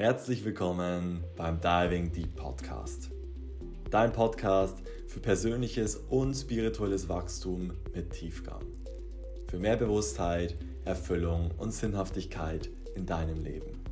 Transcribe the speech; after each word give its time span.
Herzlich 0.00 0.42
willkommen 0.46 1.22
beim 1.36 1.60
Diving 1.60 2.10
Deep 2.10 2.34
Podcast. 2.34 3.10
Dein 3.90 4.14
Podcast 4.14 4.78
für 5.06 5.20
persönliches 5.20 5.96
und 5.96 6.32
spirituelles 6.32 7.10
Wachstum 7.10 7.74
mit 7.94 8.10
Tiefgang. 8.10 8.64
Für 9.48 9.58
mehr 9.58 9.76
Bewusstheit, 9.76 10.56
Erfüllung 10.86 11.50
und 11.58 11.74
Sinnhaftigkeit 11.74 12.70
in 12.96 13.04
deinem 13.04 13.44
Leben. 13.44 13.84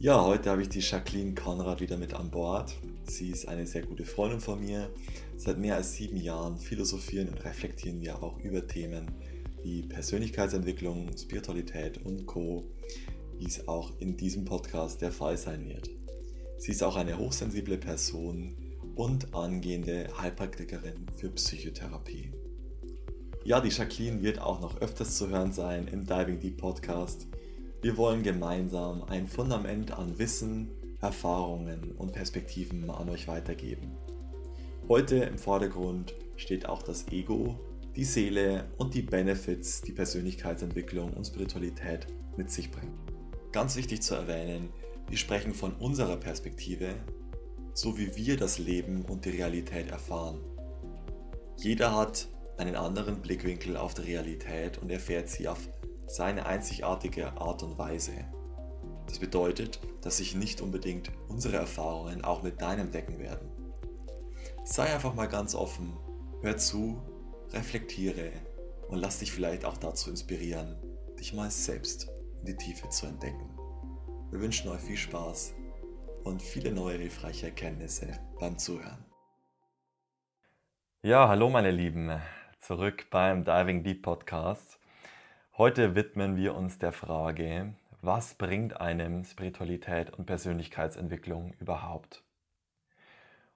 Ja, 0.00 0.24
heute 0.24 0.50
habe 0.50 0.62
ich 0.62 0.68
die 0.68 0.80
Jacqueline 0.80 1.36
Konrad 1.36 1.80
wieder 1.80 1.98
mit 1.98 2.14
an 2.14 2.28
Bord. 2.28 2.74
Sie 3.04 3.30
ist 3.30 3.46
eine 3.46 3.68
sehr 3.68 3.82
gute 3.82 4.04
Freundin 4.04 4.40
von 4.40 4.58
mir. 4.58 4.90
Seit 5.36 5.58
mehr 5.58 5.76
als 5.76 5.92
sieben 5.92 6.16
Jahren 6.16 6.58
philosophieren 6.58 7.28
und 7.28 7.44
reflektieren 7.44 8.00
wir 8.00 8.20
auch 8.20 8.40
über 8.40 8.66
Themen 8.66 9.06
wie 9.62 9.82
Persönlichkeitsentwicklung, 9.82 11.16
Spiritualität 11.16 12.04
und 12.04 12.26
Co 12.26 12.64
wie 13.42 13.48
es 13.48 13.66
auch 13.66 13.92
in 13.98 14.16
diesem 14.16 14.44
Podcast 14.44 15.02
der 15.02 15.10
Fall 15.10 15.36
sein 15.36 15.68
wird. 15.68 15.90
Sie 16.58 16.70
ist 16.70 16.82
auch 16.84 16.94
eine 16.94 17.18
hochsensible 17.18 17.76
Person 17.76 18.54
und 18.94 19.34
angehende 19.34 20.06
Heilpraktikerin 20.16 21.06
für 21.16 21.28
Psychotherapie. 21.30 22.30
Ja, 23.44 23.60
die 23.60 23.70
Jacqueline 23.70 24.22
wird 24.22 24.40
auch 24.40 24.60
noch 24.60 24.80
öfters 24.80 25.16
zu 25.16 25.28
hören 25.28 25.52
sein 25.52 25.88
im 25.88 26.06
Diving 26.06 26.38
Deep 26.38 26.58
Podcast. 26.58 27.26
Wir 27.80 27.96
wollen 27.96 28.22
gemeinsam 28.22 29.02
ein 29.02 29.26
Fundament 29.26 29.90
an 29.90 30.20
Wissen, 30.20 30.70
Erfahrungen 31.00 31.90
und 31.98 32.12
Perspektiven 32.12 32.88
an 32.90 33.08
euch 33.08 33.26
weitergeben. 33.26 33.96
Heute 34.88 35.16
im 35.16 35.36
Vordergrund 35.36 36.14
steht 36.36 36.66
auch 36.66 36.84
das 36.84 37.08
Ego, 37.08 37.58
die 37.96 38.04
Seele 38.04 38.66
und 38.78 38.94
die 38.94 39.02
Benefits, 39.02 39.82
die 39.82 39.92
Persönlichkeitsentwicklung 39.92 41.12
und 41.12 41.26
Spiritualität 41.26 42.06
mit 42.36 42.48
sich 42.48 42.70
bringen. 42.70 43.11
Ganz 43.52 43.76
wichtig 43.76 44.00
zu 44.00 44.14
erwähnen, 44.14 44.72
wir 45.08 45.18
sprechen 45.18 45.52
von 45.52 45.74
unserer 45.74 46.16
Perspektive, 46.16 46.94
so 47.74 47.98
wie 47.98 48.16
wir 48.16 48.38
das 48.38 48.58
Leben 48.58 49.04
und 49.04 49.26
die 49.26 49.30
Realität 49.30 49.90
erfahren. 49.90 50.40
Jeder 51.58 51.94
hat 51.94 52.28
einen 52.56 52.76
anderen 52.76 53.20
Blickwinkel 53.20 53.76
auf 53.76 53.92
die 53.92 54.02
Realität 54.02 54.78
und 54.78 54.88
erfährt 54.88 55.28
sie 55.28 55.48
auf 55.48 55.68
seine 56.06 56.46
einzigartige 56.46 57.32
Art 57.38 57.62
und 57.62 57.76
Weise. 57.76 58.12
Das 59.06 59.18
bedeutet, 59.18 59.80
dass 60.00 60.16
sich 60.16 60.34
nicht 60.34 60.62
unbedingt 60.62 61.10
unsere 61.28 61.56
Erfahrungen 61.56 62.24
auch 62.24 62.42
mit 62.42 62.62
deinem 62.62 62.90
decken 62.90 63.18
werden. 63.18 63.50
Sei 64.64 64.84
einfach 64.84 65.12
mal 65.14 65.28
ganz 65.28 65.54
offen, 65.54 65.92
hör 66.40 66.56
zu, 66.56 67.02
reflektiere 67.52 68.32
und 68.88 68.98
lass 68.98 69.18
dich 69.18 69.30
vielleicht 69.30 69.66
auch 69.66 69.76
dazu 69.76 70.08
inspirieren, 70.08 70.76
dich 71.18 71.34
mal 71.34 71.50
selbst 71.50 72.11
die 72.42 72.56
Tiefe 72.56 72.88
zu 72.88 73.06
entdecken. 73.06 73.48
Wir 74.30 74.40
wünschen 74.40 74.68
euch 74.70 74.80
viel 74.80 74.96
Spaß 74.96 75.54
und 76.24 76.42
viele 76.42 76.72
neue 76.72 76.98
hilfreiche 76.98 77.46
Erkenntnisse 77.46 78.18
beim 78.40 78.58
Zuhören. 78.58 79.04
Ja, 81.02 81.28
hallo 81.28 81.50
meine 81.50 81.70
Lieben, 81.70 82.10
zurück 82.58 83.06
beim 83.10 83.44
Diving 83.44 83.84
Deep 83.84 84.02
Podcast. 84.02 84.80
Heute 85.56 85.94
widmen 85.94 86.36
wir 86.36 86.54
uns 86.54 86.78
der 86.78 86.92
Frage, 86.92 87.74
was 88.00 88.34
bringt 88.34 88.80
einem 88.80 89.24
Spiritualität 89.24 90.10
und 90.10 90.26
Persönlichkeitsentwicklung 90.26 91.54
überhaupt? 91.60 92.24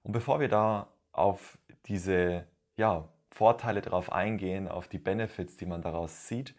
Und 0.03 0.13
bevor 0.13 0.39
wir 0.39 0.47
da 0.47 0.87
auf 1.11 1.57
diese 1.87 2.47
ja, 2.77 3.09
Vorteile 3.31 3.81
darauf 3.81 4.11
eingehen, 4.13 4.69
auf 4.69 4.87
die 4.87 4.99
Benefits, 4.99 5.57
die 5.57 5.65
man 5.65 5.81
daraus 5.81 6.27
sieht, 6.29 6.55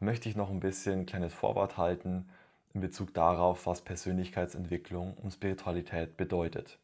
möchte 0.00 0.28
ich 0.28 0.36
noch 0.36 0.50
ein 0.50 0.60
bisschen 0.60 1.00
ein 1.00 1.06
kleines 1.06 1.34
Vorwort 1.34 1.76
halten 1.76 2.28
in 2.74 2.80
Bezug 2.80 3.14
darauf, 3.14 3.66
was 3.66 3.82
Persönlichkeitsentwicklung 3.82 5.14
und 5.14 5.32
Spiritualität 5.32 6.16
bedeutet. 6.16 6.78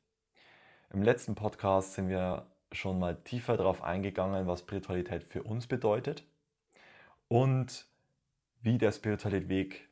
Im 0.93 1.03
letzten 1.03 1.35
Podcast 1.35 1.95
sind 1.95 2.09
wir 2.09 2.47
schon 2.73 2.99
mal 2.99 3.17
tiefer 3.17 3.57
darauf 3.57 3.83
eingegangen, 3.83 4.47
was 4.47 4.61
Spiritualität 4.61 5.25
für 5.25 5.43
uns 5.43 5.67
bedeutet 5.67 6.25
und 7.29 7.87
wie 8.63 8.79
der 8.79 8.93
spirituelle 8.93 9.49
Weg 9.49 9.89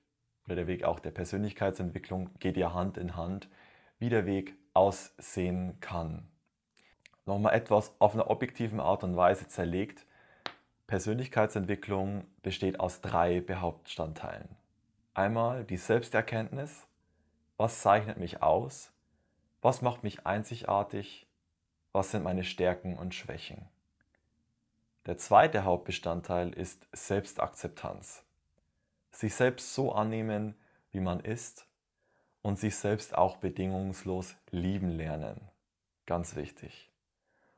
oder 0.46 0.56
der 0.56 0.66
Weg 0.66 0.84
auch 0.84 0.98
der 0.98 1.10
Persönlichkeitsentwicklung 1.10 2.30
geht 2.40 2.56
ja 2.56 2.72
Hand 2.72 2.98
in 2.98 3.16
Hand, 3.16 3.48
wie 3.98 4.08
der 4.08 4.26
Weg 4.26 4.56
aussehen 4.74 5.78
kann. 5.80 6.28
Nochmal 7.26 7.54
etwas 7.54 7.94
auf 8.00 8.14
einer 8.14 8.30
objektiven 8.30 8.80
Art 8.80 9.04
und 9.04 9.16
Weise 9.16 9.46
zerlegt, 9.46 10.06
Persönlichkeitsentwicklung 10.92 12.26
besteht 12.42 12.78
aus 12.78 13.00
drei 13.00 13.42
Hauptbestandteilen. 13.48 14.46
Einmal 15.14 15.64
die 15.64 15.78
Selbsterkenntnis, 15.78 16.86
was 17.56 17.80
zeichnet 17.80 18.18
mich 18.18 18.42
aus, 18.42 18.92
was 19.62 19.80
macht 19.80 20.04
mich 20.04 20.26
einzigartig, 20.26 21.26
was 21.92 22.10
sind 22.10 22.24
meine 22.24 22.44
Stärken 22.44 22.98
und 22.98 23.14
Schwächen. 23.14 23.70
Der 25.06 25.16
zweite 25.16 25.64
Hauptbestandteil 25.64 26.52
ist 26.52 26.86
Selbstakzeptanz. 26.92 28.22
Sich 29.12 29.34
selbst 29.34 29.72
so 29.72 29.92
annehmen, 29.92 30.54
wie 30.90 31.00
man 31.00 31.20
ist 31.20 31.66
und 32.42 32.58
sich 32.58 32.76
selbst 32.76 33.16
auch 33.16 33.38
bedingungslos 33.38 34.36
lieben 34.50 34.90
lernen. 34.90 35.40
Ganz 36.04 36.36
wichtig. 36.36 36.90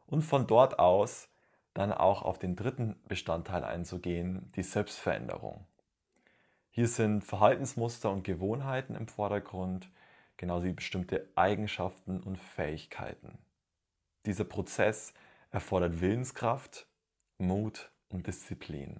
Und 0.07 0.23
von 0.23 0.47
dort 0.47 0.79
aus 0.79 1.34
dann 1.75 1.93
auch 1.93 2.23
auf 2.23 2.39
den 2.39 2.57
dritten 2.57 2.97
Bestandteil 3.09 3.65
einzugehen, 3.65 4.51
die 4.57 4.63
Selbstveränderung. 4.63 5.67
Hier 6.71 6.89
sind 6.89 7.23
Verhaltensmuster 7.23 8.11
und 8.11 8.25
Gewohnheiten 8.25 8.95
im 8.95 9.09
Vordergrund, 9.09 9.91
genauso 10.37 10.67
wie 10.67 10.73
bestimmte 10.73 11.29
Eigenschaften 11.35 12.21
und 12.21 12.39
Fähigkeiten. 12.39 13.39
Dieser 14.27 14.45
Prozess 14.45 15.13
erfordert 15.51 16.01
Willenskraft, 16.01 16.87
Mut 17.39 17.91
und 18.09 18.27
Disziplin. 18.27 18.99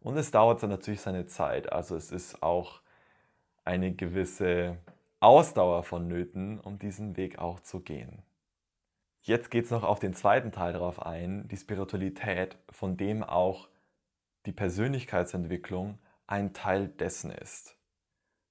Und 0.00 0.16
es 0.16 0.30
dauert 0.30 0.62
dann 0.62 0.70
natürlich 0.70 1.00
seine 1.00 1.26
Zeit, 1.26 1.72
also 1.72 1.96
es 1.96 2.12
ist 2.12 2.42
auch 2.42 2.80
eine 3.64 3.92
gewisse 3.94 4.78
Ausdauer 5.20 5.82
vonnöten, 5.82 6.60
um 6.60 6.78
diesen 6.78 7.16
Weg 7.16 7.38
auch 7.38 7.60
zu 7.60 7.80
gehen. 7.80 8.22
Jetzt 9.22 9.50
geht 9.50 9.64
es 9.66 9.70
noch 9.70 9.82
auf 9.82 9.98
den 9.98 10.14
zweiten 10.14 10.52
Teil 10.52 10.72
darauf 10.72 11.02
ein, 11.02 11.48
die 11.48 11.56
Spiritualität, 11.56 12.56
von 12.70 12.96
dem 12.96 13.22
auch 13.22 13.68
die 14.46 14.52
Persönlichkeitsentwicklung 14.52 15.98
ein 16.26 16.52
Teil 16.52 16.88
dessen 16.88 17.30
ist. 17.30 17.76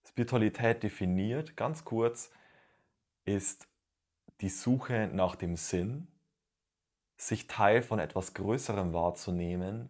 Spiritualität 0.07 0.83
definiert, 0.83 1.55
ganz 1.57 1.85
kurz, 1.85 2.31
ist 3.25 3.67
die 4.41 4.49
Suche 4.49 5.09
nach 5.11 5.35
dem 5.35 5.55
Sinn, 5.55 6.07
sich 7.17 7.47
Teil 7.47 7.81
von 7.81 7.99
etwas 7.99 8.33
Größerem 8.33 8.93
wahrzunehmen, 8.93 9.89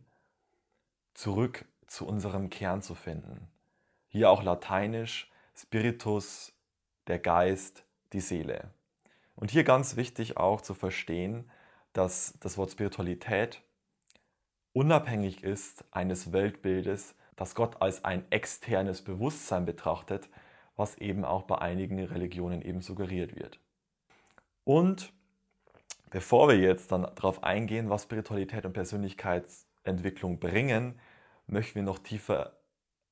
zurück 1.14 1.66
zu 1.88 2.08
unserem 2.08 2.50
Kern 2.50 2.82
zu 2.82 2.96
finden. 2.96 3.48
Hier 4.08 4.30
auch 4.30 4.44
lateinisch 4.44 5.32
Spiritus, 5.56 6.54
der 7.08 7.20
Geist, 7.20 7.84
die 8.14 8.22
Seele. 8.22 8.72
Und 9.38 9.52
hier 9.52 9.64
ganz 9.64 9.96
wichtig 9.96 10.38
auch 10.38 10.62
zu 10.62 10.74
verstehen, 10.74 11.50
dass 11.94 12.34
das 12.40 12.58
Wort 12.58 12.72
Spiritualität 12.72 13.62
unabhängig 14.74 15.44
ist 15.44 15.86
eines 15.92 16.34
Weltbildes, 16.34 17.16
das 17.36 17.54
Gott 17.54 17.80
als 17.80 18.04
ein 18.04 18.26
externes 18.32 19.04
Bewusstsein 19.04 19.66
betrachtet, 19.66 20.28
was 20.76 20.98
eben 20.98 21.24
auch 21.24 21.44
bei 21.44 21.60
einigen 21.60 22.04
Religionen 22.04 22.64
eben 22.64 22.82
suggeriert 22.82 23.36
wird. 23.36 23.60
Und 24.64 25.14
bevor 26.10 26.50
wir 26.50 26.58
jetzt 26.58 26.92
dann 26.92 27.04
darauf 27.04 27.44
eingehen, 27.44 27.92
was 27.92 28.04
Spiritualität 28.04 28.66
und 28.66 28.74
Persönlichkeitsentwicklung 28.74 30.40
bringen, 30.40 31.00
möchten 31.46 31.76
wir 31.76 31.84
noch 31.84 32.00
tiefer 32.00 32.58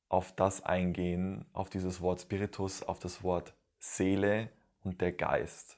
auf 0.09 0.35
das 0.35 0.63
eingehen, 0.63 1.45
auf 1.53 1.69
dieses 1.69 2.01
Wort 2.01 2.21
Spiritus, 2.21 2.81
auf 2.81 2.97
das 2.97 3.21
Wort 3.23 3.53
Seele 3.77 4.49
und 4.83 5.01
der 5.01 5.11
Geist. 5.11 5.77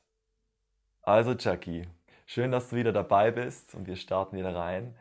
Also 1.08 1.32
Jackie, 1.32 1.88
schön, 2.26 2.52
dass 2.52 2.68
du 2.68 2.76
wieder 2.76 2.92
dabei 2.92 3.32
bist 3.32 3.74
und 3.76 3.88
wir 3.88 3.96
starten 3.96 4.36
wieder 4.36 4.54
rein 4.54 4.94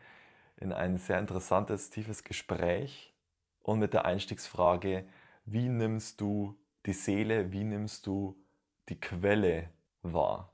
in 0.55 0.71
ein 0.71 0.97
sehr 0.97 1.19
interessantes, 1.19 1.89
tiefes 1.89 2.23
Gespräch 2.23 3.13
und 3.59 3.79
mit 3.79 3.93
der 3.93 4.05
Einstiegsfrage, 4.05 5.05
wie 5.43 5.67
nimmst 5.67 6.21
du 6.21 6.57
die 6.85 6.93
Seele, 6.93 7.51
wie 7.51 7.65
nimmst 7.65 8.07
du 8.07 8.41
die 8.87 8.97
Quelle 8.97 9.69
wahr? 10.01 10.53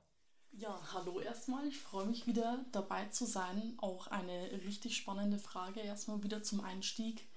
Ja, 0.50 0.76
hallo 0.92 1.20
erstmal. 1.20 1.64
Ich 1.68 1.78
freue 1.78 2.06
mich 2.06 2.26
wieder 2.26 2.64
dabei 2.72 3.06
zu 3.06 3.24
sein. 3.24 3.74
Auch 3.76 4.08
eine 4.08 4.50
richtig 4.66 4.96
spannende 4.96 5.38
Frage 5.38 5.78
erstmal 5.78 6.20
wieder 6.24 6.42
zum 6.42 6.64
Einstieg. 6.64 7.28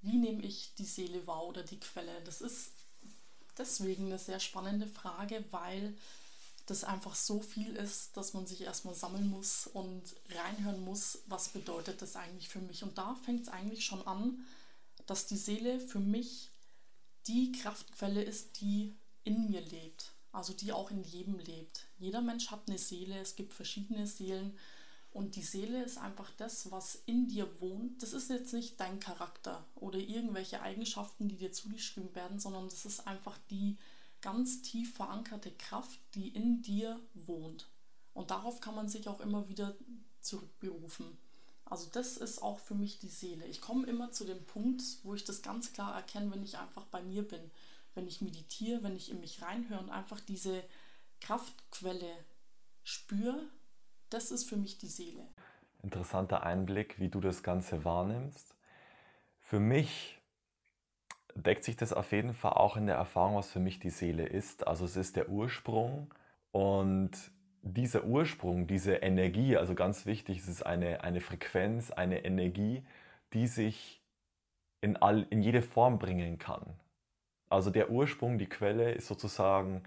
Wie 0.00 0.16
nehme 0.16 0.40
ich 0.40 0.74
die 0.76 0.86
Seele 0.86 1.26
wahr 1.26 1.44
oder 1.44 1.62
die 1.62 1.78
Quelle? 1.78 2.22
Das 2.24 2.40
ist 2.40 2.72
deswegen 3.58 4.06
eine 4.06 4.18
sehr 4.18 4.40
spannende 4.40 4.86
Frage, 4.86 5.44
weil 5.50 5.94
das 6.66 6.84
einfach 6.84 7.14
so 7.14 7.40
viel 7.40 7.76
ist, 7.76 8.16
dass 8.16 8.32
man 8.32 8.46
sich 8.46 8.62
erstmal 8.62 8.94
sammeln 8.94 9.28
muss 9.28 9.66
und 9.66 10.02
reinhören 10.30 10.82
muss, 10.84 11.22
was 11.26 11.48
bedeutet 11.50 12.00
das 12.00 12.16
eigentlich 12.16 12.48
für 12.48 12.60
mich. 12.60 12.82
Und 12.82 12.96
da 12.96 13.14
fängt 13.16 13.42
es 13.42 13.48
eigentlich 13.48 13.84
schon 13.84 14.06
an, 14.06 14.44
dass 15.06 15.26
die 15.26 15.36
Seele 15.36 15.80
für 15.80 16.00
mich 16.00 16.50
die 17.26 17.52
Kraftquelle 17.52 18.22
ist, 18.22 18.60
die 18.60 18.96
in 19.24 19.50
mir 19.50 19.60
lebt, 19.60 20.12
also 20.32 20.52
die 20.52 20.72
auch 20.72 20.90
in 20.90 21.02
jedem 21.02 21.38
lebt. 21.38 21.86
Jeder 21.98 22.20
Mensch 22.20 22.50
hat 22.50 22.68
eine 22.68 22.78
Seele, 22.78 23.18
es 23.18 23.36
gibt 23.36 23.52
verschiedene 23.52 24.06
Seelen 24.06 24.58
und 25.10 25.36
die 25.36 25.42
Seele 25.42 25.82
ist 25.82 25.98
einfach 25.98 26.30
das, 26.36 26.70
was 26.70 27.02
in 27.06 27.28
dir 27.28 27.60
wohnt. 27.60 28.02
Das 28.02 28.12
ist 28.12 28.30
jetzt 28.30 28.52
nicht 28.52 28.80
dein 28.80 29.00
Charakter 29.00 29.64
oder 29.76 29.98
irgendwelche 29.98 30.60
Eigenschaften, 30.60 31.28
die 31.28 31.36
dir 31.36 31.52
zugeschrieben 31.52 32.14
werden, 32.14 32.40
sondern 32.40 32.68
das 32.68 32.84
ist 32.84 33.06
einfach 33.06 33.38
die 33.50 33.78
ganz 34.24 34.62
tief 34.62 34.94
verankerte 34.94 35.52
Kraft, 35.52 36.00
die 36.14 36.28
in 36.28 36.62
dir 36.62 36.98
wohnt. 37.12 37.68
Und 38.14 38.30
darauf 38.30 38.60
kann 38.62 38.74
man 38.74 38.88
sich 38.88 39.06
auch 39.06 39.20
immer 39.20 39.48
wieder 39.50 39.76
zurückberufen. 40.20 41.18
Also 41.66 41.90
das 41.92 42.16
ist 42.16 42.42
auch 42.42 42.58
für 42.58 42.74
mich 42.74 42.98
die 42.98 43.08
Seele. 43.08 43.44
Ich 43.46 43.60
komme 43.60 43.86
immer 43.86 44.12
zu 44.12 44.24
dem 44.24 44.42
Punkt, 44.46 44.82
wo 45.02 45.14
ich 45.14 45.24
das 45.24 45.42
ganz 45.42 45.74
klar 45.74 45.94
erkenne, 45.94 46.30
wenn 46.32 46.42
ich 46.42 46.56
einfach 46.56 46.86
bei 46.86 47.02
mir 47.02 47.28
bin, 47.28 47.50
wenn 47.94 48.06
ich 48.06 48.22
meditiere, 48.22 48.82
wenn 48.82 48.96
ich 48.96 49.10
in 49.10 49.20
mich 49.20 49.42
reinhöre 49.42 49.80
und 49.80 49.90
einfach 49.90 50.20
diese 50.20 50.64
Kraftquelle 51.20 52.24
spüre, 52.82 53.46
das 54.08 54.30
ist 54.30 54.44
für 54.44 54.56
mich 54.56 54.78
die 54.78 54.88
Seele. 54.88 55.26
Interessanter 55.82 56.44
Einblick, 56.44 56.98
wie 56.98 57.10
du 57.10 57.20
das 57.20 57.42
Ganze 57.42 57.84
wahrnimmst. 57.84 58.54
Für 59.42 59.60
mich 59.60 60.18
deckt 61.34 61.64
sich 61.64 61.76
das 61.76 61.92
auf 61.92 62.12
jeden 62.12 62.34
Fall 62.34 62.52
auch 62.52 62.76
in 62.76 62.86
der 62.86 62.96
Erfahrung, 62.96 63.36
was 63.36 63.50
für 63.50 63.60
mich 63.60 63.78
die 63.78 63.90
Seele 63.90 64.26
ist. 64.26 64.66
Also 64.66 64.84
es 64.84 64.96
ist 64.96 65.16
der 65.16 65.28
Ursprung 65.28 66.12
und 66.52 67.10
dieser 67.62 68.04
Ursprung, 68.04 68.66
diese 68.66 68.96
Energie, 68.96 69.56
also 69.56 69.74
ganz 69.74 70.06
wichtig, 70.06 70.38
es 70.38 70.48
ist 70.48 70.64
eine, 70.64 71.02
eine 71.02 71.20
Frequenz, 71.20 71.90
eine 71.90 72.24
Energie, 72.24 72.84
die 73.32 73.46
sich 73.46 74.02
in, 74.80 74.96
all, 74.96 75.26
in 75.30 75.42
jede 75.42 75.62
Form 75.62 75.98
bringen 75.98 76.38
kann. 76.38 76.62
Also 77.48 77.70
der 77.70 77.90
Ursprung, 77.90 78.38
die 78.38 78.48
Quelle 78.48 78.92
ist 78.92 79.06
sozusagen 79.06 79.82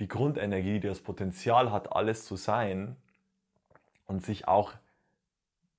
die 0.00 0.08
Grundenergie, 0.08 0.80
die 0.80 0.88
das 0.88 1.00
Potenzial 1.00 1.70
hat, 1.70 1.92
alles 1.92 2.24
zu 2.24 2.36
sein 2.36 2.96
und 4.06 4.24
sich 4.24 4.48
auch 4.48 4.72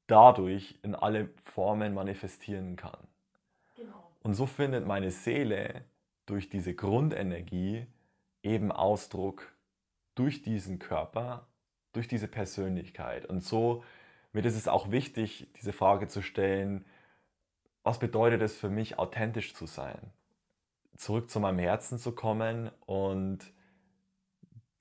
dadurch 0.07 0.77
in 0.83 0.95
alle 0.95 1.29
Formen 1.45 1.94
manifestieren 1.94 2.75
kann. 2.75 2.97
Und 4.24 4.34
so 4.34 4.46
findet 4.46 4.88
meine 4.88 5.12
Seele 5.12 5.86
durch 6.25 6.50
diese 6.50 6.74
Grundenergie 6.74 7.86
eben 8.42 8.72
Ausdruck 8.72 9.54
durch 10.16 10.42
diesen 10.42 10.80
Körper, 10.80 11.48
durch 11.92 12.08
diese 12.08 12.28
Persönlichkeit. 12.28 13.25
Und 13.25 13.44
so 13.44 13.84
mir 14.34 14.44
ist 14.44 14.56
es 14.56 14.68
auch 14.68 14.90
wichtig, 14.90 15.48
diese 15.62 15.74
Frage 15.74 16.08
zu 16.08 16.24
stellen, 16.24 16.86
was 17.84 18.00
bedeutet 18.00 18.42
es 18.42 18.56
für 18.56 18.70
mich, 18.70 18.98
authentisch 18.98 19.54
zu 19.54 19.68
sein? 19.68 20.12
Zurück 20.98 21.30
zu 21.30 21.40
meinem 21.40 21.60
Herzen 21.60 22.00
zu 22.00 22.14
kommen 22.14 22.72
und 22.86 23.40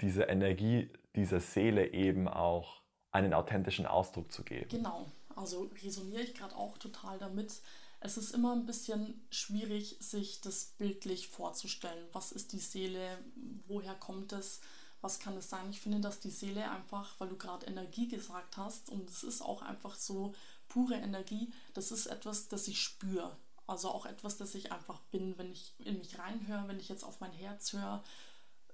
diese 0.01 0.25
Energie 0.25 0.91
dieser 1.15 1.41
Seele 1.41 1.93
eben 1.93 2.29
auch 2.29 2.81
einen 3.11 3.35
authentischen 3.35 3.87
Ausdruck 3.87 4.33
zu 4.33 4.43
geben. 4.43 4.69
Genau, 4.71 5.07
also 5.37 5.71
resoniere 5.83 6.23
ich 6.23 6.35
gerade 6.35 6.57
auch 6.57 6.79
total 6.79 7.19
damit. 7.19 7.61
Es 8.05 8.17
ist 8.17 8.33
immer 8.33 8.53
ein 8.53 8.67
bisschen 8.67 9.27
schwierig, 9.31 9.97
sich 10.01 10.41
das 10.41 10.75
bildlich 10.77 11.29
vorzustellen. 11.29 12.09
Was 12.13 12.33
ist 12.33 12.53
die 12.53 12.59
Seele? 12.59 13.19
Woher 13.67 13.95
kommt 13.95 14.33
es? 14.33 14.61
was 15.03 15.19
kann 15.19 15.37
es 15.37 15.51
sein? 15.51 15.69
Ich 15.69 15.81
finde, 15.81 16.01
dass 16.01 16.21
die 16.21 16.31
Seele 16.31 16.71
einfach, 16.71 17.19
weil 17.19 17.29
du 17.29 17.37
gerade 17.37 17.67
Energie 17.67 18.09
gesagt 18.09 18.57
hast, 18.57 18.89
und 18.89 19.11
es 19.11 19.25
ist 19.25 19.43
auch 19.43 19.61
einfach 19.61 19.97
so 19.97 20.33
pure 20.69 20.95
Energie, 20.95 21.53
das 21.75 21.93
ist 21.93 22.07
etwas, 22.07 22.49
das 22.49 22.69
ich 22.69 22.81
spüre. 22.81 23.37
Also 23.67 23.91
auch 23.91 24.07
etwas, 24.07 24.39
das 24.39 24.55
ich 24.55 24.73
einfach 24.73 25.01
bin, 25.11 25.37
wenn 25.39 25.51
ich 25.51 25.75
in 25.79 25.99
mich 25.99 26.19
reinhöre, 26.19 26.69
wenn 26.69 26.81
ich 26.81 26.89
jetzt 26.89 27.05
auf 27.05 27.21
mein 27.21 27.33
Herz 27.33 27.73
höre, 27.73 28.03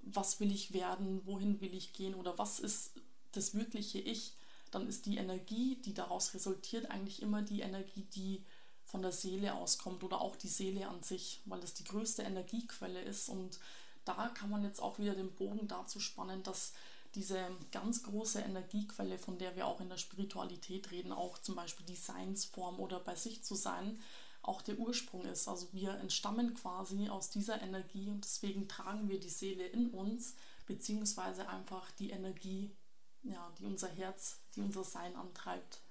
was 0.02 0.38
will 0.38 0.52
ich 0.52 0.72
werden, 0.72 1.26
wohin 1.26 1.60
will 1.60 1.74
ich 1.74 1.92
gehen 1.92 2.14
oder 2.14 2.38
was 2.38 2.60
ist 2.60 2.92
das 3.32 3.54
wirkliche 3.54 3.98
Ich, 3.98 4.34
dann 4.70 4.86
ist 4.86 5.06
die 5.06 5.16
Energie, 5.16 5.76
die 5.76 5.94
daraus 5.94 6.34
resultiert, 6.34 6.90
eigentlich 6.90 7.22
immer 7.22 7.40
die 7.40 7.60
Energie, 7.60 8.04
die 8.04 8.44
von 8.88 9.02
der 9.02 9.12
Seele 9.12 9.54
auskommt 9.54 10.02
oder 10.02 10.20
auch 10.20 10.34
die 10.34 10.48
Seele 10.48 10.88
an 10.88 11.02
sich, 11.02 11.42
weil 11.44 11.62
es 11.62 11.74
die 11.74 11.84
größte 11.84 12.22
Energiequelle 12.22 13.00
ist 13.02 13.28
und 13.28 13.60
da 14.06 14.28
kann 14.28 14.48
man 14.48 14.64
jetzt 14.64 14.80
auch 14.80 14.98
wieder 14.98 15.14
den 15.14 15.34
Bogen 15.34 15.68
dazu 15.68 16.00
spannen, 16.00 16.42
dass 16.42 16.72
diese 17.14 17.38
ganz 17.70 18.02
große 18.02 18.40
Energiequelle, 18.40 19.18
von 19.18 19.38
der 19.38 19.54
wir 19.56 19.66
auch 19.66 19.80
in 19.80 19.90
der 19.90 19.98
Spiritualität 19.98 20.90
reden, 20.90 21.12
auch 21.12 21.36
zum 21.38 21.54
Beispiel 21.54 21.84
die 21.84 21.96
Seinsform 21.96 22.80
oder 22.80 23.00
bei 23.00 23.14
sich 23.14 23.42
zu 23.42 23.54
sein, 23.54 23.98
auch 24.40 24.62
der 24.62 24.78
Ursprung 24.78 25.26
ist. 25.26 25.46
Also 25.48 25.70
wir 25.72 25.94
entstammen 25.98 26.54
quasi 26.54 27.08
aus 27.10 27.28
dieser 27.28 27.60
Energie 27.60 28.08
und 28.08 28.24
deswegen 28.24 28.68
tragen 28.68 29.08
wir 29.10 29.20
die 29.20 29.28
Seele 29.28 29.66
in 29.66 29.90
uns, 29.90 30.34
beziehungsweise 30.66 31.48
einfach 31.48 31.90
die 31.92 32.10
Energie, 32.10 32.74
ja, 33.22 33.52
die 33.58 33.66
unser 33.66 33.88
Herz, 33.88 34.40
die 34.54 34.62
unser 34.62 34.84
Sein 34.84 35.16
antreibt. 35.16 35.82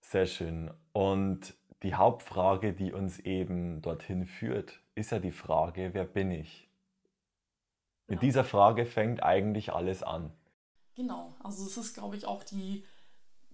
Sehr 0.00 0.26
schön. 0.26 0.70
Und 0.92 1.54
die 1.82 1.94
Hauptfrage, 1.94 2.72
die 2.72 2.92
uns 2.92 3.18
eben 3.20 3.80
dorthin 3.82 4.26
führt, 4.26 4.80
ist 4.94 5.12
ja 5.12 5.18
die 5.18 5.32
Frage, 5.32 5.90
wer 5.92 6.04
bin 6.04 6.30
ich? 6.30 6.68
Mit 8.08 8.22
dieser 8.22 8.44
Frage 8.44 8.86
fängt 8.86 9.22
eigentlich 9.22 9.72
alles 9.72 10.02
an. 10.02 10.32
Genau, 10.94 11.34
also 11.40 11.66
es 11.66 11.76
ist, 11.76 11.94
glaube 11.94 12.16
ich, 12.16 12.26
auch 12.26 12.42
die 12.42 12.84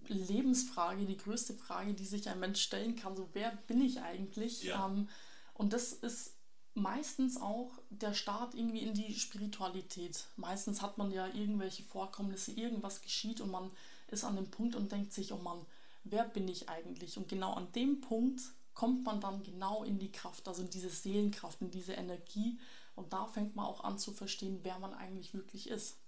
Lebensfrage, 0.07 1.05
die 1.05 1.17
größte 1.17 1.53
Frage, 1.53 1.93
die 1.93 2.05
sich 2.05 2.27
ein 2.29 2.39
Mensch 2.39 2.61
stellen 2.61 2.95
kann. 2.95 3.15
So, 3.15 3.29
wer 3.33 3.51
bin 3.67 3.81
ich 3.81 4.01
eigentlich? 4.01 4.63
Ja. 4.63 4.87
Ähm, 4.87 5.09
und 5.53 5.73
das 5.73 5.93
ist 5.93 6.35
meistens 6.73 7.39
auch 7.39 7.71
der 7.89 8.13
Start 8.13 8.53
irgendwie 8.55 8.79
in 8.79 8.93
die 8.93 9.13
Spiritualität. 9.13 10.25
Meistens 10.35 10.81
hat 10.81 10.97
man 10.97 11.11
ja 11.11 11.27
irgendwelche 11.27 11.83
Vorkommnisse, 11.83 12.51
irgendwas 12.51 13.01
geschieht 13.01 13.41
und 13.41 13.51
man 13.51 13.71
ist 14.07 14.23
an 14.23 14.35
dem 14.35 14.51
Punkt 14.51 14.75
und 14.75 14.91
denkt 14.91 15.13
sich, 15.13 15.31
oh 15.31 15.37
Mann, 15.37 15.65
wer 16.05 16.23
bin 16.23 16.47
ich 16.47 16.69
eigentlich? 16.69 17.17
Und 17.17 17.27
genau 17.27 17.53
an 17.53 17.71
dem 17.73 18.01
Punkt 18.01 18.41
kommt 18.73 19.03
man 19.03 19.19
dann 19.19 19.43
genau 19.43 19.83
in 19.83 19.99
die 19.99 20.11
Kraft, 20.11 20.47
also 20.47 20.61
in 20.61 20.69
diese 20.69 20.89
Seelenkraft, 20.89 21.61
in 21.61 21.71
diese 21.71 21.93
Energie 21.93 22.57
und 22.95 23.11
da 23.11 23.25
fängt 23.25 23.55
man 23.55 23.65
auch 23.65 23.83
an 23.83 23.97
zu 23.97 24.11
verstehen, 24.11 24.59
wer 24.63 24.79
man 24.79 24.93
eigentlich 24.93 25.33
wirklich 25.33 25.69
ist. 25.69 25.99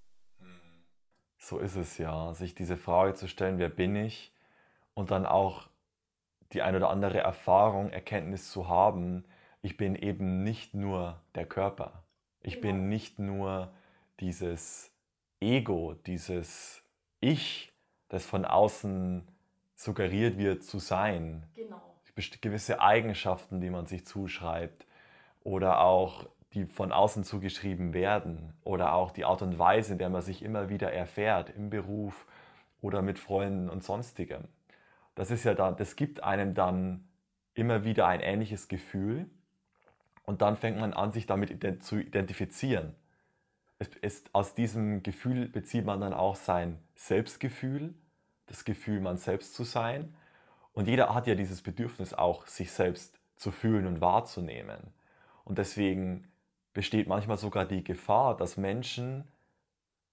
So 1.38 1.60
ist 1.60 1.76
es 1.76 1.98
ja, 1.98 2.34
sich 2.34 2.56
diese 2.56 2.78
Frage 2.78 3.14
zu 3.14 3.28
stellen, 3.28 3.60
wer 3.60 3.70
bin 3.70 3.96
ich? 3.96 4.34
Und 4.94 5.12
dann 5.12 5.26
auch 5.26 5.70
die 6.54 6.62
ein 6.62 6.76
oder 6.76 6.90
andere 6.90 7.20
Erfahrung, 7.20 7.90
Erkenntnis 7.90 8.50
zu 8.50 8.68
haben, 8.68 9.26
ich 9.62 9.78
bin 9.78 9.96
eben 9.96 10.44
nicht 10.44 10.74
nur 10.74 11.22
der 11.36 11.46
Körper. 11.46 12.04
Ich 12.42 12.56
genau. 12.56 12.68
bin 12.68 12.90
nicht 12.90 13.20
nur 13.20 13.74
dieses 14.20 14.92
Ego, 15.40 15.94
dieses 16.06 16.84
Ich, 17.20 17.74
das 18.08 18.26
von 18.26 18.46
außen 18.46 19.28
suggeriert 19.78 20.38
wird 20.38 20.64
zu 20.64 20.80
sein. 20.80 21.44
Genau. 21.56 21.82
Gewisse 22.42 22.82
Eigenschaften, 22.82 23.62
die 23.62 23.70
man 23.70 23.86
sich 23.86 24.06
zuschreibt. 24.06 24.86
Oder 25.44 25.82
auch 25.82 26.26
die 26.54 26.66
von 26.66 26.92
außen 26.92 27.24
zugeschrieben 27.24 27.94
werden 27.94 28.54
oder 28.64 28.94
auch 28.94 29.12
die 29.12 29.26
Art 29.26 29.42
und 29.42 29.60
Weise, 29.60 29.94
in 29.94 30.00
der 30.00 30.10
man 30.10 30.22
sich 30.22 30.44
immer 30.44 30.70
wieder 30.70 30.92
erfährt 30.92 31.52
im 31.56 31.70
Beruf 31.70 32.26
oder 32.82 33.02
mit 33.02 33.20
Freunden 33.20 33.70
und 33.70 33.84
sonstigem. 33.84 34.46
Das 35.16 35.30
ist 35.30 35.44
ja 35.44 35.54
dann, 35.54 35.78
das 35.78 35.96
gibt 35.96 36.24
einem 36.24 36.54
dann 36.54 37.08
immer 37.54 37.84
wieder 37.84 38.08
ein 38.08 38.22
ähnliches 38.22 38.68
Gefühl 38.68 39.30
und 40.24 40.42
dann 40.42 40.58
fängt 40.58 40.80
man 40.80 40.94
an, 40.94 41.12
sich 41.12 41.28
damit 41.28 41.84
zu 41.84 42.00
identifizieren. 42.00 42.96
Es 43.80 43.90
ist, 43.90 44.34
aus 44.34 44.56
diesem 44.56 45.04
Gefühl 45.04 45.48
bezieht 45.48 45.86
man 45.86 46.02
dann 46.02 46.14
auch 46.14 46.36
sein 46.36 46.80
Selbstgefühl, 46.96 47.94
das 48.48 48.66
Gefühl, 48.66 49.00
man 49.00 49.18
selbst 49.18 49.54
zu 49.54 49.64
sein. 49.64 50.16
Und 50.74 50.88
jeder 50.88 51.14
hat 51.14 51.28
ja 51.28 51.36
dieses 51.36 51.62
Bedürfnis 51.62 52.14
auch, 52.14 52.48
sich 52.48 52.72
selbst 52.72 53.20
zu 53.36 53.52
fühlen 53.52 53.86
und 53.86 54.02
wahrzunehmen. 54.02 54.94
Und 55.44 55.58
deswegen 55.58 56.28
besteht 56.74 57.08
manchmal 57.08 57.38
sogar 57.38 57.66
die 57.66 57.84
Gefahr, 57.84 58.36
dass 58.36 58.58
Menschen, 58.58 59.28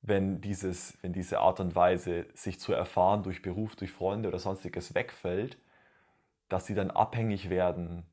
wenn, 0.03 0.41
dieses, 0.41 0.97
wenn 1.03 1.12
diese 1.12 1.41
Art 1.41 1.61
und 1.61 1.75
Weise, 1.75 2.26
sich 2.35 2.61
zu 2.61 2.73
erfahren 2.73 3.23
durch 3.23 3.43
Beruf, 3.43 3.76
durch 3.76 3.93
Freunde 3.93 4.29
oder 4.29 4.38
sonstiges 4.38 4.95
wegfällt, 4.95 5.59
dass 6.49 6.67
sie 6.67 6.75
dann 6.75 6.91
abhängig 6.91 7.50
werden 7.50 8.05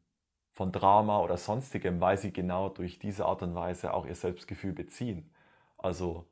von 0.52 0.72
Drama 0.72 1.20
oder 1.20 1.38
sonstigem, 1.38 2.02
weil 2.02 2.18
sie 2.18 2.34
genau 2.34 2.70
durch 2.70 3.00
diese 3.00 3.26
Art 3.26 3.42
und 3.42 3.56
Weise 3.56 3.94
auch 3.94 4.06
ihr 4.06 4.16
Selbstgefühl 4.16 4.74
beziehen. 4.74 5.30
Also 5.78 6.26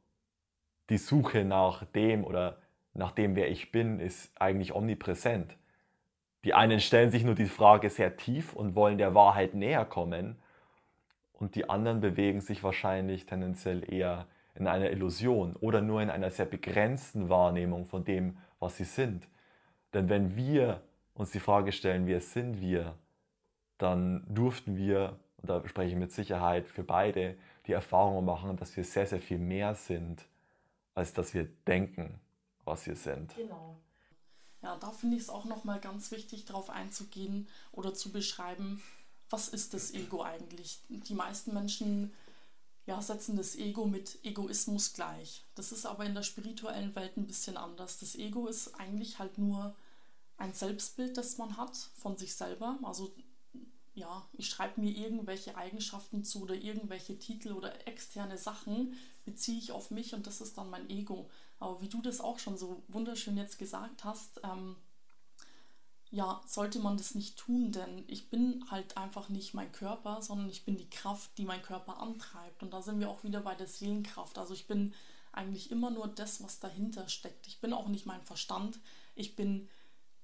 die 0.90 0.98
Suche 0.98 1.46
nach 1.46 1.86
dem 1.86 2.24
oder 2.24 2.58
nach 2.94 3.12
dem, 3.12 3.36
wer 3.36 3.50
ich 3.50 3.72
bin, 3.72 4.00
ist 4.00 4.32
eigentlich 4.40 4.74
omnipräsent. 4.74 5.56
Die 6.44 6.54
einen 6.54 6.80
stellen 6.80 7.12
sich 7.12 7.24
nur 7.24 7.36
die 7.36 7.46
Frage 7.46 7.90
sehr 7.90 8.16
tief 8.16 8.54
und 8.54 8.76
wollen 8.76 8.98
der 8.98 9.14
Wahrheit 9.14 9.54
näher 9.54 9.86
kommen 9.86 10.38
und 11.34 11.56
die 11.56 11.70
anderen 11.70 12.00
bewegen 12.00 12.42
sich 12.42 12.64
wahrscheinlich 12.64 13.26
tendenziell 13.26 13.92
eher 13.92 14.28
in 14.56 14.68
einer 14.68 14.92
Illusion 14.92 15.56
oder 15.58 15.82
nur 15.82 16.02
in 16.02 16.10
einer 16.10 16.30
sehr 16.32 16.46
begrenzten 16.46 17.30
Wahrnehmung 17.30 17.86
von 17.86 18.04
dem, 18.04 18.38
was 18.60 18.78
sie 18.78 18.84
sind. 18.84 19.28
Denn 19.94 20.10
wenn 20.10 20.36
wir 20.36 20.82
uns 21.14 21.32
die 21.32 21.40
Frage 21.40 21.72
stellen, 21.72 22.08
wer 22.08 22.22
sind 22.22 22.62
wir, 22.62 22.96
dann 23.78 24.26
durften 24.30 24.78
wir 24.78 25.18
und 25.42 25.50
da 25.50 25.66
spreche 25.68 25.92
ich 25.92 26.00
mit 26.00 26.12
Sicherheit 26.12 26.68
für 26.68 26.84
beide, 26.84 27.36
die 27.66 27.74
Erfahrung 27.74 28.26
machen, 28.26 28.58
dass 28.58 28.76
wir 28.76 28.84
sehr, 28.84 29.06
sehr 29.06 29.22
viel 29.22 29.38
mehr 29.38 29.76
sind, 29.76 30.26
als 30.94 31.14
dass 31.14 31.34
wir 31.34 31.48
denken, 31.68 32.20
was 32.70 32.86
wir 32.86 32.96
sind. 32.96 33.36
Genau. 33.36 33.76
Ja, 34.62 34.78
da 34.78 34.92
finde 34.92 35.18
ich 35.18 35.24
es 35.24 35.30
auch 35.30 35.46
nochmal 35.46 35.80
ganz 35.80 36.12
wichtig, 36.12 36.46
darauf 36.46 36.70
einzugehen 36.70 37.48
oder 37.72 37.94
zu 37.94 38.12
beschreiben, 38.12 38.82
was 39.30 39.48
ist 39.48 39.74
das 39.74 39.94
Ego 39.94 40.24
eigentlich? 40.24 40.80
Die 40.90 41.14
meisten 41.14 41.54
Menschen 41.54 42.14
ja, 42.86 43.02
setzen 43.02 43.38
das 43.38 43.56
Ego 43.56 43.86
mit 43.86 44.18
Egoismus 44.26 44.94
gleich. 44.94 45.46
Das 45.54 45.72
ist 45.72 45.86
aber 45.86 46.06
in 46.06 46.16
der 46.16 46.24
spirituellen 46.24 46.96
Welt 46.96 47.18
ein 47.18 47.28
bisschen 47.28 47.56
anders. 47.56 48.00
Das 48.00 48.16
Ego 48.16 48.48
ist 48.48 48.74
eigentlich 48.80 49.20
halt 49.20 49.38
nur 49.38 49.76
ein 50.38 50.54
Selbstbild, 50.54 51.16
das 51.16 51.38
man 51.38 51.58
hat 51.58 51.78
von 51.78 52.18
sich 52.18 52.34
selber. 52.34 52.80
Also 52.82 53.14
ja, 54.00 54.28
ich 54.34 54.50
schreibe 54.50 54.82
mir 54.82 54.92
irgendwelche 54.92 55.56
Eigenschaften 55.56 56.24
zu 56.24 56.42
oder 56.42 56.56
irgendwelche 56.56 57.20
Titel 57.20 57.52
oder 57.52 57.88
externe 57.88 58.38
Sachen 58.38 58.96
beziehe 59.26 59.60
ich 59.60 59.72
auf 59.72 59.92
mich 59.92 60.14
und 60.14 60.26
das 60.26 60.42
ist 60.42 60.58
dann 60.58 60.70
mein 60.70 60.90
Ego. 60.90 61.30
Aber 61.60 61.82
wie 61.82 61.90
du 61.90 62.02
das 62.02 62.22
auch 62.22 62.40
schon 62.40 62.58
so 62.58 62.82
wunderschön 62.88 63.38
jetzt 63.38 63.60
gesagt 63.60 64.04
hast, 64.04 64.40
ähm, 64.44 64.76
ja, 66.12 66.42
sollte 66.48 66.80
man 66.80 66.98
das 66.98 67.14
nicht 67.14 67.38
tun, 67.38 67.72
denn 67.72 68.04
ich 68.08 68.30
bin 68.30 68.66
halt 68.72 68.98
einfach 68.98 69.30
nicht 69.30 69.54
mein 69.54 69.72
Körper, 69.72 70.22
sondern 70.22 70.50
ich 70.50 70.66
bin 70.66 70.78
die 70.78 70.90
Kraft, 70.90 71.38
die 71.38 71.46
mein 71.46 71.62
Körper 71.62 72.00
antreibt. 72.00 72.64
Und 72.64 72.74
da 72.74 72.82
sind 72.82 73.00
wir 73.00 73.10
auch 73.10 73.24
wieder 73.24 73.42
bei 73.42 73.54
der 73.54 73.68
Seelenkraft. 73.68 74.40
Also 74.40 74.56
ich 74.56 74.66
bin 74.66 74.94
eigentlich 75.32 75.70
immer 75.70 75.92
nur 75.92 76.08
das, 76.08 76.42
was 76.42 76.60
dahinter 76.60 77.08
steckt. 77.10 77.46
Ich 77.46 77.60
bin 77.60 77.74
auch 77.74 77.88
nicht 77.88 78.08
mein 78.08 78.24
Verstand. 78.24 78.80
Ich 79.14 79.36
bin 79.36 79.70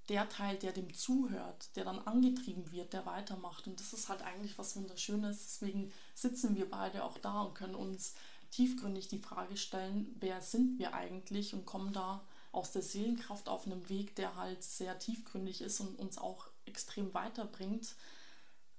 der 0.10 0.30
Teil, 0.30 0.58
der 0.58 0.72
dem 0.72 0.94
zuhört, 0.94 1.76
der 1.76 1.84
dann 1.84 2.00
angetrieben 2.00 2.72
wird, 2.72 2.94
der 2.94 3.06
weitermacht. 3.06 3.68
Und 3.68 3.80
das 3.80 3.94
ist 3.94 4.10
halt 4.10 4.22
eigentlich 4.22 4.58
was 4.58 4.76
Wunderschönes. 4.76 5.44
Deswegen 5.44 5.92
sitzen 6.14 6.56
wir 6.56 6.70
beide 6.70 7.04
auch 7.04 7.18
da 7.18 7.42
und 7.42 7.56
können 7.56 7.76
uns 7.76 8.14
tiefgründig 8.52 9.08
die 9.08 9.20
Frage 9.20 9.58
stellen, 9.58 10.16
wer 10.20 10.42
sind 10.42 10.80
wir 10.80 10.94
eigentlich 10.94 11.54
und 11.54 11.66
kommen 11.66 11.92
da 11.92 12.24
aus 12.52 12.72
der 12.72 12.82
Seelenkraft 12.82 13.50
auf 13.50 13.66
einem 13.66 13.90
Weg, 13.90 14.16
der 14.16 14.36
halt 14.36 14.64
sehr 14.64 14.98
tiefgründig 14.98 15.62
ist 15.62 15.82
und 15.82 16.00
uns 16.00 16.18
auch 16.18 16.48
extrem 16.66 17.14
weiterbringt. 17.14 17.96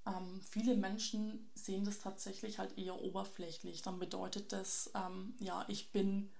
Ähm, 0.07 0.41
viele 0.49 0.77
Menschen 0.77 1.51
sehen 1.55 1.85
das 1.85 1.99
tatsächlich 1.99 2.59
halt 2.59 2.79
eher 2.79 3.03
oberflächlich. 3.03 3.83
Dann 3.83 3.99
bedeutet 3.99 4.53
das, 4.53 4.91
ähm, 4.95 5.35
ja, 5.41 5.65
ich 5.69 5.93
bin 5.93 6.31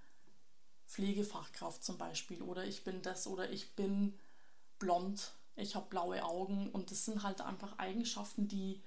Pflegefachkraft 0.87 1.85
zum 1.85 1.99
Beispiel 1.99 2.41
oder 2.43 2.65
ich 2.65 2.85
bin 2.85 3.03
das 3.03 3.27
oder 3.27 3.51
ich 3.51 3.75
bin 3.75 4.15
blond, 4.79 5.33
ich 5.55 5.75
habe 5.75 5.89
blaue 5.89 6.23
Augen 6.25 6.71
und 6.71 6.91
das 6.91 7.05
sind 7.05 7.23
halt 7.23 7.41
einfach 7.41 7.79
Eigenschaften, 7.79 8.49
die 8.49 8.83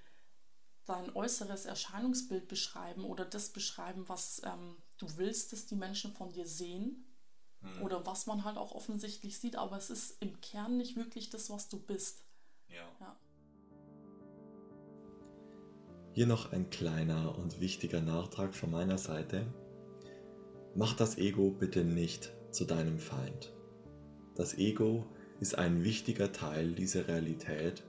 dein 0.85 1.15
äußeres 1.15 1.65
Erscheinungsbild 1.65 2.47
beschreiben 2.47 3.03
oder 3.03 3.25
das 3.25 3.49
beschreiben, 3.49 4.07
was 4.07 4.41
ähm, 4.43 4.77
du 4.97 5.07
willst, 5.17 5.53
dass 5.53 5.65
die 5.65 5.75
Menschen 5.75 6.13
von 6.13 6.31
dir 6.31 6.45
sehen 6.45 7.05
Mhm. 7.61 7.83
Oder 7.83 8.05
was 8.05 8.25
man 8.25 8.43
halt 8.43 8.57
auch 8.57 8.71
offensichtlich 8.73 9.37
sieht, 9.37 9.55
aber 9.55 9.77
es 9.77 9.89
ist 9.89 10.21
im 10.21 10.39
Kern 10.41 10.77
nicht 10.77 10.95
wirklich 10.95 11.29
das, 11.29 11.49
was 11.49 11.69
du 11.69 11.79
bist. 11.79 12.23
Ja. 12.67 12.87
ja. 12.99 13.15
Hier 16.13 16.25
noch 16.25 16.51
ein 16.51 16.69
kleiner 16.69 17.37
und 17.37 17.59
wichtiger 17.59 18.01
Nachtrag 18.01 18.55
von 18.55 18.71
meiner 18.71 18.97
Seite. 18.97 19.53
Mach 20.75 20.95
das 20.95 21.17
Ego 21.17 21.51
bitte 21.51 21.83
nicht 21.83 22.31
zu 22.51 22.65
deinem 22.65 22.99
Feind. 22.99 23.53
Das 24.35 24.57
Ego 24.57 25.05
ist 25.39 25.57
ein 25.57 25.83
wichtiger 25.83 26.31
Teil 26.31 26.73
dieser 26.73 27.07
Realität 27.07 27.83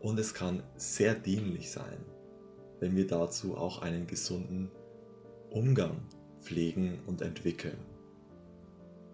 und 0.00 0.18
es 0.18 0.34
kann 0.34 0.62
sehr 0.76 1.14
dienlich 1.14 1.70
sein, 1.70 2.04
wenn 2.80 2.96
wir 2.96 3.06
dazu 3.06 3.56
auch 3.56 3.82
einen 3.82 4.06
gesunden 4.06 4.70
Umgang 5.50 6.06
pflegen 6.40 7.00
und 7.06 7.20
entwickeln. 7.20 7.78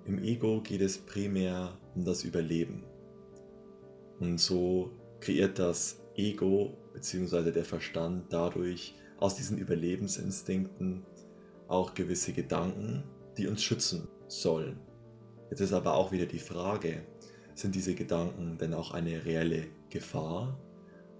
Im 0.06 0.22
Ego 0.22 0.60
geht 0.60 0.82
es 0.82 0.98
primär 0.98 1.78
um 1.94 2.04
das 2.04 2.24
Überleben. 2.24 2.84
Und 4.20 4.38
so 4.38 4.90
kreiert 5.20 5.58
das 5.58 6.00
Ego 6.14 6.76
bzw. 6.92 7.50
der 7.50 7.64
Verstand 7.64 8.26
dadurch 8.30 8.94
aus 9.18 9.36
diesen 9.36 9.56
Überlebensinstinkten 9.56 11.04
auch 11.68 11.94
gewisse 11.94 12.32
Gedanken, 12.32 13.04
die 13.38 13.46
uns 13.46 13.62
schützen 13.62 14.08
sollen. 14.28 14.78
Jetzt 15.50 15.60
ist 15.60 15.72
aber 15.72 15.94
auch 15.94 16.12
wieder 16.12 16.26
die 16.26 16.38
Frage, 16.38 17.02
sind 17.54 17.74
diese 17.74 17.94
Gedanken 17.94 18.58
denn 18.58 18.74
auch 18.74 18.92
eine 18.92 19.24
reelle 19.24 19.66
Gefahr 19.90 20.58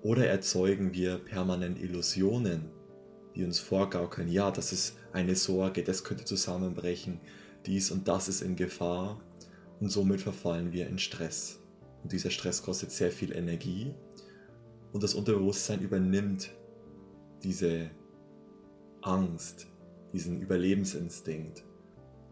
oder 0.03 0.27
erzeugen 0.27 0.93
wir 0.93 1.19
permanent 1.19 1.81
Illusionen, 1.81 2.71
die 3.35 3.45
uns 3.45 3.59
vorgaukeln, 3.59 4.29
ja, 4.29 4.51
das 4.51 4.73
ist 4.73 4.97
eine 5.13 5.35
Sorge, 5.35 5.83
das 5.83 6.05
könnte 6.05 6.25
zusammenbrechen, 6.25 7.21
dies 7.67 7.91
und 7.91 8.07
das 8.07 8.29
ist 8.29 8.43
in 8.43 8.57
Gefahr 8.57 9.21
und 9.81 9.91
somit 9.91 10.21
verfallen 10.21 10.73
wir 10.73 10.89
in 10.89 10.99
Stress. 10.99 11.61
Und 12.03 12.13
dieser 12.13 12.31
Stress 12.31 12.63
kostet 12.63 12.91
sehr 12.91 13.11
viel 13.11 13.33
Energie 13.33 13.95
und 14.93 15.03
das 15.03 15.15
Unterbewusstsein 15.15 15.81
übernimmt 15.81 16.51
diese 17.43 17.91
Angst, 19.01 19.67
diesen 20.13 20.41
Überlebensinstinkt 20.41 21.65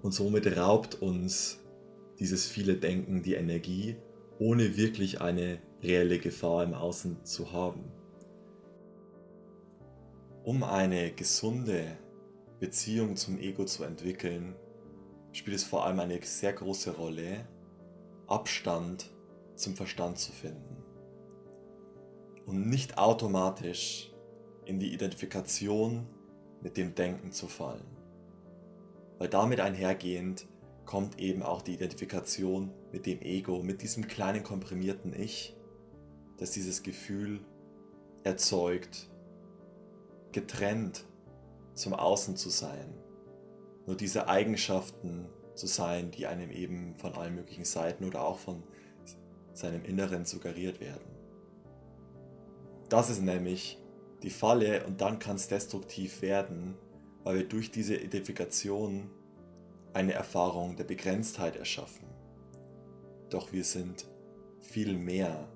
und 0.02 0.12
somit 0.12 0.56
raubt 0.56 0.96
uns 0.96 1.61
dieses 2.22 2.46
viele 2.46 2.76
Denken 2.76 3.24
die 3.24 3.34
Energie, 3.34 3.96
ohne 4.38 4.76
wirklich 4.76 5.20
eine 5.20 5.58
reelle 5.82 6.20
Gefahr 6.20 6.62
im 6.62 6.72
Außen 6.72 7.24
zu 7.24 7.50
haben. 7.50 7.90
Um 10.44 10.62
eine 10.62 11.10
gesunde 11.10 11.98
Beziehung 12.60 13.16
zum 13.16 13.40
Ego 13.40 13.64
zu 13.64 13.82
entwickeln, 13.82 14.54
spielt 15.32 15.56
es 15.56 15.64
vor 15.64 15.84
allem 15.84 15.98
eine 15.98 16.22
sehr 16.22 16.52
große 16.52 16.92
Rolle, 16.92 17.44
Abstand 18.28 19.10
zum 19.56 19.74
Verstand 19.74 20.16
zu 20.16 20.30
finden 20.30 20.76
und 22.46 22.68
nicht 22.68 22.98
automatisch 22.98 24.12
in 24.64 24.78
die 24.78 24.94
Identifikation 24.94 26.06
mit 26.60 26.76
dem 26.76 26.94
Denken 26.94 27.32
zu 27.32 27.48
fallen. 27.48 27.96
Weil 29.18 29.28
damit 29.28 29.58
einhergehend 29.58 30.46
kommt 30.86 31.18
eben 31.18 31.42
auch 31.42 31.62
die 31.62 31.74
Identifikation 31.74 32.72
mit 32.92 33.06
dem 33.06 33.20
Ego, 33.20 33.62
mit 33.62 33.82
diesem 33.82 34.06
kleinen 34.08 34.42
komprimierten 34.42 35.12
Ich, 35.18 35.56
das 36.38 36.50
dieses 36.50 36.82
Gefühl 36.82 37.40
erzeugt, 38.24 39.10
getrennt 40.32 41.04
zum 41.74 41.94
Außen 41.94 42.36
zu 42.36 42.50
sein 42.50 42.94
nur 43.86 43.96
diese 43.96 44.28
Eigenschaften 44.28 45.26
zu 45.54 45.66
sein, 45.66 46.10
die 46.10 46.26
einem 46.26 46.50
eben 46.50 46.94
von 46.96 47.14
allen 47.14 47.34
möglichen 47.34 47.64
Seiten 47.64 48.04
oder 48.04 48.24
auch 48.24 48.38
von 48.38 48.62
seinem 49.52 49.84
Inneren 49.84 50.24
suggeriert 50.24 50.80
werden. 50.80 51.04
Das 52.88 53.10
ist 53.10 53.22
nämlich 53.22 53.78
die 54.22 54.30
Falle 54.30 54.86
und 54.86 55.00
dann 55.00 55.18
kann 55.18 55.36
es 55.36 55.48
destruktiv 55.48 56.22
werden, 56.22 56.76
weil 57.24 57.38
wir 57.38 57.48
durch 57.48 57.70
diese 57.70 57.96
Identifikation 57.96 59.10
eine 59.94 60.12
Erfahrung 60.12 60.76
der 60.76 60.84
Begrenztheit 60.84 61.56
erschaffen. 61.56 62.06
Doch 63.30 63.52
wir 63.52 63.64
sind 63.64 64.06
viel 64.60 64.96
mehr, 64.96 65.48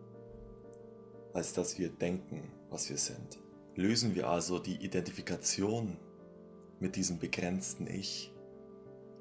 als 1.33 1.53
dass 1.53 1.79
wir 1.79 1.89
denken, 1.89 2.53
was 2.71 2.89
wir 2.91 2.99
sind. 2.99 3.39
Lösen 3.75 4.15
wir 4.15 4.29
also 4.29 4.59
die 4.59 4.77
Identifikation 4.77 5.99
mit 6.81 6.97
diesem 6.97 7.19
begrenzten 7.19 7.87
Ich 7.87 8.33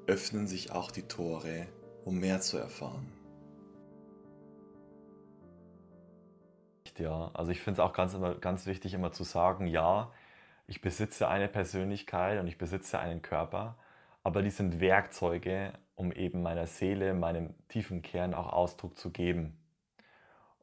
öffnen 0.06 0.46
sich 0.46 0.70
auch 0.72 0.90
die 0.90 1.02
Tore, 1.02 1.66
um 2.04 2.18
mehr 2.18 2.40
zu 2.40 2.58
erfahren. 2.58 3.12
Ja, 6.98 7.30
also 7.34 7.50
ich 7.50 7.60
finde 7.60 7.82
es 7.82 7.86
auch 7.86 7.92
ganz, 7.92 8.14
immer, 8.14 8.34
ganz 8.36 8.64
wichtig, 8.66 8.94
immer 8.94 9.12
zu 9.12 9.24
sagen, 9.24 9.66
ja, 9.66 10.12
ich 10.66 10.80
besitze 10.80 11.28
eine 11.28 11.48
Persönlichkeit 11.48 12.40
und 12.40 12.46
ich 12.46 12.56
besitze 12.56 12.98
einen 12.98 13.20
Körper, 13.20 13.76
aber 14.26 14.42
die 14.42 14.50
sind 14.50 14.80
Werkzeuge, 14.80 15.72
um 15.94 16.10
eben 16.10 16.42
meiner 16.42 16.66
Seele, 16.66 17.14
meinem 17.14 17.54
tiefen 17.68 18.02
Kern 18.02 18.34
auch 18.34 18.52
Ausdruck 18.52 18.98
zu 18.98 19.12
geben. 19.12 19.56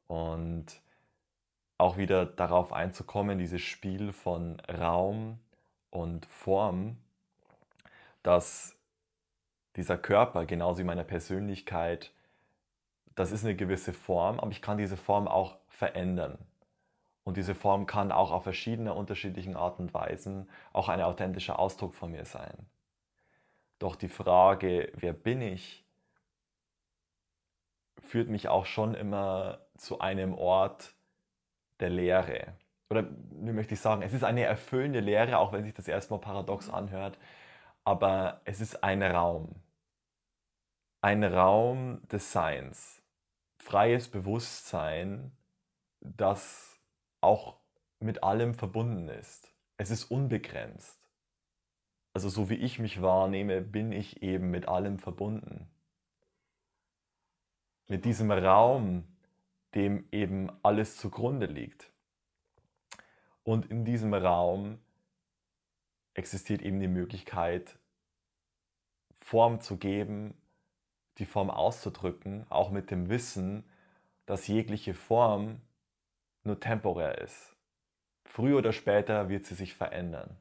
Und 0.07 0.65
auch 1.77 1.95
wieder 1.95 2.25
darauf 2.25 2.73
einzukommen, 2.73 3.39
dieses 3.39 3.61
Spiel 3.61 4.11
von 4.11 4.59
Raum, 4.69 5.39
und 5.93 6.25
Form, 6.25 6.97
dass 8.23 8.75
dieser 9.75 9.97
Körper, 9.97 10.45
genauso 10.45 10.79
wie 10.79 10.85
meine 10.85 11.03
Persönlichkeit, 11.03 12.11
das 13.15 13.31
ist 13.31 13.45
eine 13.45 13.55
gewisse 13.55 13.93
Form, 13.93 14.39
aber 14.39 14.51
ich 14.51 14.61
kann 14.61 14.77
diese 14.77 14.97
Form 14.97 15.27
auch 15.27 15.55
verändern. 15.67 16.39
Und 17.23 17.37
diese 17.37 17.53
Form 17.55 17.85
kann 17.85 18.11
auch 18.11 18.31
auf 18.31 18.43
verschiedene 18.43 18.93
unterschiedlichen 18.93 19.55
Arten 19.55 19.83
und 19.83 19.93
Weisen 19.93 20.49
auch 20.73 20.89
ein 20.89 21.01
authentischer 21.01 21.59
Ausdruck 21.59 21.93
von 21.93 22.11
mir 22.11 22.25
sein. 22.25 22.65
Doch 23.83 23.97
die 23.97 24.07
Frage, 24.07 24.93
wer 24.95 25.11
bin 25.11 25.41
ich, 25.41 25.85
führt 27.99 28.29
mich 28.29 28.47
auch 28.47 28.65
schon 28.65 28.95
immer 28.95 29.67
zu 29.75 29.99
einem 29.99 30.35
Ort 30.35 30.95
der 31.81 31.89
Leere. 31.89 32.55
oder 32.89 33.09
wie 33.09 33.51
möchte 33.51 33.73
ich 33.73 33.81
sagen, 33.81 34.01
es 34.01 34.13
ist 34.13 34.23
eine 34.23 34.43
erfüllende 34.43 35.01
Lehre, 35.01 35.37
auch 35.37 35.51
wenn 35.51 35.65
sich 35.65 35.73
das 35.73 35.89
erstmal 35.89 36.21
paradox 36.21 36.67
Mhm. 36.67 36.75
anhört, 36.75 37.17
aber 37.83 38.39
es 38.45 38.61
ist 38.61 38.85
ein 38.85 39.03
Raum. 39.03 39.61
Ein 41.01 41.25
Raum 41.25 42.07
des 42.07 42.31
Seins. 42.31 43.03
Freies 43.57 44.07
Bewusstsein, 44.09 45.35
das 45.99 46.79
auch 47.19 47.57
mit 47.99 48.23
allem 48.23 48.53
verbunden 48.53 49.09
ist. 49.09 49.53
Es 49.75 49.91
ist 49.91 50.05
unbegrenzt. 50.05 51.02
Also 52.13 52.29
so 52.29 52.49
wie 52.49 52.55
ich 52.55 52.77
mich 52.77 53.01
wahrnehme, 53.01 53.61
bin 53.61 53.91
ich 53.91 54.21
eben 54.21 54.51
mit 54.51 54.67
allem 54.67 54.99
verbunden. 54.99 55.67
Mit 57.87 58.05
diesem 58.05 58.31
Raum, 58.31 59.03
dem 59.73 60.07
eben 60.11 60.51
alles 60.61 60.97
zugrunde 60.97 61.47
liegt. 61.47 61.91
Und 63.43 63.65
in 63.65 63.83
diesem 63.83 64.13
Raum 64.13 64.79
existiert 66.13 66.61
eben 66.61 66.79
die 66.79 66.87
Möglichkeit, 66.87 67.79
Form 69.15 69.59
zu 69.59 69.77
geben, 69.77 70.35
die 71.17 71.25
Form 71.25 71.49
auszudrücken, 71.49 72.45
auch 72.49 72.69
mit 72.69 72.91
dem 72.91 73.09
Wissen, 73.09 73.63
dass 74.25 74.47
jegliche 74.47 74.93
Form 74.93 75.61
nur 76.43 76.59
temporär 76.59 77.17
ist. 77.17 77.55
Früher 78.25 78.57
oder 78.57 78.71
später 78.71 79.29
wird 79.29 79.45
sie 79.45 79.55
sich 79.55 79.73
verändern. 79.73 80.37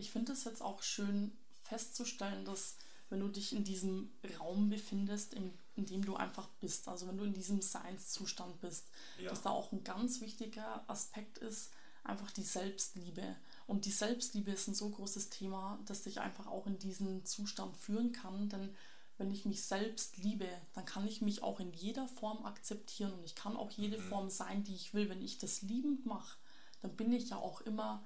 Ich 0.00 0.10
finde 0.10 0.32
es 0.32 0.44
jetzt 0.44 0.62
auch 0.62 0.82
schön 0.82 1.32
festzustellen, 1.62 2.44
dass 2.44 2.76
wenn 3.10 3.20
du 3.20 3.28
dich 3.28 3.52
in 3.54 3.64
diesem 3.64 4.10
Raum 4.38 4.70
befindest, 4.70 5.34
in, 5.34 5.52
in 5.76 5.84
dem 5.86 6.04
du 6.04 6.16
einfach 6.16 6.48
bist, 6.60 6.88
also 6.88 7.06
wenn 7.08 7.18
du 7.18 7.24
in 7.24 7.32
diesem 7.32 7.60
Seinszustand 7.60 8.60
bist, 8.60 8.86
dass 9.28 9.38
Ja. 9.38 9.44
da 9.44 9.50
auch 9.50 9.72
ein 9.72 9.82
ganz 9.84 10.20
wichtiger 10.20 10.84
Aspekt 10.88 11.38
ist, 11.38 11.70
einfach 12.04 12.30
die 12.30 12.44
Selbstliebe. 12.44 13.36
Und 13.66 13.84
die 13.84 13.90
Selbstliebe 13.90 14.52
ist 14.52 14.68
ein 14.68 14.74
so 14.74 14.88
großes 14.90 15.28
Thema, 15.30 15.78
das 15.86 16.02
dich 16.02 16.20
einfach 16.20 16.46
auch 16.46 16.66
in 16.66 16.78
diesen 16.78 17.24
Zustand 17.26 17.76
führen 17.76 18.12
kann, 18.12 18.48
denn 18.48 18.74
wenn 19.18 19.30
ich 19.30 19.44
mich 19.44 19.64
selbst 19.64 20.16
liebe, 20.16 20.48
dann 20.72 20.86
kann 20.86 21.06
ich 21.06 21.20
mich 21.20 21.42
auch 21.42 21.60
in 21.60 21.72
jeder 21.74 22.08
Form 22.08 22.46
akzeptieren 22.46 23.12
und 23.12 23.22
ich 23.24 23.34
kann 23.34 23.54
auch 23.54 23.70
jede 23.70 23.98
Mhm. 23.98 24.02
Form 24.08 24.30
sein, 24.30 24.64
die 24.64 24.74
ich 24.74 24.94
will. 24.94 25.10
Wenn 25.10 25.20
ich 25.20 25.36
das 25.36 25.60
liebend 25.60 26.06
mache, 26.06 26.38
dann 26.80 26.96
bin 26.96 27.12
ich 27.12 27.28
ja 27.28 27.36
auch 27.36 27.60
immer 27.60 28.02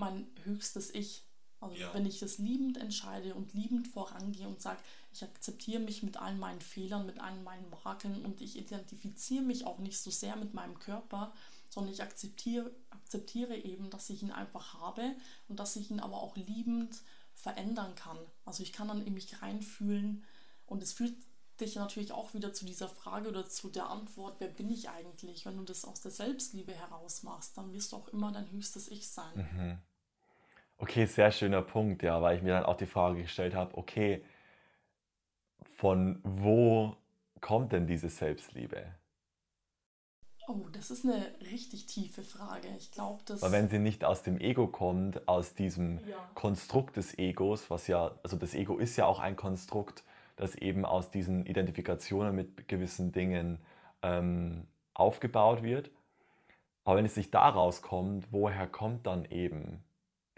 mein 0.00 0.26
höchstes 0.42 0.92
Ich. 0.94 1.24
Also 1.60 1.76
Ja. 1.76 1.92
wenn 1.92 2.06
ich 2.06 2.18
das 2.18 2.38
liebend 2.38 2.78
entscheide 2.78 3.34
und 3.34 3.52
liebend 3.52 3.86
vorangehe 3.86 4.48
und 4.48 4.62
sage, 4.62 4.80
ich 5.12 5.22
akzeptiere 5.22 5.80
mich 5.80 6.02
mit 6.02 6.16
allen 6.16 6.38
meinen 6.38 6.62
Fehlern, 6.62 7.04
mit 7.04 7.18
allen 7.20 7.44
meinen 7.44 7.68
Makeln 7.68 8.24
und 8.24 8.40
ich 8.40 8.56
identifiziere 8.56 9.44
mich 9.44 9.66
auch 9.66 9.78
nicht 9.78 9.98
so 9.98 10.10
sehr 10.10 10.36
mit 10.36 10.54
meinem 10.54 10.78
Körper, 10.78 11.34
sondern 11.68 11.92
ich 11.92 12.02
akzeptiere, 12.02 12.70
akzeptiere 12.88 13.56
eben, 13.56 13.90
dass 13.90 14.08
ich 14.08 14.22
ihn 14.22 14.32
einfach 14.32 14.74
habe 14.80 15.14
und 15.48 15.60
dass 15.60 15.76
ich 15.76 15.90
ihn 15.90 16.00
aber 16.00 16.22
auch 16.22 16.34
liebend 16.36 17.02
verändern 17.34 17.94
kann. 17.94 18.18
Also 18.46 18.62
ich 18.62 18.72
kann 18.72 18.88
dann 18.88 19.06
in 19.06 19.12
mich 19.14 19.42
reinfühlen 19.42 20.24
und 20.66 20.82
es 20.82 20.94
führt 20.94 21.14
dich 21.60 21.76
natürlich 21.76 22.12
auch 22.12 22.32
wieder 22.32 22.54
zu 22.54 22.64
dieser 22.64 22.88
Frage 22.88 23.28
oder 23.28 23.46
zu 23.46 23.68
der 23.68 23.90
Antwort, 23.90 24.36
wer 24.40 24.48
bin 24.48 24.70
ich 24.70 24.88
eigentlich? 24.88 25.44
Wenn 25.44 25.58
du 25.58 25.64
das 25.64 25.84
aus 25.84 26.00
der 26.00 26.10
Selbstliebe 26.10 26.72
heraus 26.72 27.22
machst, 27.22 27.58
dann 27.58 27.72
wirst 27.74 27.92
du 27.92 27.96
auch 27.96 28.08
immer 28.08 28.32
dein 28.32 28.50
höchstes 28.50 28.88
Ich 28.88 29.08
sein. 29.10 29.36
Mhm. 29.36 29.78
Okay, 30.82 31.04
sehr 31.04 31.30
schöner 31.30 31.60
Punkt, 31.60 32.02
ja, 32.02 32.22
weil 32.22 32.38
ich 32.38 32.42
mir 32.42 32.52
dann 32.52 32.64
auch 32.64 32.76
die 32.76 32.86
Frage 32.86 33.20
gestellt 33.20 33.54
habe, 33.54 33.76
okay, 33.76 34.24
von 35.76 36.20
wo 36.24 36.96
kommt 37.42 37.72
denn 37.72 37.86
diese 37.86 38.08
Selbstliebe? 38.08 38.86
Oh, 40.48 40.66
das 40.72 40.90
ist 40.90 41.04
eine 41.04 41.34
richtig 41.52 41.84
tiefe 41.84 42.22
Frage. 42.22 42.68
Ich 42.78 42.90
glaube, 42.92 43.20
Weil 43.28 43.36
dass 43.36 43.52
wenn 43.52 43.68
sie 43.68 43.78
nicht 43.78 44.04
aus 44.04 44.22
dem 44.22 44.40
Ego 44.40 44.68
kommt, 44.68 45.28
aus 45.28 45.54
diesem 45.54 45.98
ja, 46.08 46.16
Konstrukt 46.34 46.96
des 46.96 47.16
Egos, 47.18 47.68
was 47.68 47.86
ja, 47.86 48.18
also 48.22 48.38
das 48.38 48.54
Ego 48.54 48.78
ist 48.78 48.96
ja 48.96 49.04
auch 49.04 49.20
ein 49.20 49.36
Konstrukt, 49.36 50.02
das 50.36 50.54
eben 50.54 50.86
aus 50.86 51.10
diesen 51.10 51.44
Identifikationen 51.44 52.34
mit 52.34 52.68
gewissen 52.68 53.12
Dingen 53.12 53.58
ähm, 54.02 54.66
aufgebaut 54.94 55.62
wird. 55.62 55.90
Aber 56.84 56.96
wenn 56.96 57.04
es 57.04 57.16
nicht 57.16 57.34
daraus 57.34 57.82
kommt, 57.82 58.32
woher 58.32 58.66
kommt 58.66 59.06
dann 59.06 59.26
eben 59.26 59.84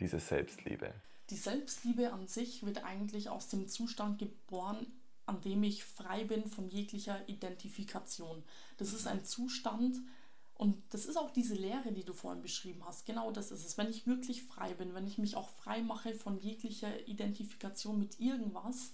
diese 0.03 0.21
Selbstliebe? 0.21 0.93
die 1.33 1.39
Selbstliebe 1.39 2.13
an 2.13 2.27
sich 2.27 2.65
wird 2.65 2.85
eigentlich 2.85 3.31
aus 3.31 3.49
dem 3.49 3.67
Zustand 3.67 4.19
geboren, 4.19 4.87
an 5.25 5.41
dem 5.41 5.63
ich 5.63 5.83
frei 5.83 6.25
bin 6.25 6.47
von 6.47 6.69
jeglicher 6.69 7.27
Identifikation. 7.27 8.43
Das 8.77 8.93
ist 8.93 9.07
ein 9.07 9.25
Zustand 9.25 9.97
und 10.55 10.83
das 10.91 11.07
ist 11.07 11.17
auch 11.17 11.31
diese 11.31 11.55
Lehre, 11.55 11.93
die 11.93 12.05
du 12.05 12.13
vorhin 12.13 12.43
beschrieben 12.43 12.85
hast. 12.85 13.07
Genau 13.07 13.31
das 13.33 13.51
ist 13.51 13.65
es. 13.65 13.79
Wenn 13.79 13.89
ich 13.89 14.07
wirklich 14.07 14.43
frei 14.43 14.75
bin, 14.75 14.93
wenn 14.95 15.07
ich 15.07 15.17
mich 15.17 15.35
auch 15.35 15.49
frei 15.49 15.81
mache 15.83 16.15
von 16.15 16.39
jeglicher 16.39 17.09
Identifikation 17.09 17.99
mit 17.99 18.21
irgendwas, 18.21 18.93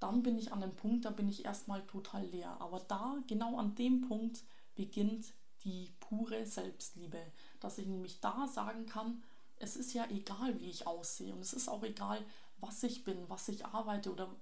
dann 0.00 0.22
bin 0.22 0.38
ich 0.38 0.54
an 0.54 0.62
dem 0.62 0.74
Punkt, 0.76 1.04
da 1.04 1.10
bin 1.10 1.28
ich 1.28 1.44
erstmal 1.44 1.82
total 1.86 2.24
leer. 2.24 2.56
Aber 2.58 2.80
da, 2.80 3.18
genau 3.26 3.58
an 3.58 3.74
dem 3.74 4.00
Punkt, 4.00 4.44
beginnt 4.76 5.26
die 5.64 5.92
pure 6.00 6.46
Selbstliebe. 6.46 7.20
Dass 7.60 7.76
ich 7.76 7.86
nämlich 7.86 8.20
da 8.20 8.46
sagen 8.46 8.86
kann, 8.86 9.22
es 9.58 9.76
ist 9.76 9.92
ja 9.94 10.06
egal, 10.10 10.58
wie 10.60 10.70
ich 10.70 10.86
aussehe. 10.86 11.34
Und 11.34 11.40
es 11.40 11.52
ist 11.52 11.68
auch 11.68 11.82
egal, 11.82 12.24
was 12.58 12.82
ich 12.82 13.04
bin, 13.04 13.28
was 13.28 13.48
ich 13.48 13.64
arbeite 13.66 14.12
oder 14.12 14.34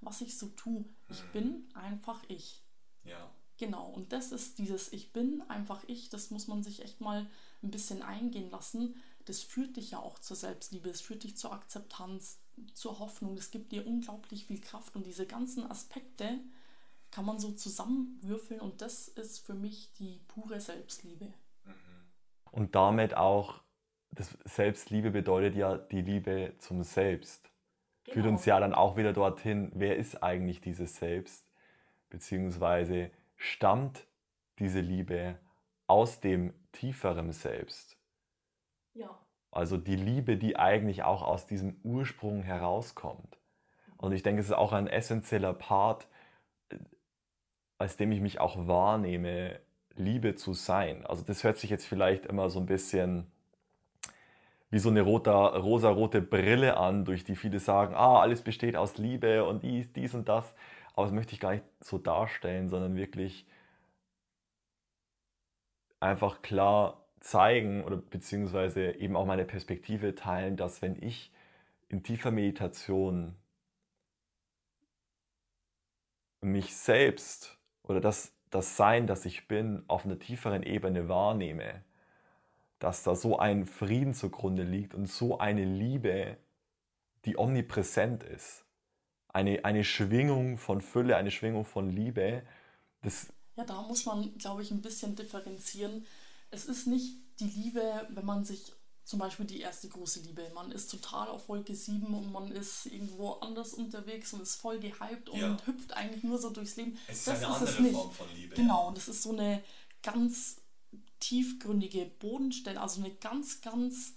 was 0.00 0.20
ich 0.20 0.38
so 0.38 0.48
tue. 0.48 0.84
Ich 1.08 1.22
bin 1.32 1.68
einfach 1.74 2.22
ich. 2.28 2.62
Ja. 3.04 3.30
Genau, 3.58 3.90
und 3.90 4.12
das 4.12 4.32
ist 4.32 4.58
dieses 4.58 4.90
Ich 4.90 5.12
bin 5.12 5.42
einfach 5.50 5.84
ich, 5.86 6.08
das 6.08 6.30
muss 6.30 6.48
man 6.48 6.62
sich 6.62 6.82
echt 6.82 7.02
mal 7.02 7.28
ein 7.62 7.70
bisschen 7.70 8.02
eingehen 8.02 8.50
lassen. 8.50 8.96
Das 9.26 9.42
führt 9.42 9.76
dich 9.76 9.90
ja 9.90 9.98
auch 9.98 10.18
zur 10.18 10.36
Selbstliebe, 10.36 10.88
es 10.88 11.02
führt 11.02 11.24
dich 11.24 11.36
zur 11.36 11.52
Akzeptanz, 11.52 12.38
zur 12.72 12.98
Hoffnung, 12.98 13.36
das 13.36 13.50
gibt 13.50 13.72
dir 13.72 13.86
unglaublich 13.86 14.46
viel 14.46 14.60
Kraft 14.60 14.96
und 14.96 15.04
diese 15.04 15.26
ganzen 15.26 15.70
Aspekte 15.70 16.40
kann 17.10 17.26
man 17.26 17.38
so 17.38 17.52
zusammenwürfeln 17.52 18.60
und 18.60 18.80
das 18.80 19.08
ist 19.08 19.40
für 19.40 19.54
mich 19.54 19.92
die 19.98 20.20
pure 20.28 20.60
Selbstliebe. 20.60 21.32
Und 22.50 22.74
damit 22.74 23.14
auch, 23.14 23.60
das 24.12 24.36
Selbstliebe 24.44 25.10
bedeutet 25.10 25.54
ja 25.54 25.76
die 25.76 26.02
Liebe 26.02 26.54
zum 26.58 26.82
Selbst. 26.82 27.50
Führt 28.04 28.26
uns 28.26 28.44
Genau. 28.44 28.56
ja 28.56 28.60
dann 28.60 28.74
auch 28.74 28.96
wieder 28.96 29.12
dorthin, 29.12 29.70
wer 29.74 29.96
ist 29.96 30.22
eigentlich 30.22 30.60
dieses 30.60 30.96
Selbst? 30.96 31.46
Beziehungsweise 32.08 33.10
stammt 33.36 34.06
diese 34.58 34.80
Liebe 34.80 35.38
aus 35.86 36.20
dem 36.20 36.52
tieferen 36.72 37.32
Selbst? 37.32 37.96
Ja. 38.94 39.16
Also 39.52 39.76
die 39.76 39.96
Liebe, 39.96 40.36
die 40.36 40.56
eigentlich 40.56 41.02
auch 41.02 41.22
aus 41.22 41.46
diesem 41.46 41.80
Ursprung 41.82 42.42
herauskommt. 42.42 43.38
Und 43.96 44.12
ich 44.12 44.22
denke, 44.22 44.40
es 44.40 44.46
ist 44.46 44.52
auch 44.54 44.72
ein 44.72 44.86
essentieller 44.86 45.52
Part, 45.52 46.08
als 47.78 47.96
dem 47.96 48.12
ich 48.12 48.20
mich 48.20 48.40
auch 48.40 48.66
wahrnehme, 48.66 49.60
Liebe 49.94 50.34
zu 50.34 50.54
sein. 50.54 51.04
Also 51.06 51.22
das 51.22 51.44
hört 51.44 51.58
sich 51.58 51.70
jetzt 51.70 51.86
vielleicht 51.86 52.26
immer 52.26 52.48
so 52.50 52.60
ein 52.60 52.66
bisschen 52.66 53.30
wie 54.70 54.78
so 54.78 54.88
eine 54.88 55.02
roter, 55.02 55.56
rosarote 55.56 56.22
Brille 56.22 56.76
an, 56.76 57.04
durch 57.04 57.24
die 57.24 57.36
viele 57.36 57.58
sagen, 57.58 57.94
ah, 57.94 58.20
alles 58.20 58.42
besteht 58.42 58.76
aus 58.76 58.98
Liebe 58.98 59.44
und 59.44 59.62
dies, 59.62 59.92
dies 59.92 60.14
und 60.14 60.28
das. 60.28 60.54
Aber 60.94 61.06
das 61.06 61.12
möchte 61.12 61.34
ich 61.34 61.40
gar 61.40 61.52
nicht 61.52 61.64
so 61.80 61.98
darstellen, 61.98 62.68
sondern 62.68 62.96
wirklich 62.96 63.46
einfach 65.98 66.42
klar 66.42 67.04
zeigen 67.20 67.84
oder 67.84 67.96
beziehungsweise 67.96 68.92
eben 68.92 69.16
auch 69.16 69.26
meine 69.26 69.44
Perspektive 69.44 70.14
teilen, 70.14 70.56
dass 70.56 70.82
wenn 70.82 71.00
ich 71.02 71.32
in 71.88 72.02
tiefer 72.02 72.30
Meditation 72.30 73.34
mich 76.40 76.74
selbst 76.76 77.58
oder 77.82 78.00
das, 78.00 78.32
das 78.50 78.76
Sein, 78.76 79.06
das 79.06 79.26
ich 79.26 79.48
bin, 79.48 79.84
auf 79.88 80.04
einer 80.04 80.18
tieferen 80.18 80.62
Ebene 80.62 81.08
wahrnehme, 81.08 81.82
dass 82.80 83.04
da 83.04 83.14
so 83.14 83.38
ein 83.38 83.66
Frieden 83.66 84.14
zugrunde 84.14 84.64
liegt 84.64 84.94
und 84.94 85.06
so 85.06 85.38
eine 85.38 85.64
Liebe, 85.64 86.36
die 87.24 87.38
omnipräsent 87.38 88.24
ist. 88.24 88.64
Eine, 89.28 89.64
eine 89.64 89.84
Schwingung 89.84 90.58
von 90.58 90.80
Fülle, 90.80 91.16
eine 91.16 91.30
Schwingung 91.30 91.64
von 91.64 91.88
Liebe. 91.90 92.42
Das, 93.02 93.28
Ja, 93.54 93.64
da 93.64 93.82
muss 93.82 94.06
man, 94.06 94.36
glaube 94.38 94.62
ich, 94.62 94.70
ein 94.72 94.82
bisschen 94.82 95.14
differenzieren. 95.14 96.04
Es 96.50 96.64
ist 96.64 96.86
nicht 96.86 97.16
die 97.38 97.44
Liebe, 97.44 98.08
wenn 98.10 98.24
man 98.24 98.44
sich 98.44 98.72
zum 99.04 99.18
Beispiel 99.18 99.46
die 99.46 99.60
erste 99.60 99.88
große 99.88 100.20
Liebe, 100.20 100.50
man 100.54 100.72
ist 100.72 100.90
total 100.90 101.28
auf 101.28 101.48
Wolke 101.48 101.74
7 101.74 102.14
und 102.14 102.32
man 102.32 102.50
ist 102.52 102.86
irgendwo 102.86 103.32
anders 103.32 103.74
unterwegs 103.74 104.32
und 104.32 104.40
ist 104.42 104.54
voll 104.56 104.78
gehypt 104.78 105.28
und 105.28 105.38
Ja. 105.40 105.56
hüpft 105.66 105.92
eigentlich 105.94 106.22
nur 106.24 106.38
so 106.38 106.50
durchs 106.50 106.76
Leben. 106.76 106.96
Es 107.08 107.18
ist 107.18 107.26
das 107.26 107.44
eine 107.44 107.54
ist 107.54 107.60
es 107.62 107.68
andere 107.68 107.82
nicht. 107.82 107.94
Form 107.94 108.10
von 108.12 108.26
Liebe, 108.34 108.54
Genau, 108.54 108.88
und 108.88 108.96
das 108.96 109.08
ist 109.08 109.22
so 109.22 109.32
eine 109.32 109.62
ganz 110.02 110.60
tiefgründige 111.20 112.06
Bodenstelle, 112.18 112.80
also 112.80 113.00
eine 113.00 113.14
ganz, 113.14 113.60
ganz 113.60 114.14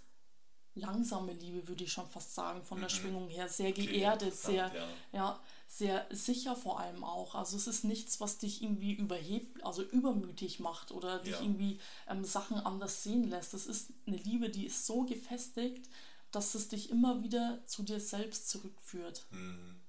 langsame 0.75 1.33
Liebe, 1.33 1.67
würde 1.67 1.83
ich 1.83 1.91
schon 1.91 2.07
fast 2.09 2.33
sagen, 2.33 2.63
von 2.63 2.81
der 2.81 2.89
Schwingung 2.89 3.27
her. 3.29 3.47
Sehr 3.47 3.71
geerdet, 3.73 4.33
sehr, 4.33 4.65
interessant, 4.65 4.97
ja, 5.11 5.43
sehr 5.67 6.07
sicher 6.09 6.55
vor 6.55 6.79
allem 6.79 7.03
auch. 7.03 7.35
Also 7.35 7.57
es 7.57 7.67
ist 7.67 7.83
nichts, 7.83 8.19
was 8.19 8.39
dich 8.39 8.63
irgendwie 8.63 8.93
überhebt, 8.93 9.63
also 9.63 9.83
übermütig 9.83 10.59
macht 10.59 10.91
oder 10.91 11.19
dich 11.19 11.33
Ja. 11.33 11.41
irgendwie 11.41 11.79
ähm, 12.07 12.25
Sachen 12.25 12.57
anders 12.57 13.03
sehen 13.03 13.29
lässt. 13.29 13.53
Es 13.53 13.67
ist 13.67 13.91
eine 14.07 14.17
Liebe, 14.17 14.49
die 14.49 14.65
ist 14.65 14.85
so 14.87 15.03
gefestigt, 15.03 15.89
dass 16.31 16.55
es 16.55 16.69
dich 16.69 16.89
immer 16.89 17.21
wieder 17.21 17.63
zu 17.67 17.83
dir 17.83 17.99
selbst 17.99 18.49
zurückführt. 18.49 19.27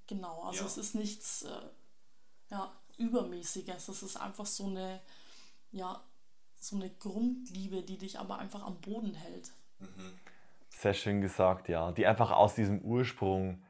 Genau, 0.06 0.42
also 0.42 0.60
Ja. 0.60 0.66
es 0.66 0.76
ist 0.76 0.94
nichts 0.94 1.42
äh, 1.42 1.68
ja, 2.50 2.70
Übermäßiges. 2.98 3.88
Es 3.88 4.02
ist 4.02 4.16
einfach 4.18 4.46
so 4.46 4.66
eine, 4.66 5.00
ja, 5.72 6.04
so 6.64 6.76
eine 6.76 6.90
Grundliebe, 6.90 7.82
die 7.82 7.98
dich 7.98 8.18
aber 8.18 8.38
einfach 8.38 8.64
am 8.64 8.80
Boden 8.80 9.14
hält. 9.14 9.52
Sehr 10.68 10.94
schön 10.94 11.20
gesagt, 11.20 11.68
ja. 11.68 11.92
Die 11.92 12.06
einfach 12.06 12.30
aus 12.30 12.54
diesem 12.54 12.80
Ursprung 12.80 13.62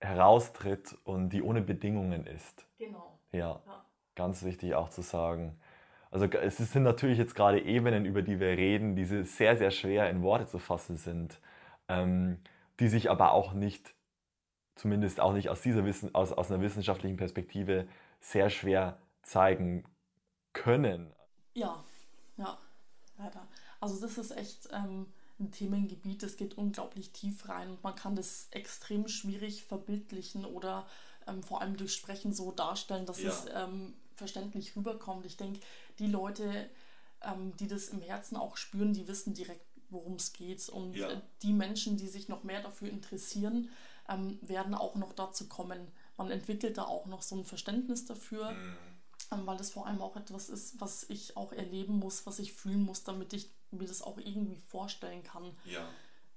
heraustritt 0.00 0.96
und 1.04 1.30
die 1.30 1.42
ohne 1.42 1.62
Bedingungen 1.62 2.26
ist. 2.26 2.66
Genau. 2.78 3.18
Ja, 3.32 3.62
Ja. 3.66 3.84
ganz 4.14 4.42
wichtig 4.42 4.74
auch 4.74 4.90
zu 4.90 5.02
sagen. 5.02 5.58
Also 6.10 6.26
es 6.26 6.58
sind 6.58 6.82
natürlich 6.84 7.18
jetzt 7.18 7.34
gerade 7.34 7.60
Ebenen, 7.60 8.04
über 8.04 8.22
die 8.22 8.38
wir 8.38 8.48
reden, 8.48 8.94
die 8.94 9.04
se- 9.04 9.24
sehr, 9.24 9.56
sehr 9.56 9.70
schwer 9.70 10.10
in 10.10 10.22
Worte 10.22 10.46
zu 10.46 10.58
fassen 10.58 10.96
sind, 10.96 11.40
ähm, 11.88 12.38
die 12.78 12.88
sich 12.88 13.10
aber 13.10 13.32
auch 13.32 13.52
nicht, 13.52 13.94
zumindest 14.76 15.20
auch 15.20 15.32
nicht 15.32 15.48
aus 15.48 15.62
dieser 15.62 15.84
Wissen, 15.84 16.14
aus, 16.14 16.32
aus 16.32 16.50
einer 16.52 16.60
wissenschaftlichen 16.60 17.16
Perspektive, 17.16 17.88
sehr 18.20 18.50
schwer 18.50 18.98
zeigen 19.22 19.84
können. 20.52 21.12
Ja, 21.54 21.82
ja, 22.36 22.58
leider. 23.18 23.46
Also 23.80 24.00
das 24.00 24.18
ist 24.18 24.32
echt 24.32 24.68
ähm, 24.72 25.06
ein 25.38 25.50
Themengebiet, 25.50 26.22
das 26.22 26.36
geht 26.36 26.56
unglaublich 26.58 27.10
tief 27.12 27.48
rein 27.48 27.70
und 27.70 27.82
man 27.82 27.94
kann 27.94 28.16
das 28.16 28.48
extrem 28.50 29.08
schwierig 29.08 29.64
verbildlichen 29.64 30.44
oder 30.44 30.86
ähm, 31.26 31.42
vor 31.42 31.60
allem 31.60 31.76
durch 31.76 31.94
Sprechen 31.94 32.32
so 32.32 32.52
darstellen, 32.52 33.06
dass 33.06 33.22
Ja. 33.22 33.30
es 33.30 33.46
ähm, 33.52 33.94
verständlich 34.14 34.76
rüberkommt. 34.76 35.26
Ich 35.26 35.36
denke, 35.36 35.60
die 35.98 36.06
Leute, 36.06 36.68
ähm, 37.22 37.56
die 37.56 37.66
das 37.68 37.88
im 37.88 38.00
Herzen 38.00 38.36
auch 38.36 38.56
spüren, 38.56 38.92
die 38.92 39.08
wissen 39.08 39.34
direkt, 39.34 39.64
worum 39.90 40.14
es 40.14 40.32
geht. 40.32 40.68
Und 40.68 40.94
Ja. 40.94 41.10
äh, 41.10 41.20
die 41.42 41.52
Menschen, 41.52 41.96
die 41.96 42.08
sich 42.08 42.28
noch 42.28 42.42
mehr 42.44 42.62
dafür 42.62 42.88
interessieren, 42.88 43.70
ähm, 44.08 44.38
werden 44.42 44.74
auch 44.74 44.94
noch 44.96 45.12
dazu 45.12 45.48
kommen. 45.48 45.88
Man 46.16 46.30
entwickelt 46.30 46.78
da 46.78 46.84
auch 46.84 47.06
noch 47.06 47.22
so 47.22 47.36
ein 47.36 47.44
Verständnis 47.44 48.04
dafür 48.04 48.50
ähm, 48.50 48.76
weil 49.30 49.56
das 49.56 49.70
vor 49.70 49.86
allem 49.86 50.00
auch 50.00 50.16
etwas 50.16 50.48
ist, 50.48 50.80
was 50.80 51.04
ich 51.08 51.36
auch 51.36 51.52
erleben 51.52 51.98
muss, 51.98 52.26
was 52.26 52.38
ich 52.38 52.52
fühlen 52.52 52.84
muss, 52.84 53.04
damit 53.04 53.32
ich 53.32 53.50
mir 53.70 53.86
das 53.86 54.02
auch 54.02 54.18
irgendwie 54.18 54.56
vorstellen 54.68 55.22
kann. 55.22 55.56
Ja, 55.64 55.86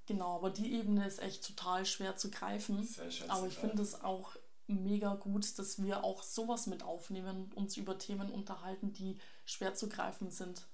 Genau, 0.08 0.38
aber 0.38 0.50
die 0.50 0.74
Ebene 0.74 1.06
ist 1.06 1.22
echt 1.22 1.46
total 1.46 1.86
schwer 1.86 2.16
zu 2.16 2.32
greifen. 2.32 2.82
Sehr 2.84 3.12
schwer 3.12 3.28
zu 3.28 3.34
aber 3.34 3.48
ich 3.48 3.58
finde 3.58 3.84
es 3.84 4.02
auch 4.02 4.32
mega 4.66 5.16
gut, 5.16 5.60
dass 5.60 5.84
wir 5.84 6.04
auch 6.04 6.24
sowas 6.24 6.66
mit 6.66 6.82
aufnehmen 6.82 7.44
und 7.44 7.58
uns 7.58 7.78
über 7.78 7.98
Themen 7.98 8.30
unterhalten, 8.32 8.94
die 8.94 9.18
schwer 9.46 9.76
zu 9.76 9.90
greifen 9.90 10.32
sind. 10.32 10.66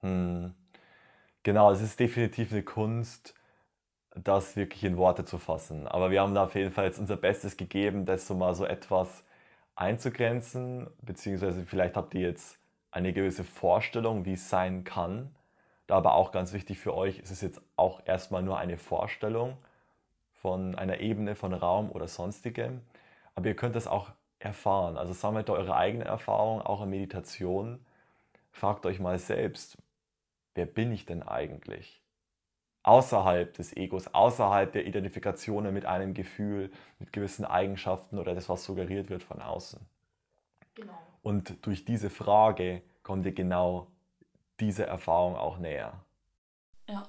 Hm. 0.00 0.54
Genau, 1.42 1.72
es 1.72 1.80
ist 1.80 1.98
definitiv 1.98 2.52
eine 2.52 2.62
Kunst, 2.62 3.34
das 4.14 4.54
wirklich 4.54 4.84
in 4.84 4.98
Worte 4.98 5.24
zu 5.24 5.38
fassen. 5.38 5.88
Aber 5.88 6.10
wir 6.10 6.20
haben 6.20 6.34
da 6.34 6.44
auf 6.44 6.54
jeden 6.54 6.72
Fall 6.72 6.84
jetzt 6.84 6.98
unser 6.98 7.16
Bestes 7.16 7.56
gegeben, 7.56 8.04
das 8.04 8.26
so 8.26 8.34
mal 8.34 8.54
so 8.54 8.66
etwas 8.66 9.24
einzugrenzen, 9.78 10.88
beziehungsweise 11.02 11.64
vielleicht 11.64 11.96
habt 11.96 12.14
ihr 12.14 12.22
jetzt 12.22 12.58
eine 12.90 13.12
gewisse 13.12 13.44
Vorstellung, 13.44 14.24
wie 14.24 14.32
es 14.32 14.50
sein 14.50 14.84
kann. 14.84 15.34
Da 15.86 15.96
aber 15.96 16.14
auch 16.14 16.32
ganz 16.32 16.52
wichtig 16.52 16.78
für 16.78 16.94
euch, 16.94 17.20
es 17.20 17.30
ist 17.30 17.42
jetzt 17.42 17.62
auch 17.76 18.02
erstmal 18.04 18.42
nur 18.42 18.58
eine 18.58 18.76
Vorstellung 18.76 19.56
von 20.32 20.74
einer 20.74 21.00
Ebene 21.00 21.34
von 21.34 21.54
Raum 21.54 21.90
oder 21.90 22.08
sonstigem. 22.08 22.82
Aber 23.34 23.46
ihr 23.46 23.56
könnt 23.56 23.76
das 23.76 23.86
auch 23.86 24.10
erfahren. 24.40 24.96
Also 24.96 25.12
sammelt 25.12 25.48
eure 25.48 25.76
eigene 25.76 26.04
Erfahrung, 26.04 26.60
auch 26.60 26.82
in 26.82 26.90
Meditation. 26.90 27.84
Fragt 28.50 28.84
euch 28.84 28.98
mal 28.98 29.18
selbst, 29.18 29.78
wer 30.54 30.66
bin 30.66 30.92
ich 30.92 31.06
denn 31.06 31.22
eigentlich? 31.22 32.02
Außerhalb 32.88 33.52
des 33.54 33.76
Egos, 33.76 34.08
außerhalb 34.08 34.72
der 34.72 34.86
Identifikationen 34.86 35.74
mit 35.74 35.84
einem 35.84 36.14
Gefühl, 36.14 36.70
mit 36.98 37.12
gewissen 37.12 37.44
Eigenschaften 37.44 38.18
oder 38.18 38.34
das, 38.34 38.48
was 38.48 38.64
suggeriert 38.64 39.10
wird 39.10 39.22
von 39.22 39.42
außen. 39.42 39.78
Genau. 40.74 40.98
Und 41.22 41.66
durch 41.66 41.84
diese 41.84 42.08
Frage 42.10 42.82
kommt 43.02 43.26
ihr 43.26 43.32
genau 43.32 43.88
diese 44.60 44.86
Erfahrung 44.86 45.36
auch 45.36 45.58
näher. 45.58 46.04
Ja. 46.88 47.08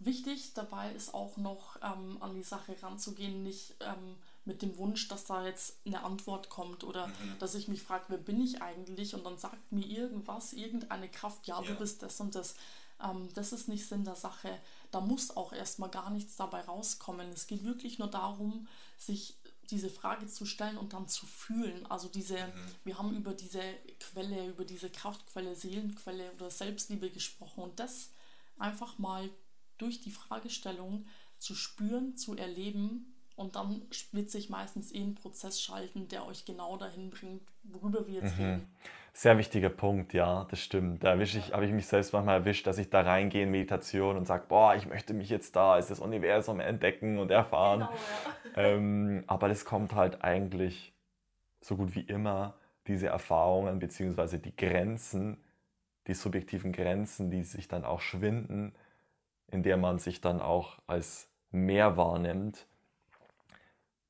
Wichtig 0.00 0.54
dabei 0.54 0.92
ist 0.92 1.12
auch 1.14 1.36
noch 1.38 1.76
ähm, 1.82 2.18
an 2.20 2.34
die 2.34 2.42
Sache 2.44 2.76
ranzugehen, 2.80 3.42
nicht 3.42 3.74
ähm, 3.80 4.16
mit 4.44 4.62
dem 4.62 4.76
Wunsch, 4.78 5.08
dass 5.08 5.24
da 5.24 5.44
jetzt 5.44 5.80
eine 5.86 6.04
Antwort 6.04 6.50
kommt 6.50 6.84
oder 6.84 7.10
dass 7.40 7.54
ich 7.56 7.66
mich 7.66 7.82
frage, 7.82 8.04
wer 8.08 8.18
bin 8.18 8.40
ich 8.40 8.62
eigentlich 8.62 9.14
und 9.14 9.24
dann 9.26 9.38
sagt 9.38 9.72
mir 9.72 9.84
irgendwas, 9.86 10.52
irgendeine 10.52 11.08
Kraft, 11.08 11.46
ja, 11.48 11.60
du 11.60 11.72
Ja. 11.72 11.74
bist 11.74 12.02
das 12.02 12.20
und 12.20 12.34
das. 12.34 12.54
Ähm, 13.02 13.28
das 13.34 13.52
ist 13.52 13.68
nicht 13.68 13.86
Sinn 13.86 14.04
der 14.04 14.16
Sache. 14.16 14.60
Da 14.90 15.00
muss 15.00 15.36
auch 15.36 15.52
erstmal 15.52 15.90
gar 15.90 16.10
nichts 16.10 16.36
dabei 16.36 16.60
rauskommen. 16.62 17.28
Es 17.30 17.46
geht 17.46 17.64
wirklich 17.64 17.98
nur 17.98 18.08
darum, 18.08 18.68
sich 18.96 19.36
diese 19.70 19.90
Frage 19.90 20.26
zu 20.26 20.46
stellen 20.46 20.78
und 20.78 20.92
dann 20.94 21.08
zu 21.08 21.26
fühlen. 21.26 21.86
Also 21.86 22.08
diese, 22.08 22.52
wir 22.84 22.98
haben 22.98 23.14
über 23.14 23.34
diese 23.34 23.62
Quelle, 24.00 24.48
über 24.48 24.64
diese 24.64 24.88
Kraftquelle, 24.88 25.54
Seelenquelle 25.54 26.32
oder 26.32 26.50
Selbstliebe 26.50 27.10
gesprochen 27.10 27.62
und 27.62 27.78
das 27.78 28.10
einfach 28.58 28.98
mal 28.98 29.28
durch 29.76 30.00
die 30.00 30.10
Fragestellung 30.10 31.06
zu 31.38 31.54
spüren, 31.54 32.16
zu 32.16 32.34
erleben 32.34 33.14
und 33.38 33.54
dann 33.54 33.82
wird 34.12 34.30
sich 34.30 34.50
meistens 34.50 34.92
eh 34.92 35.00
ein 35.00 35.14
Prozess 35.14 35.60
schalten, 35.60 36.08
der 36.08 36.26
euch 36.26 36.44
genau 36.44 36.76
dahin 36.76 37.10
bringt, 37.10 37.42
worüber 37.62 38.06
wir 38.06 38.14
jetzt 38.14 38.36
reden. 38.36 38.66
Sehr 39.12 39.38
wichtiger 39.38 39.68
Punkt, 39.68 40.12
ja, 40.12 40.46
das 40.50 40.60
stimmt. 40.60 41.04
Da 41.04 41.16
ich, 41.18 41.52
habe 41.52 41.64
ich 41.64 41.72
mich 41.72 41.86
selbst 41.86 42.12
manchmal 42.12 42.40
erwischt, 42.40 42.66
dass 42.66 42.78
ich 42.78 42.90
da 42.90 43.00
reingehe 43.00 43.44
in 43.44 43.50
Meditation 43.50 44.16
und 44.16 44.26
sage, 44.26 44.44
boah, 44.48 44.74
ich 44.74 44.86
möchte 44.86 45.14
mich 45.14 45.28
jetzt 45.28 45.54
da 45.54 45.74
als 45.74 45.88
das 45.88 46.00
Universum 46.00 46.60
entdecken 46.60 47.18
und 47.18 47.30
erfahren. 47.30 47.80
Genau, 47.80 47.92
ja. 47.92 48.34
Ähm, 48.56 49.22
aber 49.26 49.48
das 49.48 49.64
kommt 49.64 49.94
halt 49.94 50.24
eigentlich 50.24 50.92
so 51.60 51.76
gut 51.76 51.94
wie 51.94 52.00
immer, 52.00 52.54
diese 52.88 53.06
Erfahrungen 53.06 53.78
beziehungsweise 53.78 54.38
die 54.38 54.56
Grenzen, 54.56 55.36
die 56.08 56.14
subjektiven 56.14 56.72
Grenzen, 56.72 57.30
die 57.30 57.44
sich 57.44 57.68
dann 57.68 57.84
auch 57.84 58.00
schwinden, 58.00 58.74
in 59.46 59.62
der 59.62 59.76
man 59.76 59.98
sich 59.98 60.20
dann 60.20 60.40
auch 60.40 60.78
als 60.86 61.30
mehr 61.50 61.96
wahrnimmt, 61.96 62.66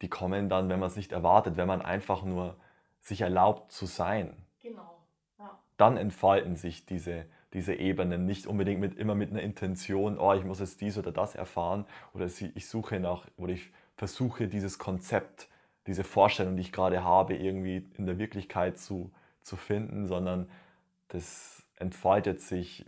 die 0.03 0.09
kommen 0.09 0.49
dann, 0.49 0.69
wenn 0.69 0.81
man 0.81 0.89
es 0.89 0.97
nicht 0.97 1.13
erwartet, 1.13 1.57
wenn 1.57 1.69
man 1.69 1.83
einfach 1.83 2.23
nur 2.23 2.57
sich 3.01 3.21
erlaubt 3.21 3.73
zu 3.73 3.87
sein. 3.87 4.37
Genau. 4.63 5.03
Ja. 5.39 5.59
Dann 5.77 5.97
entfalten 5.97 6.57
sich 6.57 6.87
diese, 6.87 7.27
diese 7.53 7.75
Ebenen 7.75 8.27
nicht 8.27 8.47
unbedingt 8.47 8.81
mit, 8.81 8.97
immer 8.97 9.15
mit 9.15 9.31
einer 9.31 9.43
Intention, 9.43 10.19
oh, 10.19 10.35
ich 10.35 10.45
muss 10.45 10.61
jetzt 10.61 10.81
dies 10.81 10.99
oder 10.99 11.13
das 11.13 11.35
erfahren 11.35 11.87
oder 12.13 12.27
ich 12.27 12.69
suche 12.69 13.01
nach 13.01 13.27
oder 13.37 13.53
ich 13.53 13.71
versuche 13.97 14.49
dieses 14.49 14.79
Konzept, 14.79 15.49
diese 15.87 16.05
Vorstellung, 16.05 16.57
die 16.57 16.63
ich 16.63 16.73
gerade 16.73 17.03
habe, 17.03 17.35
irgendwie 17.35 17.89
in 17.97 18.07
der 18.07 18.19
Wirklichkeit 18.19 18.79
zu, 18.79 19.11
zu 19.43 19.57
finden, 19.57 20.07
sondern 20.07 20.49
das 21.09 21.65
entfaltet 21.77 22.41
sich 22.41 22.85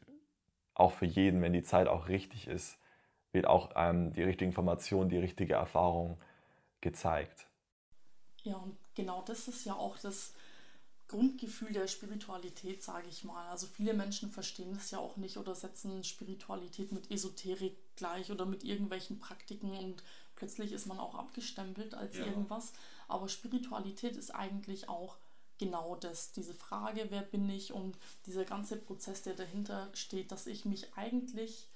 auch 0.74 0.92
für 0.92 1.06
jeden, 1.06 1.42
wenn 1.42 1.52
die 1.52 1.62
Zeit 1.62 1.88
auch 1.88 2.08
richtig 2.08 2.46
ist, 2.46 2.78
wird 3.32 3.46
auch 3.46 3.70
ähm, 3.76 4.12
die 4.12 4.22
richtige 4.22 4.46
Information, 4.46 5.08
die 5.08 5.18
richtige 5.18 5.54
Erfahrung 5.54 6.18
gezeigt. 6.82 7.48
Ja, 8.42 8.56
und 8.56 8.76
genau 8.94 9.22
das 9.22 9.48
ist 9.48 9.64
ja 9.66 9.74
auch 9.74 9.98
das 9.98 10.32
Grundgefühl 11.08 11.72
der 11.72 11.88
Spiritualität, 11.88 12.82
sage 12.82 13.08
ich 13.08 13.24
mal. 13.24 13.48
Also 13.50 13.66
viele 13.68 13.94
Menschen 13.94 14.30
verstehen 14.30 14.74
das 14.74 14.92
ja 14.92 14.98
auch 14.98 15.16
nicht 15.18 15.38
oder 15.38 15.54
setzen 15.54 16.04
Spiritualität 16.04 16.92
mit 16.92 17.10
Esoterik 17.10 17.76
gleich 17.96 18.30
oder 18.32 18.46
mit 18.46 18.64
irgendwelchen 18.64 19.18
Praktiken 19.18 19.72
und 19.76 20.04
plötzlich 20.36 20.72
ist 20.72 20.86
man 20.86 21.00
auch 21.00 21.16
abgestempelt 21.16 21.94
als 21.94 22.16
Ja. 22.16 22.26
irgendwas. 22.26 22.72
Aber 23.08 23.28
Spiritualität 23.28 24.16
ist 24.16 24.32
eigentlich 24.34 24.88
auch 24.88 25.16
genau 25.58 25.96
das, 25.96 26.32
diese 26.32 26.54
Frage, 26.54 27.06
wer 27.10 27.22
bin 27.22 27.48
ich 27.50 27.72
und 27.72 27.98
dieser 28.26 28.44
ganze 28.44 28.76
Prozess, 28.78 29.22
der 29.22 29.34
dahinter 29.34 29.90
steht, 29.94 30.32
dass 30.32 30.46
ich 30.46 30.64
mich 30.64 30.94
eigentlich 30.96 31.68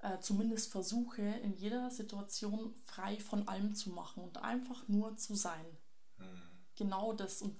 äh, 0.00 0.18
zumindest 0.20 0.70
versuche, 0.70 1.22
in 1.22 1.54
jeder 1.54 1.90
Situation 1.90 2.74
frei 2.84 3.18
von 3.18 3.48
allem 3.48 3.74
zu 3.74 3.90
machen 3.90 4.22
und 4.22 4.38
einfach 4.38 4.86
nur 4.88 5.16
zu 5.16 5.34
sein. 5.34 5.66
Genau 6.76 7.12
das. 7.12 7.42
Und 7.42 7.58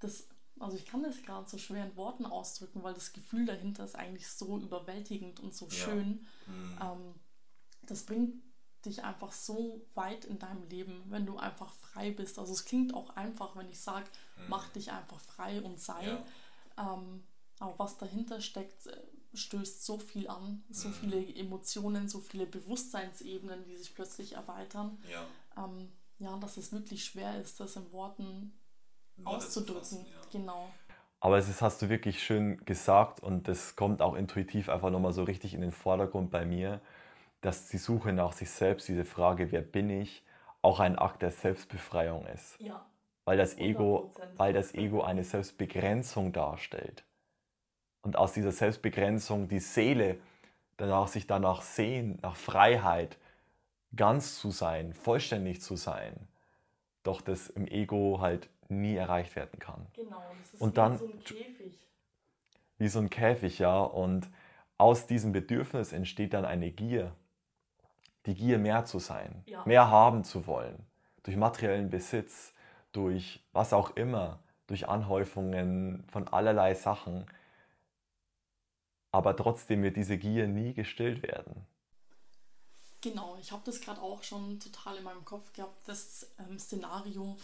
das, 0.00 0.28
also 0.58 0.76
ich 0.76 0.84
kann 0.84 1.02
das 1.02 1.22
gerade 1.22 1.48
so 1.48 1.56
schwer 1.56 1.86
in 1.86 1.96
Worten 1.96 2.26
ausdrücken, 2.26 2.82
weil 2.82 2.94
das 2.94 3.12
Gefühl 3.12 3.46
dahinter 3.46 3.84
ist 3.84 3.96
eigentlich 3.96 4.28
so 4.28 4.58
überwältigend 4.58 5.40
und 5.40 5.54
so 5.54 5.66
Ja. 5.66 5.72
schön. 5.72 6.26
Ähm, 6.80 7.14
das 7.82 8.04
bringt 8.04 8.42
dich 8.84 9.02
einfach 9.02 9.32
so 9.32 9.86
weit 9.94 10.24
in 10.26 10.38
deinem 10.38 10.64
Leben, 10.68 11.02
wenn 11.08 11.26
du 11.26 11.36
einfach 11.38 11.72
frei 11.72 12.10
bist. 12.10 12.38
Also 12.38 12.52
es 12.52 12.64
klingt 12.64 12.94
auch 12.94 13.10
einfach, 13.16 13.56
wenn 13.56 13.68
ich 13.70 13.80
sage, 13.80 14.08
mach 14.48 14.68
dich 14.68 14.92
einfach 14.92 15.18
frei 15.20 15.62
und 15.62 15.80
sei. 15.80 16.04
Ja. 16.06 16.24
Ähm, 16.76 17.24
aber 17.58 17.78
was 17.78 17.96
dahinter 17.98 18.40
steckt, 18.40 18.86
äh, 18.86 19.02
stößt 19.38 19.84
so 19.84 19.98
viel 19.98 20.28
an, 20.28 20.64
so 20.70 20.90
viele 20.90 21.34
Emotionen, 21.34 22.08
so 22.08 22.20
viele 22.20 22.46
Bewusstseinsebenen, 22.46 23.64
die 23.64 23.76
sich 23.76 23.94
plötzlich 23.94 24.34
erweitern. 24.34 24.98
Ja. 25.10 25.64
Ähm, 25.64 25.88
Ja, 26.20 26.36
dass 26.36 26.56
es 26.56 26.72
wirklich 26.72 27.04
schwer 27.04 27.40
ist, 27.40 27.60
das 27.60 27.76
in 27.76 27.92
Worten 27.92 28.52
auszudrücken. 29.22 29.82
Fassen, 29.82 30.06
ja. 30.06 30.20
Genau. 30.32 30.68
Aber 31.20 31.38
es 31.38 31.62
hast 31.62 31.80
du 31.80 31.88
wirklich 31.88 32.22
schön 32.22 32.64
gesagt 32.64 33.22
und 33.22 33.46
das 33.46 33.76
kommt 33.76 34.02
auch 34.02 34.14
intuitiv 34.14 34.68
einfach 34.68 34.90
nochmal 34.90 35.12
so 35.12 35.22
richtig 35.22 35.54
in 35.54 35.60
den 35.60 35.70
Vordergrund 35.70 36.30
bei 36.30 36.44
mir, 36.44 36.80
dass 37.40 37.68
die 37.68 37.78
Suche 37.78 38.12
nach 38.12 38.32
sich 38.32 38.50
selbst, 38.50 38.88
diese 38.88 39.04
Frage, 39.04 39.52
wer 39.52 39.62
bin 39.62 39.90
ich, 39.90 40.24
auch 40.60 40.80
ein 40.80 40.98
Akt 40.98 41.22
der 41.22 41.30
Selbstbefreiung 41.30 42.26
ist. 42.26 42.58
Ja. 42.60 42.84
Weil 43.24 43.36
das 43.36 43.56
Ego, 43.56 44.12
weil 44.36 44.52
das 44.52 44.74
Ego 44.74 45.02
eine 45.02 45.22
Selbstbegrenzung 45.22 46.32
darstellt. 46.32 47.04
Und 48.08 48.16
aus 48.16 48.32
dieser 48.32 48.52
Selbstbegrenzung 48.52 49.48
die 49.48 49.58
Seele 49.58 50.16
danach 50.78 51.08
sich 51.08 51.26
danach 51.26 51.60
sehen, 51.60 52.18
nach 52.22 52.36
Freiheit, 52.36 53.18
ganz 53.94 54.38
zu 54.38 54.50
sein, 54.50 54.94
vollständig 54.94 55.60
zu 55.60 55.76
sein, 55.76 56.14
doch 57.02 57.20
das 57.20 57.50
im 57.50 57.66
Ego 57.68 58.20
halt 58.22 58.48
nie 58.70 58.96
erreicht 58.96 59.36
werden 59.36 59.58
kann. 59.58 59.86
Genau, 59.92 60.22
das 60.40 60.54
ist 60.54 60.60
und 60.62 60.70
wie 60.70 60.74
dann, 60.74 60.96
so 60.96 61.04
ein 61.04 61.22
Käfig. 61.22 61.86
Wie 62.78 62.88
so 62.88 62.98
ein 62.98 63.10
Käfig, 63.10 63.58
ja. 63.58 63.78
Und 63.78 64.26
aus 64.78 65.06
diesem 65.06 65.32
Bedürfnis 65.32 65.92
entsteht 65.92 66.32
dann 66.32 66.46
eine 66.46 66.70
Gier. 66.70 67.12
Die 68.24 68.34
Gier, 68.34 68.56
mehr 68.56 68.86
zu 68.86 69.00
sein, 69.00 69.42
ja. 69.44 69.62
mehr 69.66 69.90
haben 69.90 70.24
zu 70.24 70.46
wollen. 70.46 70.86
Durch 71.24 71.36
materiellen 71.36 71.90
Besitz, 71.90 72.54
durch 72.92 73.44
was 73.52 73.74
auch 73.74 73.96
immer, 73.96 74.38
durch 74.66 74.88
Anhäufungen 74.88 76.04
von 76.10 76.26
allerlei 76.28 76.72
Sachen. 76.72 77.26
Aber 79.10 79.36
trotzdem 79.36 79.82
wird 79.82 79.96
diese 79.96 80.18
Gier 80.18 80.46
nie 80.46 80.74
gestillt 80.74 81.22
werden. 81.22 81.66
Genau, 83.00 83.36
ich 83.40 83.52
habe 83.52 83.62
das 83.64 83.80
gerade 83.80 84.02
auch 84.02 84.22
schon 84.22 84.58
total 84.58 84.96
in 84.96 85.04
meinem 85.04 85.24
Kopf 85.24 85.52
gehabt, 85.52 85.76
das 85.86 86.30
ähm, 86.38 86.58
Szenario, 86.58 87.36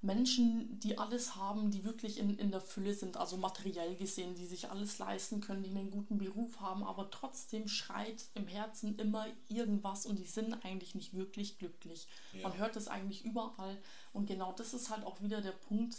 Menschen, 0.00 0.78
die 0.78 0.96
alles 0.96 1.34
haben, 1.34 1.70
die 1.72 1.84
wirklich 1.84 2.18
in, 2.18 2.38
in 2.38 2.52
der 2.52 2.60
Fülle 2.60 2.94
sind, 2.94 3.16
also 3.16 3.36
materiell 3.36 3.96
gesehen, 3.96 4.36
die 4.36 4.46
sich 4.46 4.70
alles 4.70 4.98
leisten 4.98 5.40
können, 5.40 5.64
die 5.64 5.70
einen 5.70 5.90
guten 5.90 6.18
Beruf 6.18 6.60
haben, 6.60 6.84
aber 6.84 7.10
trotzdem 7.10 7.66
schreit 7.66 8.26
im 8.34 8.46
Herzen 8.46 8.96
immer 8.98 9.26
irgendwas 9.48 10.06
und 10.06 10.18
die 10.18 10.26
sind 10.26 10.64
eigentlich 10.64 10.94
nicht 10.94 11.14
wirklich 11.14 11.58
glücklich. 11.58 12.06
Ja. 12.32 12.48
Man 12.48 12.58
hört 12.58 12.76
es 12.76 12.86
eigentlich 12.86 13.24
überall 13.24 13.76
und 14.12 14.26
genau 14.26 14.52
das 14.52 14.72
ist 14.72 14.90
halt 14.90 15.04
auch 15.04 15.20
wieder 15.20 15.40
der 15.40 15.52
Punkt. 15.52 15.96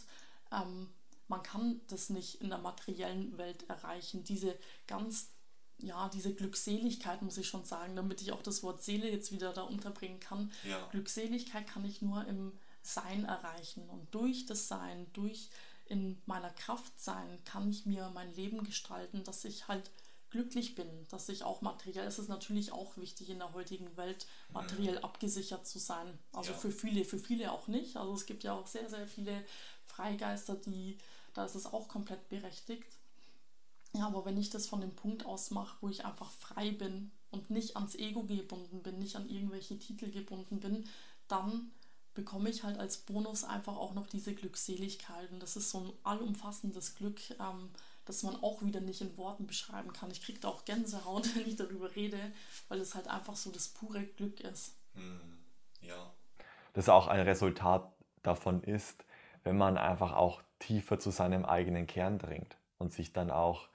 Ähm, 0.51 0.87
man 1.29 1.43
kann 1.43 1.81
das 1.87 2.09
nicht 2.09 2.41
in 2.41 2.49
der 2.49 2.57
materiellen 2.57 3.37
Welt 3.37 3.69
erreichen, 3.69 4.23
diese 4.23 4.57
ganz 4.87 5.29
ja, 5.81 6.09
diese 6.09 6.33
Glückseligkeit 6.33 7.21
muss 7.21 7.37
ich 7.37 7.47
schon 7.47 7.63
sagen, 7.63 7.95
damit 7.95 8.21
ich 8.21 8.33
auch 8.33 8.41
das 8.41 8.63
Wort 8.63 8.83
Seele 8.83 9.09
jetzt 9.09 9.31
wieder 9.31 9.53
da 9.53 9.61
unterbringen 9.61 10.19
kann. 10.19 10.51
Ja. 10.67 10.85
Glückseligkeit 10.91 11.67
kann 11.67 11.85
ich 11.85 12.01
nur 12.01 12.27
im 12.27 12.51
sein 12.81 13.25
erreichen. 13.25 13.87
Und 13.89 14.13
durch 14.13 14.45
das 14.45 14.67
Sein, 14.67 15.07
durch 15.13 15.49
in 15.85 16.21
meiner 16.25 16.51
Kraft 16.51 16.99
sein, 16.99 17.39
kann 17.45 17.69
ich 17.69 17.85
mir 17.85 18.11
mein 18.13 18.33
Leben 18.35 18.63
gestalten, 18.63 19.23
dass 19.23 19.45
ich 19.45 19.67
halt 19.67 19.89
glücklich 20.29 20.75
bin, 20.75 20.87
dass 21.09 21.27
ich 21.29 21.43
auch 21.43 21.61
materiell, 21.61 22.05
es 22.05 22.19
ist 22.19 22.29
natürlich 22.29 22.71
auch 22.71 22.97
wichtig 22.97 23.31
in 23.31 23.39
der 23.39 23.53
heutigen 23.53 23.97
Welt, 23.97 24.27
materiell 24.53 24.97
mhm. 24.97 25.03
abgesichert 25.03 25.65
zu 25.65 25.79
sein. 25.79 26.19
Also 26.31 26.51
ja. 26.51 26.57
für 26.57 26.71
viele, 26.71 27.03
für 27.03 27.17
viele 27.17 27.51
auch 27.51 27.67
nicht. 27.67 27.97
Also 27.97 28.13
es 28.13 28.27
gibt 28.27 28.43
ja 28.43 28.53
auch 28.53 28.67
sehr, 28.67 28.87
sehr 28.89 29.07
viele 29.07 29.43
Freigeister, 29.85 30.55
die, 30.55 30.99
da 31.39 31.45
ist 31.45 31.55
es 31.55 31.67
auch 31.67 31.87
komplett 31.87 32.27
berechtigt. 32.27 32.99
Ja, 33.93 34.07
aber 34.07 34.25
wenn 34.25 34.37
ich 34.37 34.49
das 34.49 34.67
von 34.67 34.81
dem 34.81 34.93
Punkt 34.93 35.25
aus 35.25 35.51
mache, 35.51 35.77
wo 35.79 35.87
ich 35.87 36.03
einfach 36.03 36.29
frei 36.29 36.71
bin 36.71 37.11
und 37.31 37.49
nicht 37.49 37.77
ans 37.77 37.95
Ego 37.95 38.23
gebunden 38.23 38.83
bin, 38.83 38.99
nicht 38.99 39.15
an 39.15 39.29
irgendwelche 39.29 39.79
Titel 39.79 40.11
gebunden 40.11 40.59
bin, 40.59 40.83
dann 41.29 41.71
bekomme 42.13 42.49
ich 42.49 42.63
halt 42.63 42.77
als 42.77 42.97
Bonus 42.97 43.45
einfach 43.45 43.77
auch 43.77 43.93
noch 43.93 44.07
diese 44.07 44.35
Glückseligkeit. 44.35 45.31
Und 45.31 45.41
das 45.41 45.55
ist 45.55 45.69
so 45.69 45.79
ein 45.79 45.93
allumfassendes 46.03 46.95
Glück, 46.95 47.21
ähm, 47.39 47.69
das 48.03 48.21
man 48.23 48.35
auch 48.43 48.61
wieder 48.61 48.81
nicht 48.81 48.99
in 48.99 49.15
Worten 49.15 49.47
beschreiben 49.47 49.93
kann. 49.93 50.11
Ich 50.11 50.21
kriege 50.21 50.41
da 50.41 50.49
auch 50.49 50.65
Gänsehaut, 50.65 51.33
wenn 51.37 51.47
ich 51.47 51.55
darüber 51.55 51.95
rede, 51.95 52.19
weil 52.67 52.81
es 52.81 52.95
halt 52.95 53.07
einfach 53.07 53.37
so 53.37 53.49
das 53.49 53.69
pure 53.69 54.03
Glück 54.03 54.41
ist. 54.41 54.75
Hm, 54.93 55.37
ja. 55.79 56.13
Das 56.73 56.89
auch 56.89 57.07
ein 57.07 57.21
Resultat 57.21 57.93
davon 58.23 58.61
ist, 58.61 59.05
wenn 59.45 59.57
man 59.57 59.77
einfach 59.77 60.11
auch 60.11 60.41
tiefer 60.59 60.99
zu 60.99 61.09
seinem 61.09 61.45
eigenen 61.45 61.87
Kern 61.87 62.19
dringt 62.19 62.57
und 62.77 62.93
sich 62.93 63.13
dann 63.13 63.31
auch, 63.31 63.69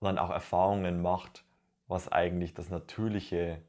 dann 0.00 0.18
auch 0.18 0.30
Erfahrungen 0.30 1.02
macht, 1.02 1.44
was 1.88 2.10
eigentlich 2.10 2.54
das 2.54 2.68
natürliche 2.68 3.62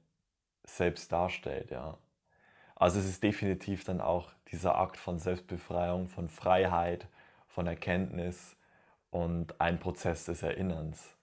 Selbst 0.64 1.12
darstellt, 1.12 1.72
ja. 1.72 1.98
Also 2.76 3.00
es 3.00 3.06
ist 3.06 3.24
definitiv 3.24 3.86
dann 3.86 4.02
auch 4.02 4.32
dieser 4.52 4.78
Akt 4.78 4.98
von 4.98 5.18
Selbstbefreiung, 5.18 6.10
von 6.10 6.30
Freiheit, 6.30 7.08
von 7.48 7.66
Erkenntnis 7.66 8.56
und 9.10 9.60
ein 9.60 9.80
Prozess 9.80 10.26
des 10.26 10.44
Erinnerns. 10.44 11.16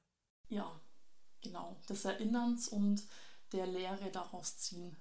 Ja, 0.48 0.68
genau. 1.42 1.76
Des 1.88 2.04
Erinnerns 2.04 2.68
und 2.68 3.02
der 3.52 3.66
Lehre 3.66 4.10
daraus 4.10 4.58
ziehen. 4.58 4.96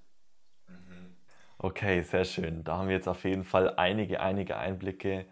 Mhm. 0.67 1.15
Okay, 1.57 2.03
sehr 2.03 2.25
schön. 2.25 2.63
Da 2.63 2.77
haben 2.77 2.87
wir 2.87 2.95
jetzt 2.95 3.07
auf 3.07 3.23
jeden 3.23 3.43
Fall 3.43 3.75
einige, 3.77 4.19
einige 4.19 4.57
Einblicke 4.57 5.25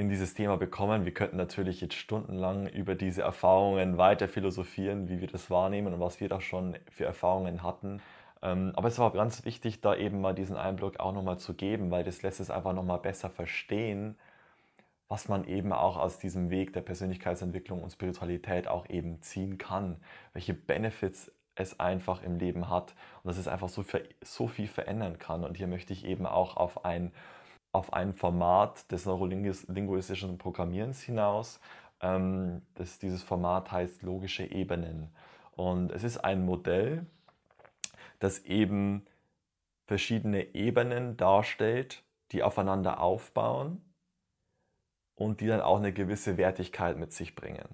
in 0.00 0.08
dieses 0.08 0.32
Thema 0.32 0.56
bekommen. 0.56 1.04
Wir 1.04 1.12
könnten 1.12 1.36
natürlich 1.36 1.82
jetzt 1.82 1.94
stundenlang 1.94 2.66
über 2.66 2.94
diese 2.94 3.20
Erfahrungen 3.20 3.98
weiter 3.98 4.28
philosophieren, 4.28 5.10
wie 5.10 5.20
wir 5.20 5.28
das 5.28 5.50
wahrnehmen 5.50 5.92
und 5.92 6.00
was 6.00 6.20
wir 6.20 6.28
da 6.30 6.40
schon 6.40 6.78
für 6.90 7.04
Erfahrungen 7.04 7.62
hatten. 7.62 8.00
Ähm, 8.40 8.72
aber 8.76 8.88
es 8.88 8.98
war 8.98 9.12
ganz 9.12 9.44
wichtig, 9.44 9.82
da 9.82 9.94
eben 9.94 10.22
mal 10.22 10.34
diesen 10.34 10.56
Einblick 10.56 10.98
auch 11.00 11.12
nochmal 11.12 11.38
zu 11.38 11.52
geben, 11.52 11.90
weil 11.90 12.02
das 12.02 12.22
lässt 12.22 12.40
es 12.40 12.50
einfach 12.50 12.72
nochmal 12.72 12.98
besser 12.98 13.28
verstehen, 13.28 14.16
was 15.08 15.28
man 15.28 15.44
eben 15.44 15.70
auch 15.74 15.98
aus 15.98 16.18
diesem 16.18 16.48
Weg 16.48 16.72
der 16.72 16.80
Persönlichkeitsentwicklung 16.80 17.82
und 17.82 17.90
Spiritualität 17.90 18.68
auch 18.68 18.88
eben 18.88 19.20
ziehen 19.20 19.58
kann, 19.58 19.98
welche 20.32 20.54
Benefits 20.54 21.30
es 21.56 21.78
einfach 21.78 22.22
im 22.22 22.38
Leben 22.38 22.70
hat 22.70 22.94
und 23.22 23.28
dass 23.28 23.36
es 23.36 23.48
einfach 23.48 23.68
so, 23.68 23.84
so 24.22 24.48
viel 24.48 24.66
verändern 24.66 25.18
kann. 25.18 25.44
Und 25.44 25.58
hier 25.58 25.66
möchte 25.66 25.92
ich 25.92 26.06
eben 26.06 26.24
auch 26.24 26.56
auf 26.56 26.86
ein, 26.86 27.12
auf 27.72 27.92
ein 27.92 28.14
Format 28.14 28.90
des 28.90 29.06
neurolinguistischen 29.06 30.38
Programmierens 30.38 31.02
hinaus. 31.02 31.60
Ähm, 32.00 32.62
das, 32.74 32.98
dieses 32.98 33.22
Format 33.22 33.70
heißt 33.70 34.02
logische 34.02 34.44
Ebenen. 34.44 35.10
Und 35.52 35.92
es 35.92 36.04
ist 36.04 36.18
ein 36.18 36.44
Modell, 36.44 37.06
das 38.18 38.40
eben 38.40 39.06
verschiedene 39.86 40.54
Ebenen 40.54 41.16
darstellt, 41.16 42.02
die 42.32 42.42
aufeinander 42.42 43.00
aufbauen 43.00 43.82
und 45.14 45.40
die 45.40 45.46
dann 45.46 45.60
auch 45.60 45.78
eine 45.78 45.92
gewisse 45.92 46.36
Wertigkeit 46.36 46.96
mit 46.96 47.12
sich 47.12 47.34
bringen. 47.34 47.68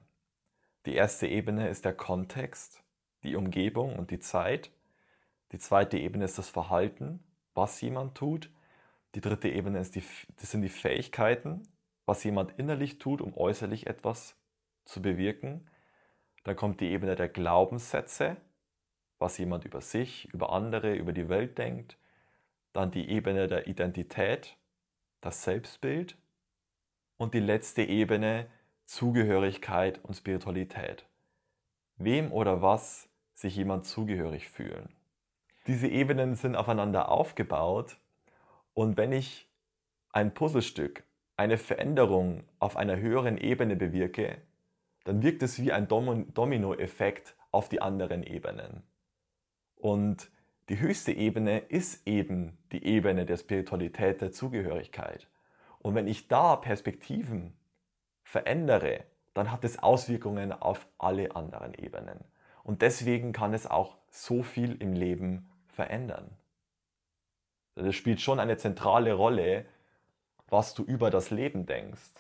Die 0.87 0.95
erste 0.95 1.27
Ebene 1.27 1.69
ist 1.69 1.85
der 1.85 1.95
Kontext, 1.95 2.83
die 3.23 3.37
Umgebung 3.37 3.97
und 3.97 4.11
die 4.11 4.21
Zeit. 4.21 4.71
Die 5.53 5.59
zweite 5.59 5.99
Ebene 5.99 6.25
ist 6.25 6.39
das 6.39 6.49
Verhalten, 6.49 7.23
was 7.55 7.81
jemand 7.81 8.17
tut. 8.17 8.51
Die 9.17 9.23
dritte 9.23 9.49
Ebene 9.49 9.79
ist 9.79 9.97
die, 9.97 10.03
das 10.39 10.51
sind 10.51 10.61
die 10.61 10.69
Fähigkeiten, 10.69 11.63
was 12.05 12.23
jemand 12.23 12.59
innerlich 12.59 12.99
tut, 12.99 13.23
um 13.23 13.35
äußerlich 13.35 13.87
etwas 13.87 14.37
zu 14.85 15.01
bewirken. 15.01 15.71
Dann 16.45 16.55
kommt 16.55 16.83
die 16.83 16.91
Ebene 16.91 17.17
der 17.17 17.31
Glaubenssätze, 17.31 18.37
was 19.19 19.39
jemand 19.39 19.65
über 19.65 19.81
sich, 19.81 20.27
über 20.35 20.53
andere, 20.53 20.95
über 20.95 21.15
die 21.15 21.31
Welt 21.31 21.57
denkt. 21.57 21.97
Dann 22.75 22.91
die 22.91 23.09
Ebene 23.09 23.49
der 23.49 23.69
Identität, 23.69 24.59
das 25.23 25.45
Selbstbild. 25.45 26.19
Und 27.17 27.33
die 27.33 27.41
letzte 27.41 27.85
Ebene, 27.85 28.49
Zugehörigkeit 28.85 29.99
und 30.05 30.13
Spiritualität. 30.13 31.07
Wem 31.97 32.33
oder 32.33 32.61
was 32.61 33.09
sich 33.33 33.57
jemand 33.57 33.87
zugehörig 33.87 34.51
fühlen. 34.51 34.95
Diese 35.69 35.89
Ebenen 35.89 36.35
sind 36.35 36.55
aufeinander 36.55 37.11
aufgebaut 37.11 37.97
und 38.77 38.99
wenn 38.99 39.11
ich 39.11 39.49
ein 40.13 40.35
Puzzlestück, 40.35 41.03
eine 41.39 41.57
Veränderung 41.57 42.45
auf 42.59 42.77
einer 42.77 42.99
höheren 42.99 43.39
Ebene 43.39 43.75
bewirke, 43.75 44.37
dann 45.05 45.23
wirkt 45.23 45.43
es 45.43 45.59
wie 45.63 45.73
ein 45.73 45.89
Dominoeffekt 45.89 47.37
auf 47.53 47.71
die 47.71 47.81
anderen 47.81 48.23
Ebenen. 48.23 48.83
Und 49.77 50.31
die 50.69 50.79
höchste 50.79 51.13
Ebene 51.13 51.61
ist 51.61 52.07
eben 52.07 52.59
die 52.71 52.85
Ebene 52.85 53.25
der 53.25 53.39
Spiritualität, 53.39 54.21
der 54.21 54.33
Zugehörigkeit. 54.33 55.27
Und 55.79 55.95
wenn 55.95 56.07
ich 56.07 56.29
da 56.29 56.57
Perspektiven 56.57 57.55
verändere, 58.25 59.05
dann 59.33 59.51
hat 59.51 59.65
es 59.65 59.79
Auswirkungen 59.79 60.53
auf 60.53 60.87
alle 60.99 61.35
anderen 61.35 61.73
Ebenen. 61.73 62.21
Und 62.63 62.83
deswegen 62.83 63.33
kann 63.33 63.55
es 63.55 63.67
auch 63.67 63.97
so 64.11 64.43
viel 64.43 64.77
im 64.83 64.93
Leben 64.93 65.49
verändern. 65.67 66.37
Das 67.77 67.95
spielt 67.95 68.21
schon 68.21 68.41
eine 68.41 68.57
zentrale 68.57 69.13
Rolle, 69.13 69.67
was 70.49 70.75
du 70.75 70.83
über 70.83 71.11
das 71.11 71.31
Leben 71.31 71.67
denkst, 71.67 72.11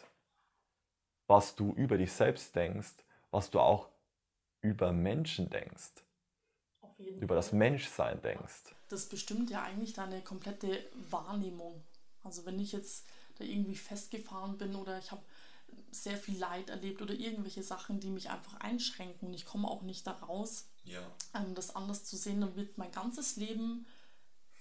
was 1.26 1.56
du 1.56 1.72
über 1.72 1.98
dich 1.98 2.12
selbst 2.12 2.54
denkst, 2.54 2.94
was 3.30 3.50
du 3.50 3.60
auch 3.60 3.88
über 4.60 4.92
Menschen 4.92 5.50
denkst 5.50 6.06
über 6.98 7.34
das 7.34 7.52
Menschsein 7.52 8.20
denkst. 8.22 8.74
Das 8.88 9.06
bestimmt 9.06 9.50
ja 9.50 9.62
eigentlich 9.62 9.92
deine 9.92 10.22
komplette 10.22 10.84
Wahrnehmung. 11.10 11.82
Also 12.22 12.46
wenn 12.46 12.58
ich 12.58 12.72
jetzt 12.72 13.06
da 13.36 13.44
irgendwie 13.44 13.76
festgefahren 13.76 14.56
bin 14.56 14.74
oder 14.74 14.98
ich 14.98 15.10
habe 15.10 15.22
sehr 15.90 16.16
viel 16.16 16.38
Leid 16.38 16.70
erlebt 16.70 17.02
oder 17.02 17.14
irgendwelche 17.14 17.62
Sachen, 17.62 18.00
die 18.00 18.10
mich 18.10 18.30
einfach 18.30 18.54
einschränken 18.60 19.28
und 19.28 19.34
ich 19.34 19.44
komme 19.44 19.68
auch 19.68 19.82
nicht 19.82 20.06
da 20.06 20.12
raus, 20.12 20.68
ja. 20.84 21.00
ähm, 21.34 21.54
das 21.54 21.74
anders 21.74 22.04
zu 22.04 22.16
sehen, 22.16 22.40
dann 22.40 22.56
wird 22.56 22.78
mein 22.78 22.92
ganzes 22.92 23.36
Leben 23.36 23.86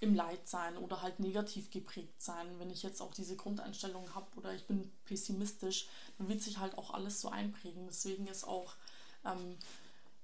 im 0.00 0.14
Leid 0.14 0.46
sein 0.46 0.76
oder 0.76 1.02
halt 1.02 1.20
negativ 1.20 1.70
geprägt 1.70 2.20
sein. 2.20 2.46
Wenn 2.58 2.70
ich 2.70 2.82
jetzt 2.82 3.00
auch 3.00 3.14
diese 3.14 3.36
Grundeinstellung 3.36 4.14
habe 4.14 4.26
oder 4.36 4.54
ich 4.54 4.66
bin 4.66 4.90
pessimistisch, 5.04 5.88
dann 6.18 6.28
wird 6.28 6.42
sich 6.42 6.58
halt 6.58 6.76
auch 6.76 6.92
alles 6.92 7.20
so 7.20 7.28
einprägen. 7.30 7.86
Deswegen 7.86 8.26
ist 8.26 8.44
auch 8.44 8.74
ähm, 9.24 9.56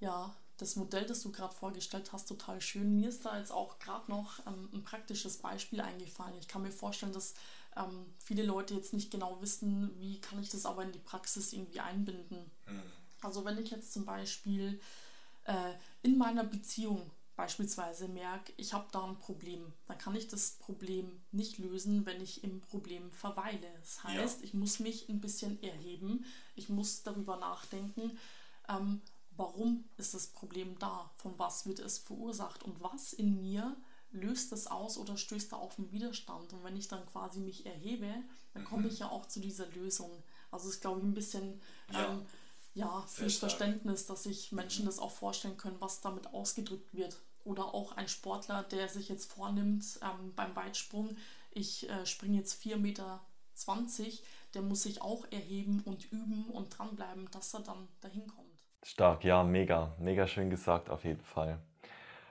ja, 0.01 0.35
das 0.59 0.77
Modell, 0.77 1.07
das 1.07 1.23
du 1.23 1.33
gerade 1.33 1.55
vorgestellt 1.55 2.13
hast, 2.13 2.29
total 2.29 2.61
schön. 2.61 2.97
Mir 2.97 3.09
ist 3.09 3.25
da 3.25 3.39
jetzt 3.39 3.53
auch 3.53 3.79
gerade 3.79 4.11
noch 4.11 4.47
ähm, 4.47 4.69
ein 4.73 4.85
praktisches 4.85 5.39
Beispiel 5.39 5.81
eingefallen. 5.81 6.37
Ich 6.39 6.49
kann 6.49 6.63
mir 6.63 6.71
vorstellen, 6.71 7.13
dass 7.13 7.35
ähm, 7.77 8.07
viele 8.19 8.43
Leute 8.43 8.75
jetzt 8.75 8.93
nicht 8.93 9.11
genau 9.11 9.41
wissen, 9.41 9.91
wie 9.99 10.21
kann 10.21 10.41
ich 10.41 10.51
das 10.51 10.67
aber 10.67 10.83
in 10.83 10.93
die 10.93 10.99
Praxis 10.99 11.53
irgendwie 11.53 11.81
einbinden. 11.81 12.51
Mhm. 12.67 12.83
Also 13.23 13.45
wenn 13.45 13.59
ich 13.59 13.71
jetzt 13.71 13.93
zum 13.93 14.05
Beispiel 14.05 14.81
äh, 15.45 15.73
in 16.03 16.19
meiner 16.19 16.45
Beziehung 16.45 17.11
beispielsweise 17.43 18.07
merke, 18.07 18.53
ich 18.57 18.73
habe 18.73 18.87
da 18.93 19.05
ein 19.05 19.19
Problem, 19.19 19.73
dann 19.89 19.99
kann 19.99 20.15
ich 20.15 20.29
das 20.29 20.53
Problem 20.61 21.21
nicht 21.33 21.59
lösen, 21.59 22.07
wenn 22.07 22.21
ich 22.21 22.45
im 22.45 22.61
Problem 22.61 23.11
verweile. 23.11 23.67
Das 23.81 24.05
heißt, 24.05 24.39
ja. 24.39 24.45
ich 24.45 24.55
muss 24.55 24.79
mich 24.79 25.09
ein 25.09 25.21
bisschen 25.21 25.61
erheben, 25.61 26.25
ich 26.55 26.69
muss 26.69 27.03
darüber 27.03 27.39
nachdenken, 27.39 28.17
ähm, 28.69 29.03
warum 29.37 29.83
ist 29.97 30.15
das 30.15 30.29
Problem 30.29 30.79
da, 30.79 31.11
von 31.17 31.37
was 31.37 31.67
wird 31.67 31.81
es 31.81 31.99
verursacht 31.99 32.63
und 32.63 32.81
was 32.81 33.13
in 33.13 33.41
mir 33.41 33.77
löst 34.13 34.53
das 34.53 34.69
aus 34.69 34.97
oder 34.97 35.17
stößt 35.17 35.51
da 35.51 35.57
auf 35.57 35.81
einen 35.81 35.91
Widerstand. 35.91 36.53
Und 36.53 36.63
wenn 36.63 36.77
ich 36.77 36.87
dann 36.87 37.05
quasi 37.07 37.41
mich 37.41 37.67
erhebe, 37.67 38.15
dann 38.55 38.65
komme 38.65 38.83
mhm. 38.83 38.91
ich 38.91 39.01
ja 39.01 39.11
auch 39.11 39.27
zu 39.27 39.41
dieser 39.41 39.67
Lösung. 39.71 40.13
Also 40.53 40.69
ist, 40.69 40.81
glaube 40.81 41.01
ich, 41.01 41.07
ein 41.07 41.15
bisschen 41.15 41.61
ja. 41.93 42.13
ähm, 42.13 42.25
ja, 42.75 43.03
fürs 43.09 43.39
Verständnis, 43.39 44.07
dass 44.07 44.23
sich 44.23 44.53
Menschen 44.53 44.85
mhm. 44.85 44.87
das 44.87 45.01
auch 45.01 45.11
vorstellen 45.11 45.57
können, 45.57 45.81
was 45.81 46.03
damit 46.03 46.29
ausgedrückt 46.29 46.95
wird. 46.95 47.17
Oder 47.45 47.75
auch 47.75 47.93
ein 47.93 48.09
Sportler, 48.09 48.63
der 48.65 48.89
sich 48.89 49.09
jetzt 49.09 49.33
vornimmt 49.33 49.99
ähm, 50.03 50.33
beim 50.35 50.55
Weitsprung, 50.55 51.17
ich 51.51 51.89
äh, 51.89 52.07
springe 52.07 52.39
jetzt 52.39 52.63
4,20 52.63 52.79
Meter, 52.79 53.21
der 54.55 54.63
muss 54.63 54.83
sich 54.83 55.03
auch 55.03 55.25
erheben 55.31 55.83
und 55.85 56.11
üben 56.13 56.47
und 56.53 56.79
dranbleiben, 56.79 57.31
dass 57.31 57.55
er 57.55 57.61
dann 57.61 57.89
dahin 58.01 58.27
kommt. 58.27 58.49
Stark, 58.83 59.25
ja, 59.25 59.43
mega, 59.45 59.95
mega 59.99 60.27
schön 60.27 60.51
gesagt 60.51 60.91
auf 60.91 61.05
jeden 61.05 61.23
Fall. 61.23 61.59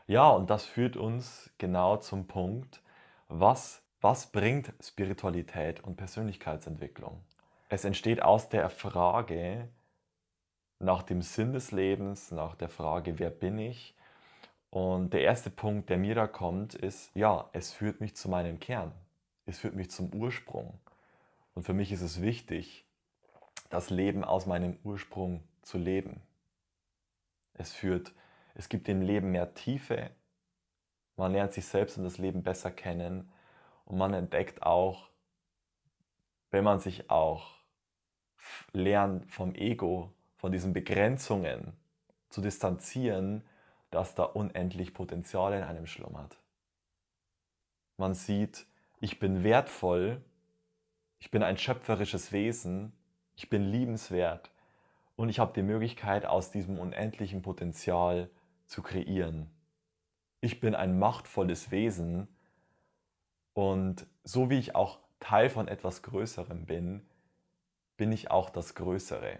Ja, 0.08 0.30
und 0.30 0.50
das 0.50 0.66
führt 0.66 0.98
uns 0.98 1.50
genau 1.58 1.98
zum 1.98 2.28
Punkt, 2.28 2.82
was, 3.30 3.82
was 4.02 4.32
bringt 4.32 4.74
Spiritualität 4.82 5.82
und 5.84 5.96
Persönlichkeitsentwicklung? 5.96 7.24
Es 7.70 7.86
entsteht 7.86 8.22
aus 8.22 8.50
der 8.50 8.70
Frage, 8.70 9.70
nach 10.80 11.04
dem 11.04 11.22
Sinn 11.22 11.54
des 11.54 11.72
Lebens, 11.72 12.32
nach 12.32 12.56
der 12.56 12.68
Frage, 12.68 13.20
wer 13.20 13.30
bin 13.30 13.58
ich? 13.60 13.96
Und 14.72 15.12
der 15.12 15.22
erste 15.22 15.50
Punkt, 15.50 15.90
der 15.90 15.98
mir 15.98 16.16
da 16.16 16.28
kommt, 16.28 16.76
ist, 16.76 17.14
ja, 17.14 17.50
es 17.52 17.74
führt 17.74 18.00
mich 18.00 18.16
zu 18.16 18.30
meinem 18.30 18.60
Kern. 18.60 18.94
Es 19.46 19.60
führt 19.60 19.76
mich 19.76 19.92
zum 19.92 20.14
Ursprung. 20.14 20.80
Und 21.54 21.64
für 21.64 21.74
mich 21.74 21.92
ist 21.92 22.02
es 22.02 22.22
wichtig, 22.22 22.86
das 23.70 23.90
Leben 23.90 24.24
aus 24.24 24.46
meinem 24.46 24.80
Ursprung 24.84 25.44
zu 25.62 25.78
leben. 25.78 26.22
Es 27.54 27.74
führt, 27.74 28.14
es 28.56 28.70
gibt 28.70 28.88
dem 28.88 29.02
Leben 29.02 29.32
mehr 29.32 29.54
Tiefe. 29.54 30.10
Man 31.18 31.34
lernt 31.34 31.52
sich 31.52 31.66
selbst 31.66 31.98
und 31.98 32.06
das 32.06 32.18
Leben 32.18 32.42
besser 32.42 32.72
kennen. 32.72 33.30
Und 33.84 33.98
man 33.98 34.14
entdeckt 34.14 34.64
auch, 34.64 35.10
wenn 36.50 36.64
man 36.64 36.80
sich 36.80 37.10
auch 37.10 37.56
lernt 38.72 39.30
vom 39.30 39.54
Ego 39.54 40.14
von 40.38 40.54
diesen 40.54 40.72
Begrenzungen 40.72 41.74
zu 42.30 42.40
distanzieren, 42.40 43.44
dass 43.92 44.16
da 44.16 44.24
unendlich 44.24 44.94
Potenzial 44.94 45.54
in 45.54 45.64
einem 45.64 45.86
schlummert. 45.86 46.40
Man 47.98 48.14
sieht, 48.14 48.66
ich 49.00 49.20
bin 49.20 49.44
wertvoll, 49.44 50.22
ich 51.20 51.30
bin 51.30 51.44
ein 51.44 51.58
schöpferisches 51.58 52.32
Wesen, 52.32 52.94
ich 53.36 53.50
bin 53.50 53.64
liebenswert 53.64 54.50
und 55.16 55.30
ich 55.30 55.40
habe 55.40 55.54
die 55.54 55.62
Möglichkeit, 55.62 56.26
aus 56.26 56.52
diesem 56.52 56.80
unendlichen 56.80 57.42
Potenzial 57.42 58.30
zu 58.66 58.82
kreieren. 58.82 59.52
Ich 60.40 60.60
bin 60.60 60.74
ein 60.74 60.98
machtvolles 60.98 61.70
Wesen 61.70 62.28
und 63.54 64.08
so 64.24 64.50
wie 64.50 64.58
ich 64.58 64.76
auch 64.76 65.00
Teil 65.20 65.50
von 65.50 65.68
etwas 65.68 66.02
Größerem 66.02 66.66
bin, 66.66 67.06
bin 67.98 68.12
ich 68.12 68.32
auch 68.32 68.50
das 68.50 68.74
Größere. 68.74 69.38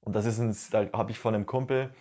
Und 0.00 0.14
das 0.14 0.26
ist 0.26 0.38
ein, 0.38 0.56
da 0.70 0.96
habe 0.96 1.10
ich 1.10 1.18
von 1.18 1.34
einem 1.34 1.46
Kumpel 1.46 1.92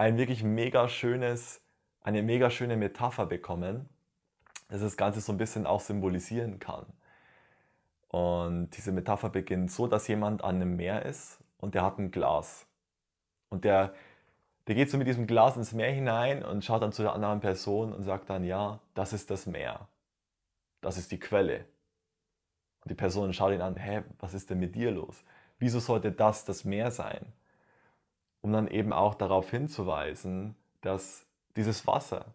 ein 0.00 0.16
wirklich 0.16 0.42
mega 0.42 0.88
schönes, 0.88 1.60
eine 2.00 2.22
mega 2.22 2.48
schöne 2.48 2.78
Metapher 2.78 3.26
bekommen, 3.26 3.86
dass 4.68 4.80
das 4.80 4.96
Ganze 4.96 5.20
so 5.20 5.30
ein 5.30 5.36
bisschen 5.36 5.66
auch 5.66 5.80
symbolisieren 5.80 6.58
kann. 6.58 6.86
Und 8.08 8.70
diese 8.70 8.92
Metapher 8.92 9.28
beginnt 9.28 9.70
so, 9.70 9.86
dass 9.86 10.08
jemand 10.08 10.42
an 10.42 10.56
einem 10.56 10.76
Meer 10.76 11.04
ist 11.04 11.38
und 11.58 11.74
der 11.74 11.84
hat 11.84 11.98
ein 11.98 12.10
Glas. 12.10 12.66
Und 13.50 13.64
der, 13.64 13.92
der 14.68 14.74
geht 14.74 14.90
so 14.90 14.96
mit 14.96 15.06
diesem 15.06 15.26
Glas 15.26 15.58
ins 15.58 15.74
Meer 15.74 15.92
hinein 15.92 16.42
und 16.46 16.64
schaut 16.64 16.80
dann 16.80 16.92
zu 16.92 17.02
der 17.02 17.12
anderen 17.12 17.40
Person 17.40 17.92
und 17.92 18.02
sagt 18.02 18.30
dann, 18.30 18.42
ja, 18.42 18.80
das 18.94 19.12
ist 19.12 19.30
das 19.30 19.44
Meer. 19.44 19.86
Das 20.80 20.96
ist 20.96 21.12
die 21.12 21.20
Quelle. 21.20 21.66
Und 22.80 22.90
die 22.90 22.94
Person 22.94 23.34
schaut 23.34 23.52
ihn 23.52 23.60
an, 23.60 23.76
hä, 23.76 24.02
was 24.18 24.32
ist 24.32 24.48
denn 24.48 24.60
mit 24.60 24.74
dir 24.74 24.92
los? 24.92 25.22
Wieso 25.58 25.78
sollte 25.78 26.10
das 26.10 26.46
das 26.46 26.64
Meer 26.64 26.90
sein? 26.90 27.34
Um 28.40 28.52
dann 28.52 28.68
eben 28.68 28.92
auch 28.92 29.14
darauf 29.14 29.50
hinzuweisen, 29.50 30.56
dass 30.80 31.26
dieses 31.56 31.86
Wasser 31.86 32.34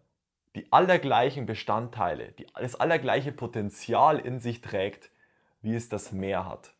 die 0.56 0.72
allergleichen 0.72 1.44
Bestandteile, 1.44 2.32
die, 2.32 2.46
das 2.54 2.74
allergleiche 2.74 3.30
Potenzial 3.30 4.18
in 4.18 4.40
sich 4.40 4.62
trägt, 4.62 5.10
wie 5.60 5.74
es 5.74 5.88
das 5.88 6.12
Meer 6.12 6.48
hat. 6.48 6.74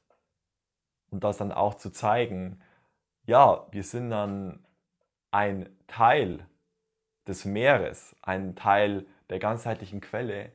Und 1.11 1.25
das 1.25 1.37
dann 1.37 1.53
auch 1.53 1.75
zu 1.75 1.91
zeigen, 1.91 2.61
ja, 3.27 3.67
wir 3.71 3.83
sind 3.83 4.11
dann 4.11 4.65
ein 5.31 5.69
Teil 5.87 6.47
des 7.27 7.45
Meeres, 7.45 8.17
ein 8.23 8.57
Teil 8.57 9.07
der 9.29 9.39
ganzheitlichen 9.39 10.01
Quelle, 10.01 10.53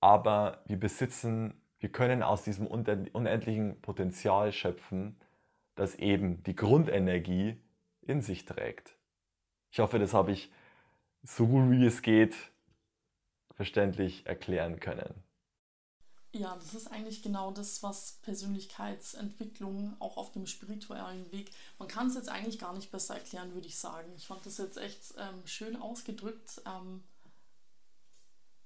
aber 0.00 0.62
wir 0.66 0.80
besitzen, 0.80 1.60
wir 1.78 1.92
können 1.92 2.22
aus 2.22 2.42
diesem 2.42 2.66
unendlichen 2.66 3.80
Potenzial 3.80 4.52
schöpfen, 4.52 5.20
das 5.76 5.94
eben 5.94 6.42
die 6.42 6.56
Grundenergie 6.56 7.60
in 8.02 8.22
sich 8.22 8.44
trägt. 8.44 8.96
Ich 9.70 9.78
hoffe, 9.78 9.98
das 9.98 10.14
habe 10.14 10.32
ich 10.32 10.50
so 11.22 11.46
gut 11.46 11.70
wie 11.70 11.84
es 11.84 12.02
geht 12.02 12.34
verständlich 13.54 14.26
erklären 14.26 14.80
können. 14.80 15.22
Ja, 16.32 16.54
das 16.54 16.74
ist 16.74 16.86
eigentlich 16.86 17.22
genau 17.22 17.50
das, 17.50 17.82
was 17.82 18.20
Persönlichkeitsentwicklung 18.22 19.96
auch 19.98 20.16
auf 20.16 20.30
dem 20.30 20.46
spirituellen 20.46 21.30
Weg, 21.32 21.50
man 21.78 21.88
kann 21.88 22.06
es 22.06 22.14
jetzt 22.14 22.28
eigentlich 22.28 22.58
gar 22.58 22.72
nicht 22.72 22.92
besser 22.92 23.14
erklären, 23.14 23.52
würde 23.52 23.66
ich 23.66 23.76
sagen. 23.76 24.12
Ich 24.16 24.28
fand 24.28 24.46
das 24.46 24.58
jetzt 24.58 24.76
echt 24.76 25.14
ähm, 25.18 25.44
schön 25.44 25.74
ausgedrückt. 25.76 26.62
Ähm, 26.66 27.02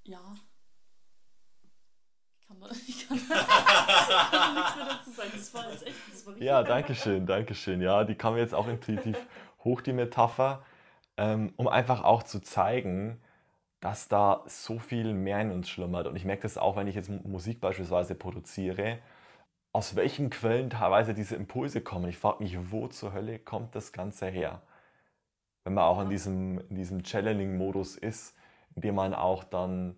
ja, 0.05 0.37
kann 2.48 2.61
da, 2.61 2.68
ich 2.87 3.09
kann, 3.09 3.18
kann 3.18 4.54
nichts 4.54 4.76
mehr 4.76 4.87
dazu 4.87 5.11
sagen. 5.11 5.30
Das 5.35 5.54
war 5.54 5.70
jetzt 5.70 5.87
echt, 5.87 5.96
das 6.12 6.26
war 6.26 6.37
Ja, 6.38 6.62
danke 6.62 6.94
schön, 6.94 7.26
danke 7.26 7.54
schön. 7.54 7.80
Ja, 7.80 8.04
die 8.04 8.14
kam 8.14 8.37
jetzt 8.37 8.54
auch 8.54 8.68
intuitiv 8.68 9.16
hoch, 9.64 9.80
die 9.80 9.92
Metapher, 9.92 10.64
ähm, 11.16 11.52
um 11.57 11.68
einfach 11.68 12.04
auch 12.04 12.22
zu 12.22 12.40
zeigen, 12.40 13.20
dass 13.80 14.09
da 14.09 14.42
so 14.46 14.78
viel 14.78 15.12
mehr 15.12 15.40
in 15.40 15.51
uns 15.51 15.68
schlummert. 15.68 16.07
Und 16.07 16.16
ich 16.16 16.24
merke 16.24 16.42
das 16.42 16.59
auch, 16.59 16.76
wenn 16.76 16.86
ich 16.86 16.95
jetzt 16.95 17.11
Musik 17.11 17.61
beispielsweise 17.61 18.14
produziere, 18.14 18.99
aus 19.72 19.97
welchen 19.97 20.30
Quellen 20.30 20.70
teilweise 20.70 21.14
diese 21.14 21.36
Impulse 21.36 21.80
kommen. 21.80 22.09
Ich 22.09 22.16
frage 22.16 22.42
mich, 22.42 22.57
wo 22.70 22.88
zur 22.88 23.12
Hölle 23.12 23.38
kommt 23.38 23.74
das 23.74 23.92
Ganze 23.92 24.26
her? 24.26 24.62
Wenn 25.64 25.74
man 25.74 25.84
auch 25.84 26.01
in 26.01 26.11
diesem, 26.11 26.61
in 26.70 26.76
diesem 26.76 27.05
Channeling-Modus 27.05 27.97
ist, 27.97 28.36
in 28.76 28.82
dem 28.82 28.95
man 28.95 29.14
auch 29.14 29.45
dann 29.45 29.97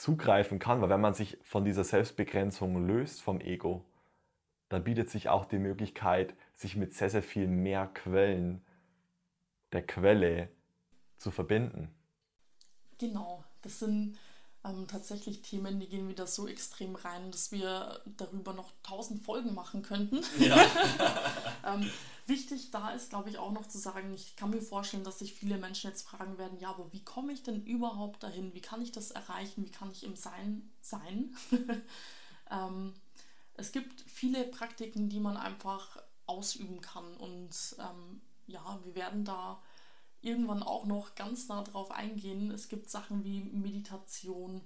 zugreifen 0.00 0.58
kann, 0.58 0.80
weil 0.80 0.88
wenn 0.88 1.00
man 1.00 1.14
sich 1.14 1.38
von 1.42 1.64
dieser 1.64 1.84
Selbstbegrenzung 1.84 2.86
löst 2.86 3.22
vom 3.22 3.40
Ego, 3.40 3.84
dann 4.68 4.84
bietet 4.84 5.10
sich 5.10 5.28
auch 5.28 5.44
die 5.44 5.58
Möglichkeit, 5.58 6.34
sich 6.54 6.76
mit 6.76 6.94
sehr, 6.94 7.10
sehr 7.10 7.22
viel 7.22 7.46
mehr 7.46 7.86
Quellen 7.86 8.64
der 9.72 9.86
Quelle 9.86 10.48
zu 11.18 11.30
verbinden. 11.30 11.90
Genau, 12.98 13.44
das 13.62 13.80
sind 13.80 14.18
ähm, 14.64 14.86
tatsächlich 14.86 15.42
Themen, 15.42 15.80
die 15.80 15.88
gehen 15.88 16.08
wieder 16.08 16.26
so 16.26 16.46
extrem 16.46 16.94
rein, 16.94 17.30
dass 17.30 17.52
wir 17.52 18.00
darüber 18.16 18.52
noch 18.52 18.72
tausend 18.82 19.22
Folgen 19.22 19.54
machen 19.54 19.82
könnten. 19.82 20.20
Ja. 20.38 20.56
ähm, 21.64 21.90
wichtig 22.26 22.70
da 22.70 22.90
ist, 22.90 23.10
glaube 23.10 23.30
ich, 23.30 23.38
auch 23.38 23.52
noch 23.52 23.66
zu 23.66 23.78
sagen, 23.78 24.12
ich 24.14 24.36
kann 24.36 24.50
mir 24.50 24.62
vorstellen, 24.62 25.04
dass 25.04 25.20
sich 25.20 25.34
viele 25.34 25.58
Menschen 25.58 25.90
jetzt 25.90 26.06
fragen 26.06 26.38
werden, 26.38 26.58
ja, 26.58 26.70
aber 26.70 26.92
wie 26.92 27.04
komme 27.04 27.32
ich 27.32 27.42
denn 27.42 27.64
überhaupt 27.64 28.22
dahin? 28.22 28.54
Wie 28.54 28.60
kann 28.60 28.82
ich 28.82 28.92
das 28.92 29.10
erreichen? 29.10 29.64
Wie 29.64 29.70
kann 29.70 29.90
ich 29.90 30.04
im 30.04 30.16
Sein 30.16 30.70
sein? 30.80 31.34
Ähm, 32.50 32.94
es 33.54 33.72
gibt 33.72 34.04
viele 34.08 34.44
Praktiken, 34.44 35.08
die 35.08 35.20
man 35.20 35.36
einfach 35.36 36.02
ausüben 36.26 36.80
kann. 36.80 37.16
Und 37.16 37.76
ähm, 37.78 38.20
ja, 38.46 38.78
wir 38.84 38.94
werden 38.94 39.24
da 39.24 39.62
irgendwann 40.22 40.62
auch 40.62 40.86
noch 40.86 41.14
ganz 41.14 41.48
nah 41.48 41.62
drauf 41.62 41.90
eingehen. 41.90 42.50
Es 42.50 42.68
gibt 42.68 42.90
Sachen 42.90 43.24
wie 43.24 43.40
Meditation, 43.40 44.60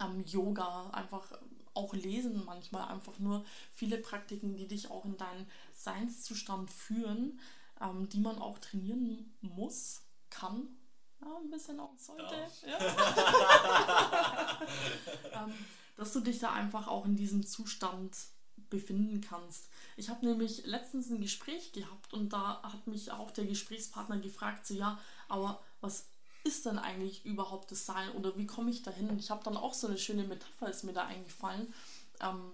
ähm, 0.00 0.24
Yoga, 0.26 0.90
einfach 0.90 1.32
auch 1.74 1.92
Lesen 1.94 2.44
manchmal, 2.44 2.88
einfach 2.88 3.18
nur 3.18 3.44
viele 3.72 3.98
Praktiken, 3.98 4.56
die 4.56 4.66
dich 4.66 4.90
auch 4.90 5.04
in 5.04 5.16
deinen 5.16 5.48
Seinszustand 5.74 6.70
führen, 6.70 7.38
ähm, 7.80 8.08
die 8.08 8.20
man 8.20 8.38
auch 8.38 8.58
trainieren 8.58 9.36
muss, 9.40 10.02
kann, 10.30 10.68
ja, 11.20 11.36
ein 11.36 11.50
bisschen 11.50 11.78
auch 11.80 11.96
sollte. 11.98 12.34
Ja. 12.66 12.78
Ähm, 15.32 15.52
dass 15.96 16.12
du 16.12 16.20
dich 16.20 16.38
da 16.38 16.52
einfach 16.52 16.88
auch 16.88 17.04
in 17.06 17.16
diesem 17.16 17.44
Zustand 17.44 18.16
befinden 18.70 19.20
kannst. 19.20 19.68
Ich 19.96 20.08
habe 20.08 20.26
nämlich 20.26 20.66
letztens 20.66 21.10
ein 21.10 21.20
Gespräch 21.20 21.72
gehabt 21.72 22.12
und 22.12 22.32
da 22.32 22.62
hat 22.62 22.86
mich 22.86 23.10
auch 23.12 23.30
der 23.30 23.44
Gesprächspartner 23.44 24.18
gefragt, 24.18 24.66
so 24.66 24.74
ja, 24.74 24.98
aber 25.28 25.60
was 25.80 26.06
ist 26.44 26.66
denn 26.66 26.78
eigentlich 26.78 27.24
überhaupt 27.24 27.70
das 27.70 27.86
Sein 27.86 28.10
oder 28.12 28.36
wie 28.36 28.46
komme 28.46 28.70
ich 28.70 28.82
dahin? 28.82 29.18
Ich 29.18 29.30
habe 29.30 29.44
dann 29.44 29.56
auch 29.56 29.74
so 29.74 29.86
eine 29.86 29.98
schöne 29.98 30.24
Metapher, 30.24 30.68
ist 30.68 30.84
mir 30.84 30.92
da 30.92 31.06
eingefallen. 31.06 31.72
Ähm, 32.20 32.52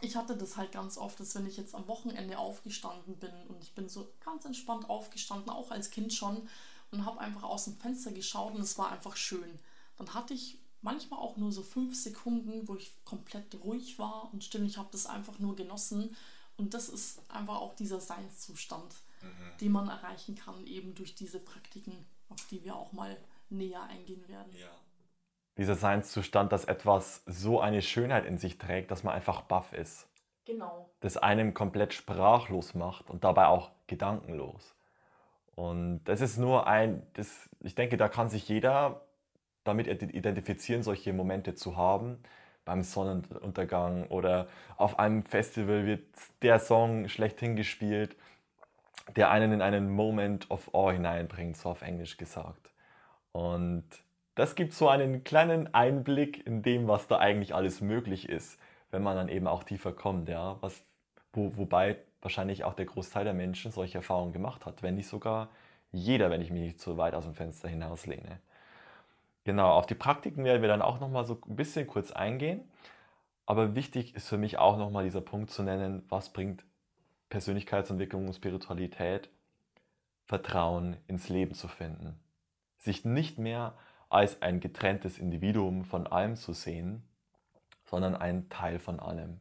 ich 0.00 0.16
hatte 0.16 0.36
das 0.36 0.56
halt 0.56 0.72
ganz 0.72 0.96
oft, 0.98 1.18
dass 1.20 1.34
wenn 1.34 1.46
ich 1.46 1.56
jetzt 1.56 1.74
am 1.74 1.88
Wochenende 1.88 2.38
aufgestanden 2.38 3.16
bin 3.16 3.32
und 3.48 3.62
ich 3.62 3.74
bin 3.74 3.88
so 3.88 4.08
ganz 4.24 4.44
entspannt 4.44 4.88
aufgestanden, 4.88 5.50
auch 5.50 5.70
als 5.70 5.90
Kind 5.90 6.12
schon, 6.12 6.48
und 6.90 7.04
habe 7.04 7.20
einfach 7.20 7.44
aus 7.44 7.64
dem 7.64 7.76
Fenster 7.76 8.12
geschaut 8.12 8.54
und 8.54 8.62
es 8.62 8.78
war 8.78 8.90
einfach 8.90 9.16
schön. 9.16 9.58
Dann 9.96 10.12
hatte 10.14 10.34
ich 10.34 10.58
manchmal 10.82 11.20
auch 11.20 11.36
nur 11.36 11.52
so 11.52 11.62
fünf 11.62 11.94
Sekunden, 11.94 12.68
wo 12.68 12.76
ich 12.76 12.92
komplett 13.04 13.54
ruhig 13.62 13.98
war 13.98 14.30
und 14.32 14.44
still. 14.44 14.64
Ich 14.64 14.78
habe 14.78 14.88
das 14.92 15.06
einfach 15.06 15.38
nur 15.38 15.56
genossen. 15.56 16.16
Und 16.56 16.74
das 16.74 16.88
ist 16.88 17.22
einfach 17.30 17.56
auch 17.56 17.74
dieser 17.74 18.00
Seinszustand, 18.00 18.94
mhm. 19.22 19.58
den 19.60 19.72
man 19.72 19.88
erreichen 19.88 20.34
kann, 20.34 20.66
eben 20.66 20.94
durch 20.94 21.14
diese 21.14 21.40
Praktiken, 21.40 22.06
auf 22.28 22.46
die 22.50 22.62
wir 22.64 22.76
auch 22.76 22.92
mal 22.92 23.16
näher 23.48 23.82
eingehen 23.84 24.28
werden. 24.28 24.52
Ja. 24.52 24.68
Dieser 25.56 25.74
Seinszustand, 25.74 26.52
dass 26.52 26.66
etwas 26.66 27.22
so 27.26 27.60
eine 27.60 27.82
Schönheit 27.82 28.26
in 28.26 28.38
sich 28.38 28.58
trägt, 28.58 28.90
dass 28.90 29.02
man 29.02 29.14
einfach 29.14 29.42
baff 29.42 29.72
ist. 29.72 30.06
Genau. 30.44 30.90
Das 31.00 31.16
einem 31.16 31.54
komplett 31.54 31.94
sprachlos 31.94 32.74
macht 32.74 33.10
und 33.10 33.24
dabei 33.24 33.46
auch 33.46 33.70
gedankenlos. 33.86 34.74
Und 35.54 36.04
das 36.04 36.20
ist 36.20 36.38
nur 36.38 36.66
ein, 36.66 37.06
das, 37.14 37.48
ich 37.60 37.74
denke, 37.74 37.96
da 37.96 38.08
kann 38.08 38.30
sich 38.30 38.48
jeder 38.48 39.06
damit 39.64 39.86
identifizieren, 39.86 40.82
solche 40.82 41.12
Momente 41.12 41.54
zu 41.54 41.76
haben. 41.76 42.18
Beim 42.64 42.82
Sonnenuntergang 42.82 44.06
oder 44.08 44.46
auf 44.76 44.98
einem 44.98 45.24
Festival 45.24 45.86
wird 45.86 46.04
der 46.42 46.58
Song 46.58 47.08
schlechthin 47.08 47.56
gespielt, 47.56 48.16
der 49.16 49.30
einen 49.30 49.52
in 49.52 49.62
einen 49.62 49.90
Moment 49.90 50.50
of 50.50 50.74
Awe 50.74 50.92
hineinbringt, 50.92 51.56
so 51.56 51.70
auf 51.70 51.82
Englisch 51.82 52.16
gesagt. 52.16 52.70
Und 53.32 53.84
das 54.34 54.54
gibt 54.54 54.72
so 54.72 54.88
einen 54.88 55.24
kleinen 55.24 55.74
Einblick 55.74 56.46
in 56.46 56.62
dem, 56.62 56.86
was 56.88 57.08
da 57.08 57.18
eigentlich 57.18 57.54
alles 57.54 57.80
möglich 57.80 58.28
ist, 58.28 58.58
wenn 58.90 59.02
man 59.02 59.16
dann 59.16 59.28
eben 59.28 59.46
auch 59.46 59.64
tiefer 59.64 59.92
kommt. 59.92 60.28
Ja? 60.28 60.56
Was, 60.60 60.84
wo, 61.32 61.56
wobei 61.56 61.96
wahrscheinlich 62.22 62.64
auch 62.64 62.74
der 62.74 62.86
Großteil 62.86 63.24
der 63.24 63.34
Menschen 63.34 63.72
solche 63.72 63.98
Erfahrungen 63.98 64.32
gemacht 64.32 64.66
hat, 64.66 64.82
wenn 64.82 64.94
nicht 64.96 65.08
sogar 65.08 65.48
jeder, 65.92 66.30
wenn 66.30 66.42
ich 66.42 66.50
mich 66.50 66.62
nicht 66.62 66.80
zu 66.80 66.96
weit 66.96 67.14
aus 67.14 67.24
dem 67.24 67.34
Fenster 67.34 67.68
hinauslehne. 67.68 68.40
Genau, 69.44 69.70
auf 69.72 69.86
die 69.86 69.94
Praktiken 69.94 70.44
werden 70.44 70.62
wir 70.62 70.68
dann 70.68 70.82
auch 70.82 71.00
nochmal 71.00 71.24
so 71.24 71.40
ein 71.48 71.56
bisschen 71.56 71.86
kurz 71.86 72.12
eingehen. 72.12 72.68
Aber 73.46 73.74
wichtig 73.74 74.14
ist 74.14 74.28
für 74.28 74.38
mich 74.38 74.58
auch 74.58 74.76
nochmal 74.76 75.04
dieser 75.04 75.22
Punkt 75.22 75.50
zu 75.50 75.62
nennen, 75.62 76.04
was 76.08 76.32
bringt 76.32 76.64
Persönlichkeitsentwicklung 77.30 78.26
und 78.26 78.34
Spiritualität, 78.34 79.30
Vertrauen 80.24 80.96
ins 81.08 81.28
Leben 81.28 81.54
zu 81.54 81.66
finden. 81.66 82.20
Sich 82.78 83.04
nicht 83.04 83.38
mehr 83.38 83.74
als 84.08 84.42
ein 84.42 84.60
getrenntes 84.60 85.18
Individuum 85.18 85.84
von 85.84 86.06
allem 86.06 86.36
zu 86.36 86.52
sehen, 86.52 87.02
sondern 87.84 88.14
ein 88.14 88.48
Teil 88.48 88.78
von 88.78 89.00
allem. 89.00 89.40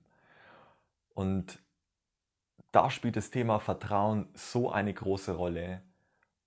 Und 1.14 1.60
da 2.72 2.90
spielt 2.90 3.16
das 3.16 3.32
Thema 3.32 3.60
Vertrauen 3.60 4.28
so 4.34 4.72
eine 4.72 4.94
große 4.94 5.36
Rolle, 5.36 5.82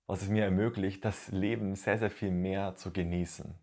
was 0.07 0.21
es 0.21 0.29
mir 0.29 0.43
ermöglicht, 0.43 1.05
das 1.05 1.31
Leben 1.31 1.75
sehr, 1.75 1.97
sehr 1.97 2.11
viel 2.11 2.31
mehr 2.31 2.75
zu 2.75 2.91
genießen. 2.91 3.55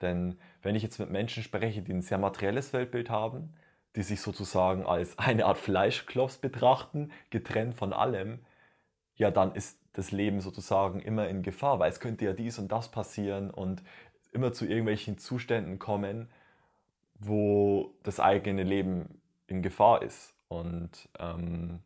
Denn 0.00 0.38
wenn 0.62 0.74
ich 0.74 0.82
jetzt 0.82 0.98
mit 0.98 1.10
Menschen 1.10 1.42
spreche, 1.42 1.82
die 1.82 1.92
ein 1.92 2.02
sehr 2.02 2.18
materielles 2.18 2.72
Weltbild 2.72 3.10
haben, 3.10 3.54
die 3.96 4.02
sich 4.02 4.20
sozusagen 4.20 4.84
als 4.84 5.18
eine 5.18 5.46
Art 5.46 5.58
Fleischklops 5.58 6.38
betrachten, 6.38 7.10
getrennt 7.30 7.74
von 7.74 7.92
allem, 7.92 8.40
ja, 9.16 9.30
dann 9.30 9.54
ist 9.54 9.78
das 9.92 10.10
Leben 10.10 10.40
sozusagen 10.40 11.00
immer 11.00 11.28
in 11.28 11.42
Gefahr, 11.42 11.78
weil 11.78 11.90
es 11.90 12.00
könnte 12.00 12.24
ja 12.24 12.32
dies 12.32 12.58
und 12.58 12.72
das 12.72 12.90
passieren 12.90 13.50
und 13.50 13.82
immer 14.32 14.52
zu 14.52 14.66
irgendwelchen 14.66 15.18
Zuständen 15.18 15.78
kommen, 15.78 16.28
wo 17.14 17.94
das 18.02 18.18
eigene 18.18 18.64
Leben 18.64 19.22
in 19.46 19.62
Gefahr 19.62 20.02
ist. 20.02 20.34
Und 20.48 21.08
ähm, 21.20 21.80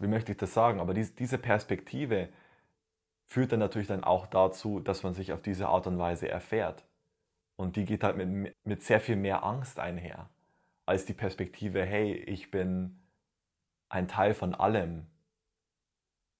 wie 0.00 0.08
möchte 0.08 0.32
ich 0.32 0.38
das 0.38 0.52
sagen? 0.52 0.80
Aber 0.80 0.94
dies, 0.94 1.14
diese 1.14 1.38
Perspektive, 1.38 2.28
führt 3.26 3.52
dann 3.52 3.60
natürlich 3.60 3.88
dann 3.88 4.04
auch 4.04 4.26
dazu, 4.26 4.80
dass 4.80 5.02
man 5.02 5.14
sich 5.14 5.32
auf 5.32 5.42
diese 5.42 5.68
Art 5.68 5.86
und 5.86 5.98
Weise 5.98 6.28
erfährt. 6.28 6.84
Und 7.56 7.76
die 7.76 7.84
geht 7.84 8.04
halt 8.04 8.16
mit, 8.16 8.54
mit 8.64 8.82
sehr 8.82 9.00
viel 9.00 9.16
mehr 9.16 9.44
Angst 9.44 9.78
einher, 9.78 10.30
als 10.86 11.04
die 11.04 11.14
Perspektive, 11.14 11.84
hey, 11.84 12.14
ich 12.14 12.50
bin 12.50 13.00
ein 13.88 14.08
Teil 14.08 14.34
von 14.34 14.54
allem 14.54 15.06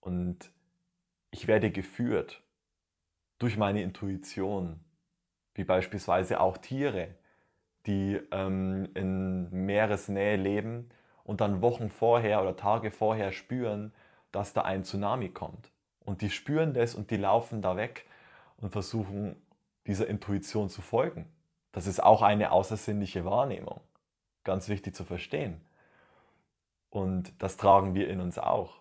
und 0.01 0.51
ich 1.31 1.47
werde 1.49 1.71
geführt 1.71 2.43
durch 3.39 3.57
meine 3.57 3.83
Intuition, 3.83 4.81
wie 5.55 5.65
beispielsweise 5.65 6.41
auch 6.41 6.59
Tiere, 6.59 7.15
die 7.87 8.21
ähm, 8.31 8.89
in 8.95 9.51
Meeresnähe 9.51 10.37
leben 10.37 10.89
und 11.25 11.41
dann 11.41 11.63
Wochen 11.63 11.89
vorher 11.89 12.43
oder 12.43 12.57
Tage 12.57 12.91
vorher 12.91 13.33
spüren, 13.33 13.93
dass 14.33 14.53
da 14.53 14.63
ein 14.63 14.85
Tsunami 14.85 15.31
kommt. 15.31 15.71
Und 16.07 16.23
die 16.23 16.31
spüren 16.31 16.73
das 16.73 16.95
und 16.95 17.11
die 17.11 17.17
laufen 17.17 17.61
da 17.61 17.77
weg 17.77 18.07
und 18.59 18.71
versuchen 18.71 19.37
dieser 19.87 20.07
Intuition 20.07 20.71
zu 20.71 20.81
folgen. 20.81 21.29
Das 21.73 21.89
ist 21.89 22.03
auch 22.03 22.23
eine 22.23 22.53
außersinnliche 22.53 23.25
Wahrnehmung. 23.25 23.81
Ganz 24.45 24.69
wichtig 24.69 24.95
zu 24.95 25.05
verstehen. 25.05 25.61
Und 26.91 27.35
das 27.43 27.57
tragen 27.57 27.95
wir 27.95 28.09
in 28.09 28.21
uns 28.21 28.39
auch. 28.39 28.81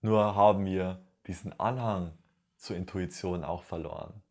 Nur 0.00 0.34
haben 0.34 0.64
wir 0.64 1.02
diesen 1.26 1.60
Anhang 1.60 2.12
zur 2.56 2.76
Intuition 2.76 3.44
auch 3.44 3.62
verloren. 3.62 4.22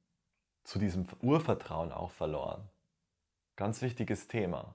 Zu 0.63 0.79
diesem 0.79 1.05
Urvertrauen 1.21 1.91
auch 1.91 2.11
verloren. 2.11 2.67
Ganz 3.55 3.83
wichtiges 3.83 4.27
Thema. 4.27 4.73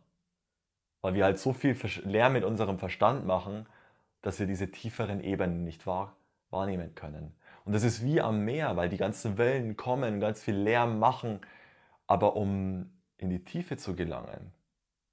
Weil 1.01 1.14
wir 1.14 1.24
halt 1.24 1.40
so 1.40 1.53
viel 1.53 1.76
Lärm 2.05 2.34
mit 2.34 2.45
unserem 2.45 2.78
Verstand 2.78 3.26
machen, 3.26 3.66
dass 4.22 4.38
wir 4.38 4.47
diese 4.47 4.70
tieferen 4.70 5.20
Ebenen 5.20 5.64
nicht 5.64 5.86
wahrnehmen 5.88 6.24
wahrnehmen 6.55 6.94
können. 6.94 7.34
Und 7.64 7.72
das 7.72 7.82
ist 7.82 8.02
wie 8.05 8.20
am 8.20 8.44
Meer, 8.44 8.76
weil 8.76 8.88
die 8.88 8.96
ganzen 8.96 9.36
Wellen 9.38 9.76
kommen, 9.76 10.20
ganz 10.20 10.42
viel 10.42 10.55
Lärm 10.55 10.98
machen. 10.98 11.40
Aber 12.07 12.36
um 12.36 12.90
in 13.16 13.30
die 13.30 13.44
Tiefe 13.44 13.76
zu 13.76 13.94
gelangen, 13.94 14.52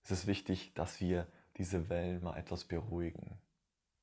ist 0.04 0.12
es 0.12 0.28
wichtig, 0.28 0.74
dass 0.74 1.00
wir 1.00 1.28
diese 1.58 1.90
Wellen 1.90 2.24
mal 2.24 2.38
etwas 2.38 2.66
beruhigen. 2.66 3.38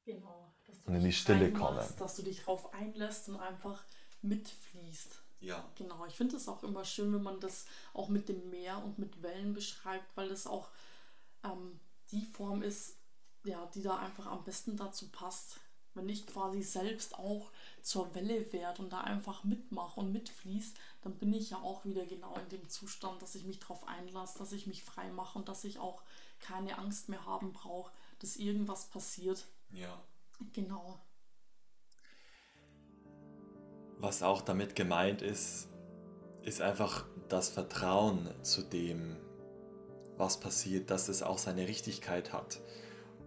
Genau. 0.05 0.55
und 0.87 0.95
in 0.95 1.05
die 1.05 1.13
Stille 1.13 1.53
kommen. 1.53 1.85
Dass 1.99 2.17
du 2.17 2.23
dich 2.23 2.41
darauf 2.41 2.73
einlässt 2.73 3.29
und 3.29 3.37
einfach 3.37 3.85
mitfließt. 4.23 5.23
Ja. 5.41 5.71
Genau. 5.75 6.07
Ich 6.07 6.17
finde 6.17 6.37
es 6.37 6.49
auch 6.49 6.63
immer 6.63 6.85
schön, 6.85 7.13
wenn 7.13 7.23
man 7.23 7.41
das 7.41 7.67
auch 7.93 8.09
mit 8.09 8.29
dem 8.31 8.49
Meer 8.49 8.83
und 8.83 8.99
mit 8.99 9.23
Wellen 9.23 9.53
beschreibt, 9.53 10.17
weil 10.17 10.31
das 10.31 10.47
auch 10.47 10.71
ähm, 11.45 11.79
die 12.11 12.25
Form 12.25 12.63
ist, 12.63 12.97
ja, 13.45 13.67
die 13.75 13.83
da 13.83 13.99
einfach 13.99 14.27
am 14.27 14.45
besten 14.45 14.77
dazu 14.79 15.11
passt 15.11 15.61
wenn 15.95 16.09
ich 16.09 16.27
quasi 16.27 16.63
selbst 16.63 17.19
auch 17.19 17.51
zur 17.83 18.15
Welle 18.15 18.53
werde 18.53 18.83
und 18.83 18.93
da 18.93 19.01
einfach 19.01 19.45
mitmache 19.45 20.01
und 20.01 20.13
mitfließt, 20.13 20.77
dann 21.03 21.17
bin 21.17 21.33
ich 21.33 21.51
ja 21.51 21.59
auch 21.59 21.85
wieder 21.85 22.07
genau 22.07 22.35
in 22.35 22.49
dem 22.49 22.69
Zustand, 22.69 23.21
dass 23.23 23.35
ich 23.35 23.45
mich 23.45 23.59
darauf 23.59 23.87
einlasse, 23.87 24.39
dass 24.39 24.53
ich 24.53 24.67
mich 24.67 24.85
frei 24.85 25.11
mache 25.11 25.39
und 25.39 25.49
dass 25.49 25.65
ich 25.65 25.79
auch 25.79 26.03
keine 26.41 26.79
Angst 26.79 27.09
mehr 27.09 27.25
haben 27.27 27.53
brauche, 27.53 27.91
dass 28.21 28.37
irgendwas 28.37 28.87
passiert. 28.87 29.47
Ja. 29.71 30.01
Genau. 30.53 31.01
Was 33.99 34.23
auch 34.23 34.43
damit 34.43 34.77
gemeint 34.77 35.23
ist, 35.23 35.69
ist 36.43 36.61
einfach 36.61 37.05
das 37.29 37.49
Vertrauen 37.49 38.33
zu 38.43 38.63
dem, 38.63 39.17
was 40.17 40.39
passiert, 40.39 40.91
dass 40.91 41.09
es 41.09 41.23
auch 41.23 41.39
seine 41.39 41.67
Richtigkeit 41.67 42.33
hat. 42.33 42.61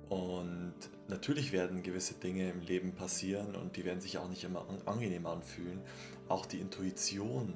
Und 0.10 0.76
natürlich 1.12 1.52
werden 1.52 1.84
gewisse 1.84 2.16
Dinge 2.16 2.50
im 2.50 2.62
Leben 2.62 2.96
passieren 2.96 3.56
und 3.56 3.76
die 3.76 3.86
werden 3.86 4.02
sich 4.02 4.18
auch 4.18 4.28
nicht 4.28 4.44
immer 4.44 4.66
angenehm 4.86 5.28
anfühlen. 5.28 5.82
Auch 6.28 6.48
die 6.48 6.60
Intuition 6.60 7.54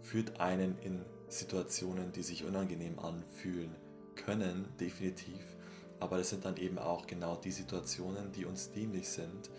führt 0.00 0.40
einen 0.40 0.78
in 0.80 1.04
Situationen, 1.28 2.10
die 2.12 2.22
sich 2.22 2.44
unangenehm 2.44 2.98
anfühlen, 2.98 3.76
können, 4.16 4.66
definitiv. 4.80 5.56
Aber 6.00 6.16
das 6.16 6.30
sind 6.30 6.44
dann 6.44 6.56
eben 6.56 6.78
auch 6.78 7.06
genau 7.06 7.36
die 7.36 7.50
Situationen, 7.50 8.32
die 8.32 8.44
uns 8.44 8.72
dienlich 8.72 9.08
sind, 9.08 9.50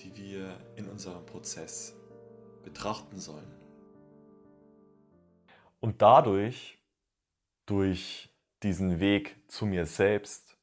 die 0.00 0.14
wir 0.16 0.58
in 0.76 0.88
unserem 0.88 1.24
Prozess 1.26 1.94
betrachten 2.64 3.18
sollen. 3.18 3.54
Und 5.80 6.02
dadurch, 6.02 6.78
durch 7.66 8.34
diesen 8.62 9.00
Weg 9.00 9.36
zu 9.48 9.64
mir 9.64 9.86
selbst, 9.86 10.58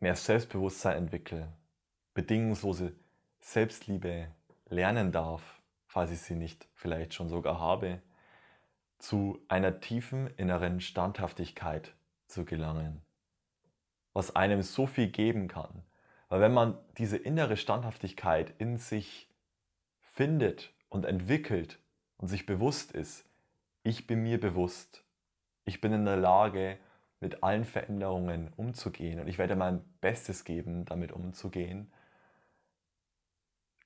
mehr 0.00 0.16
Selbstbewusstsein 0.16 0.96
entwickle, 0.96 1.52
bedingungslose 2.14 2.94
Selbstliebe 3.40 4.28
lernen 4.68 5.12
darf, 5.12 5.60
falls 5.86 6.10
ich 6.10 6.20
sie 6.20 6.34
nicht 6.34 6.68
vielleicht 6.74 7.14
schon 7.14 7.28
sogar 7.28 7.58
habe, 7.58 8.00
zu 8.98 9.40
einer 9.48 9.80
tiefen 9.80 10.28
inneren 10.36 10.80
Standhaftigkeit 10.80 11.94
zu 12.26 12.44
gelangen, 12.44 13.02
was 14.12 14.36
einem 14.36 14.62
so 14.62 14.86
viel 14.86 15.08
geben 15.08 15.48
kann. 15.48 15.82
Weil 16.28 16.40
wenn 16.40 16.54
man 16.54 16.78
diese 16.98 17.16
innere 17.16 17.56
Standhaftigkeit 17.56 18.54
in 18.58 18.78
sich 18.78 19.28
findet 20.00 20.72
und 20.88 21.04
entwickelt 21.04 21.78
und 22.16 22.28
sich 22.28 22.46
bewusst 22.46 22.92
ist, 22.92 23.26
ich 23.82 24.06
bin 24.06 24.22
mir 24.22 24.38
bewusst, 24.38 25.04
ich 25.64 25.80
bin 25.80 25.92
in 25.92 26.04
der 26.04 26.16
Lage, 26.16 26.78
mit 27.22 27.42
allen 27.42 27.64
Veränderungen 27.64 28.52
umzugehen 28.56 29.20
und 29.20 29.28
ich 29.28 29.38
werde 29.38 29.56
mein 29.56 29.84
Bestes 30.00 30.44
geben, 30.44 30.84
damit 30.84 31.12
umzugehen. 31.12 31.92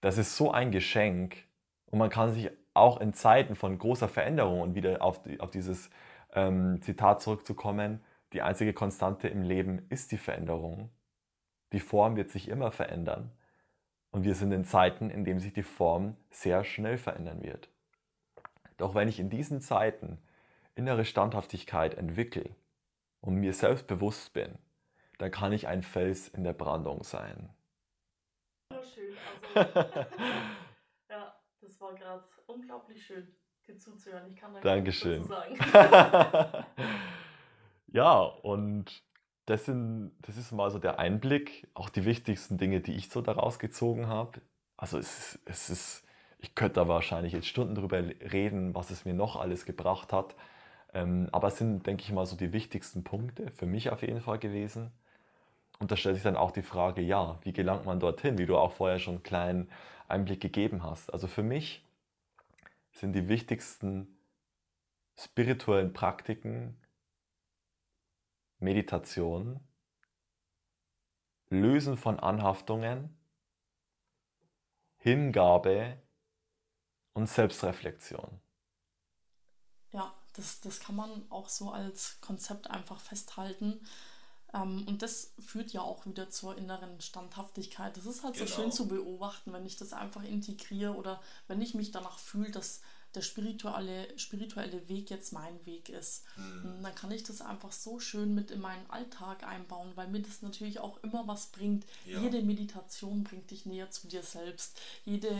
Das 0.01 0.19
ist 0.19 0.37
so 0.37 0.51
ein 0.51 0.71
Geschenk 0.71 1.47
und 1.87 1.99
man 1.99 2.11
kann 2.11 2.33
sich 2.33 2.51
auch 2.75 3.01
in 3.01 3.15
Zeiten 3.15 3.55
von 3.55 3.79
großer 3.79 4.09
Veränderung 4.09 4.61
und 4.61 4.75
wieder 4.75 5.03
auf, 5.03 5.23
die, 5.23 5.41
auf 5.41 5.51
dieses 5.51 5.91
ähm, 6.35 6.81
Zitat 6.83 7.23
zurückzukommen, 7.23 8.01
die 8.33 8.43
einzige 8.43 8.73
Konstante 8.73 9.29
im 9.29 9.43
Leben 9.43 9.87
ist 9.89 10.13
die 10.13 10.19
Veränderung. 10.19 10.91
Die 11.73 11.81
Form 11.81 12.17
wird 12.17 12.31
sich 12.31 12.49
immer 12.49 12.71
verändern. 12.71 13.31
Und 14.11 14.25
wir 14.25 14.35
sind 14.35 14.53
in 14.53 14.65
Zeiten, 14.65 15.11
in 15.11 15.25
denen 15.25 15.41
sich 15.41 15.53
die 15.53 15.63
Form 15.63 16.17
sehr 16.31 16.65
schnell 16.65 16.99
verändern 16.99 17.43
wird. 17.43 17.69
Doch 18.77 18.95
wenn 18.95 19.09
ich 19.09 19.21
in 19.21 19.31
diesen 19.31 19.61
Zeiten 19.61 20.19
innere 20.75 21.05
Standhaftigkeit 21.05 21.95
entwickle 21.95 22.51
und 23.21 23.37
mir 23.37 23.53
selbst 23.53 23.87
bewusst 23.87 24.33
bin, 24.33 24.59
dann 25.19 25.31
kann 25.31 25.53
ich 25.53 25.67
ein 25.67 25.83
Fels 25.83 26.29
in 26.29 26.45
der 26.45 26.53
Brandung 26.53 27.03
sein. 27.03 27.49
Ja, 31.09 31.37
das 31.61 31.81
war 31.81 31.95
gerade 31.95 32.25
unglaublich 32.47 33.05
schön, 33.05 33.29
dir 33.67 33.79
zuzuhören. 33.79 34.29
Ich 34.29 34.37
kann 34.37 34.53
da 34.53 34.61
Dankeschön. 34.61 35.27
sagen. 35.27 35.57
ja, 37.87 38.19
und 38.21 39.03
das, 39.47 39.65
sind, 39.65 40.13
das 40.21 40.37
ist 40.37 40.53
mal 40.53 40.71
so 40.71 40.79
der 40.79 40.99
Einblick, 40.99 41.69
auch 41.75 41.89
die 41.89 42.05
wichtigsten 42.05 42.59
Dinge, 42.59 42.81
die 42.81 42.97
ich 42.97 43.09
so 43.09 43.23
daraus 43.23 43.59
gezogen 43.59 44.09
habe. 44.09 44.41
Also 44.77 44.99
es 44.99 45.19
ist, 45.19 45.41
es 45.45 45.71
ist, 45.71 46.05
ich 46.39 46.55
könnte 46.55 46.75
da 46.75 46.89
wahrscheinlich 46.89 47.33
jetzt 47.33 47.47
Stunden 47.47 47.77
drüber 47.77 47.99
reden, 47.99 48.75
was 48.75 48.91
es 48.91 49.05
mir 49.05 49.15
noch 49.15 49.37
alles 49.37 49.65
gebracht 49.65 50.13
hat. 50.13 50.35
Ähm, 50.93 51.29
aber 51.33 51.49
es 51.49 51.59
sind, 51.59 51.87
denke 51.87 52.03
ich 52.03 52.13
mal, 52.13 52.27
so 52.27 52.37
die 52.37 52.53
wichtigsten 52.53 53.05
Punkte 53.05 53.51
für 53.53 53.67
mich 53.67 53.91
auf 53.91 54.03
jeden 54.03 54.21
Fall 54.21 54.39
gewesen. 54.39 54.93
Und 55.79 55.91
da 55.91 55.97
stellt 55.97 56.17
sich 56.17 56.25
dann 56.25 56.37
auch 56.37 56.53
die 56.53 56.63
Frage, 56.63 57.03
ja, 57.03 57.39
wie 57.43 57.53
gelangt 57.53 57.85
man 57.85 58.01
dorthin, 58.01 58.39
wie 58.39 58.47
du 58.47 58.57
auch 58.57 58.73
vorher 58.73 58.99
schon 58.99 59.17
einen 59.17 59.23
kleinen 59.23 59.71
Einblick 60.09 60.41
gegeben 60.41 60.83
hast. 60.83 61.13
Also 61.13 61.27
für 61.27 61.43
mich 61.43 61.85
sind 62.93 63.13
die 63.13 63.29
wichtigsten 63.29 64.17
spirituellen 65.19 65.93
Praktiken 65.93 66.79
Meditation, 68.59 69.61
Lösen 71.49 71.97
von 71.97 72.19
Anhaftungen, 72.19 73.17
Hingabe 74.97 76.01
und 77.13 77.29
Selbstreflexion. 77.29 78.41
Ja, 79.93 80.15
das, 80.33 80.61
das 80.61 80.81
kann 80.81 80.97
man 80.97 81.31
auch 81.31 81.49
so 81.49 81.71
als 81.71 82.21
Konzept 82.21 82.71
einfach 82.71 83.01
festhalten. 83.01 83.81
Ähm, 84.55 84.85
und 84.87 85.03
das 85.03 85.33
führt 85.39 85.73
ja 85.73 85.81
auch 85.81 86.07
wieder 86.07 86.31
zur 86.31 86.57
inneren 86.57 87.01
Standhaftigkeit. 87.01 87.97
Das 87.97 88.07
ist 88.07 88.23
halt 88.25 88.35
genau. 88.35 88.47
so 88.47 88.55
schön 88.55 88.73
zu 88.73 88.89
beobachten, 88.89 89.53
wenn 89.53 89.67
ich 89.67 89.77
das 89.77 89.93
einfach 89.93 90.23
integriere 90.23 90.95
oder 90.95 91.21
wenn 91.49 91.61
ich 91.61 91.75
mich 91.75 91.91
danach 91.91 92.19
fühle, 92.19 92.51
dass 92.51 92.81
der 93.17 93.23
spirituelle, 93.23 94.07
spirituelle 94.19 94.89
Weg 94.89 95.11
jetzt 95.11 95.33
mein 95.33 95.65
Weg 95.65 95.89
ist. 95.89 96.25
Mhm. 96.37 96.83
Dann 96.83 96.95
kann 96.95 97.11
ich 97.11 97.23
das 97.23 97.41
einfach 97.41 97.73
so 97.73 97.99
schön 97.99 98.35
mit 98.35 98.51
in 98.51 98.61
meinen 98.61 98.89
Alltag 98.91 99.43
einbauen, 99.43 99.93
weil 99.95 100.09
mir 100.09 100.21
das 100.21 100.43
natürlich 100.43 100.81
auch 100.81 101.03
immer 101.03 101.27
was 101.27 101.47
bringt. 101.47 101.87
Ja. 102.05 102.21
Jede 102.21 102.43
Meditation 102.43 103.25
bringt 103.25 103.51
dich 103.51 103.65
näher 103.65 103.91
zu 103.91 104.07
dir 104.07 104.23
selbst. 104.23 104.79
Jede 105.05 105.35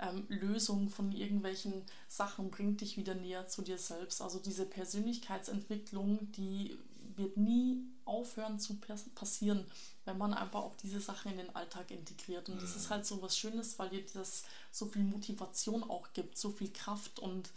ähm, 0.00 0.24
Lösung 0.28 0.88
von 0.88 1.12
irgendwelchen 1.12 1.82
Sachen 2.08 2.50
bringt 2.50 2.80
dich 2.80 2.96
wieder 2.96 3.14
näher 3.14 3.46
zu 3.46 3.62
dir 3.62 3.78
selbst. 3.78 4.22
Also 4.22 4.38
diese 4.38 4.64
Persönlichkeitsentwicklung, 4.64 6.32
die 6.32 6.78
wird 7.16 7.36
nie 7.36 7.84
aufhören 8.08 8.58
zu 8.58 8.78
passieren, 9.14 9.64
wenn 10.04 10.18
man 10.18 10.34
einfach 10.34 10.60
auch 10.60 10.76
diese 10.76 11.00
Sachen 11.00 11.32
in 11.32 11.38
den 11.38 11.54
Alltag 11.54 11.90
integriert. 11.90 12.48
Und 12.48 12.56
mhm. 12.56 12.60
das 12.60 12.74
ist 12.74 12.86
mhm. 12.86 12.94
halt 12.94 13.06
so 13.06 13.22
was 13.22 13.38
Schönes, 13.38 13.78
weil 13.78 13.90
dir 13.90 14.04
das 14.14 14.44
so 14.72 14.86
viel 14.86 15.02
Motivation 15.04 15.82
auch 15.84 16.12
gibt, 16.12 16.36
so 16.38 16.50
viel 16.50 16.72
Kraft 16.72 17.20
und 17.20 17.50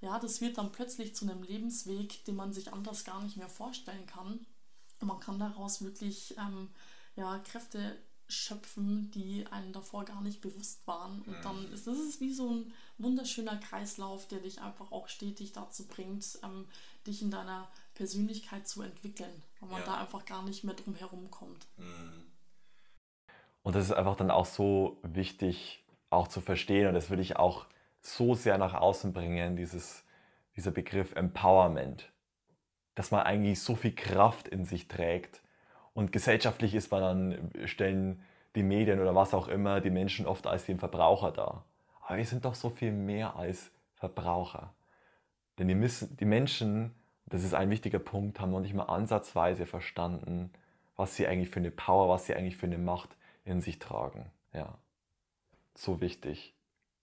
ja, 0.00 0.18
das 0.18 0.40
wird 0.40 0.58
dann 0.58 0.70
plötzlich 0.70 1.14
zu 1.14 1.28
einem 1.28 1.42
Lebensweg, 1.42 2.24
den 2.24 2.36
man 2.36 2.52
sich 2.52 2.72
anders 2.72 3.04
gar 3.04 3.22
nicht 3.22 3.36
mehr 3.36 3.48
vorstellen 3.48 4.06
kann. 4.06 4.46
Und 5.00 5.08
man 5.08 5.20
kann 5.20 5.38
daraus 5.38 5.82
wirklich 5.82 6.36
ähm, 6.38 6.68
ja, 7.16 7.38
Kräfte 7.40 7.98
schöpfen, 8.28 9.10
die 9.12 9.46
einem 9.46 9.72
davor 9.72 10.04
gar 10.04 10.20
nicht 10.20 10.40
bewusst 10.40 10.86
waren. 10.86 11.22
Und 11.22 11.36
dann 11.42 11.66
mhm. 11.66 11.72
ist 11.72 11.86
es 11.86 12.20
wie 12.20 12.32
so 12.32 12.48
ein 12.48 12.72
wunderschöner 12.98 13.56
Kreislauf, 13.56 14.28
der 14.28 14.40
dich 14.40 14.60
einfach 14.60 14.92
auch 14.92 15.08
stetig 15.08 15.52
dazu 15.52 15.86
bringt, 15.86 16.38
ähm, 16.42 16.66
dich 17.06 17.22
in 17.22 17.30
deiner 17.30 17.68
Persönlichkeit 17.98 18.66
zu 18.66 18.82
entwickeln, 18.82 19.42
weil 19.58 19.68
man 19.68 19.80
ja. 19.80 19.86
da 19.86 20.00
einfach 20.00 20.24
gar 20.24 20.44
nicht 20.44 20.62
mehr 20.62 20.74
drum 20.74 20.94
herum 20.94 21.30
kommt. 21.30 21.66
Mhm. 21.76 22.22
Und 23.62 23.74
das 23.74 23.84
ist 23.84 23.92
einfach 23.92 24.16
dann 24.16 24.30
auch 24.30 24.46
so 24.46 24.98
wichtig, 25.02 25.84
auch 26.08 26.28
zu 26.28 26.40
verstehen. 26.40 26.86
Und 26.86 26.94
das 26.94 27.10
würde 27.10 27.22
ich 27.22 27.36
auch 27.36 27.66
so 28.00 28.34
sehr 28.34 28.56
nach 28.56 28.74
außen 28.74 29.12
bringen, 29.12 29.56
dieses, 29.56 30.04
dieser 30.56 30.70
Begriff 30.70 31.14
Empowerment. 31.16 32.10
Dass 32.94 33.10
man 33.10 33.22
eigentlich 33.22 33.60
so 33.60 33.74
viel 33.74 33.94
Kraft 33.94 34.46
in 34.46 34.64
sich 34.64 34.86
trägt. 34.86 35.42
Und 35.92 36.12
gesellschaftlich 36.12 36.76
ist 36.76 36.92
man 36.92 37.02
dann, 37.02 37.66
stellen 37.66 38.22
die 38.54 38.62
Medien 38.62 39.00
oder 39.00 39.14
was 39.14 39.34
auch 39.34 39.48
immer 39.48 39.80
die 39.80 39.90
Menschen 39.90 40.24
oft 40.24 40.46
als 40.46 40.64
den 40.64 40.78
Verbraucher 40.78 41.32
dar. 41.32 41.64
Aber 42.06 42.16
wir 42.16 42.24
sind 42.24 42.44
doch 42.44 42.54
so 42.54 42.70
viel 42.70 42.92
mehr 42.92 43.34
als 43.34 43.72
Verbraucher. 43.96 44.72
Denn 45.58 45.66
die, 45.66 45.74
müssen, 45.74 46.16
die 46.16 46.24
Menschen 46.24 46.94
das 47.30 47.44
ist 47.44 47.54
ein 47.54 47.70
wichtiger 47.70 47.98
Punkt, 47.98 48.40
haben 48.40 48.50
noch 48.50 48.60
nicht 48.60 48.74
mal 48.74 48.84
ansatzweise 48.84 49.66
verstanden, 49.66 50.50
was 50.96 51.16
sie 51.16 51.26
eigentlich 51.26 51.50
für 51.50 51.60
eine 51.60 51.70
Power, 51.70 52.08
was 52.08 52.26
sie 52.26 52.34
eigentlich 52.34 52.56
für 52.56 52.66
eine 52.66 52.78
Macht 52.78 53.16
in 53.44 53.60
sich 53.60 53.78
tragen. 53.78 54.30
Ja, 54.52 54.78
so 55.74 56.00
wichtig. 56.00 56.54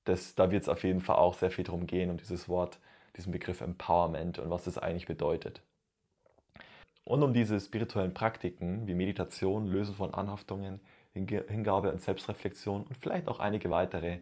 Das, 0.04 0.36
da 0.36 0.52
wird 0.52 0.64
es 0.64 0.70
auf 0.70 0.84
jeden 0.84 1.02
Fall 1.02 1.16
auch 1.16 1.36
sehr 1.36 1.52
viel 1.52 1.64
darum 1.64 1.88
gehen, 1.88 2.10
um 2.10 2.18
dieses 2.18 2.48
Wort, 2.50 2.80
diesen 3.18 3.32
Begriff 3.32 3.62
Empowerment 3.62 4.40
und 4.40 4.50
was 4.50 4.66
das 4.66 4.78
eigentlich 4.78 5.08
bedeutet. 5.08 5.62
Und 7.04 7.24
um 7.24 7.34
diese 7.34 7.60
spirituellen 7.60 8.14
Praktiken 8.14 8.88
wie 8.88 8.96
Meditation, 8.96 9.68
Lösen 9.68 9.96
von 9.96 10.14
Anhaftungen, 10.14 10.80
Hingabe 11.14 11.92
und 11.92 12.02
Selbstreflexion 12.02 12.84
und 12.84 12.98
vielleicht 12.98 13.28
auch 13.28 13.40
einige 13.40 13.70
weitere 13.70 14.20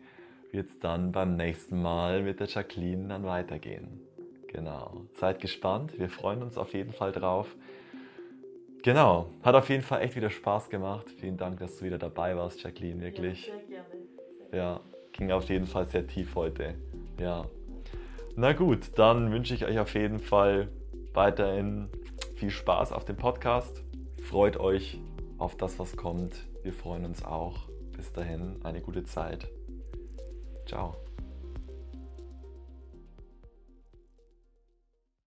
wird 0.51 0.69
es 0.69 0.79
dann 0.79 1.11
beim 1.11 1.35
nächsten 1.35 1.81
Mal 1.81 2.21
mit 2.21 2.39
der 2.39 2.47
Jacqueline 2.47 3.07
dann 3.07 3.23
weitergehen. 3.23 4.01
Genau. 4.53 5.01
Seid 5.13 5.39
gespannt. 5.39 5.97
Wir 5.97 6.09
freuen 6.09 6.43
uns 6.43 6.57
auf 6.57 6.73
jeden 6.73 6.93
Fall 6.93 7.11
drauf. 7.11 7.55
Genau. 8.83 9.27
Hat 9.41 9.55
auf 9.55 9.69
jeden 9.69 9.81
Fall 9.81 10.01
echt 10.01 10.15
wieder 10.15 10.29
Spaß 10.29 10.69
gemacht. 10.69 11.09
Vielen 11.09 11.37
Dank, 11.37 11.59
dass 11.59 11.79
du 11.79 11.85
wieder 11.85 11.97
dabei 11.97 12.37
warst, 12.37 12.61
Jacqueline. 12.61 13.01
Wirklich. 13.01 13.47
Ja, 13.47 13.53
sehr 13.53 13.65
gerne. 13.65 13.85
Sehr 14.51 14.59
ja, 14.59 14.79
ging 15.11 15.31
auf 15.31 15.49
jeden 15.49 15.65
Fall 15.65 15.85
sehr 15.85 16.05
tief 16.05 16.35
heute. 16.35 16.75
Ja. 17.19 17.45
Na 18.35 18.53
gut, 18.53 18.91
dann 18.95 19.31
wünsche 19.31 19.53
ich 19.53 19.65
euch 19.65 19.79
auf 19.79 19.93
jeden 19.95 20.19
Fall 20.19 20.69
weiterhin 21.13 21.89
viel 22.35 22.49
Spaß 22.49 22.91
auf 22.91 23.05
dem 23.05 23.15
Podcast. 23.15 23.83
Freut 24.21 24.57
euch 24.57 24.99
auf 25.37 25.55
das, 25.55 25.79
was 25.79 25.97
kommt. 25.97 26.35
Wir 26.61 26.73
freuen 26.73 27.05
uns 27.05 27.23
auch. 27.23 27.69
Bis 27.95 28.11
dahin, 28.11 28.59
eine 28.63 28.81
gute 28.81 29.03
Zeit. 29.03 29.47
Ciao. 30.65 31.02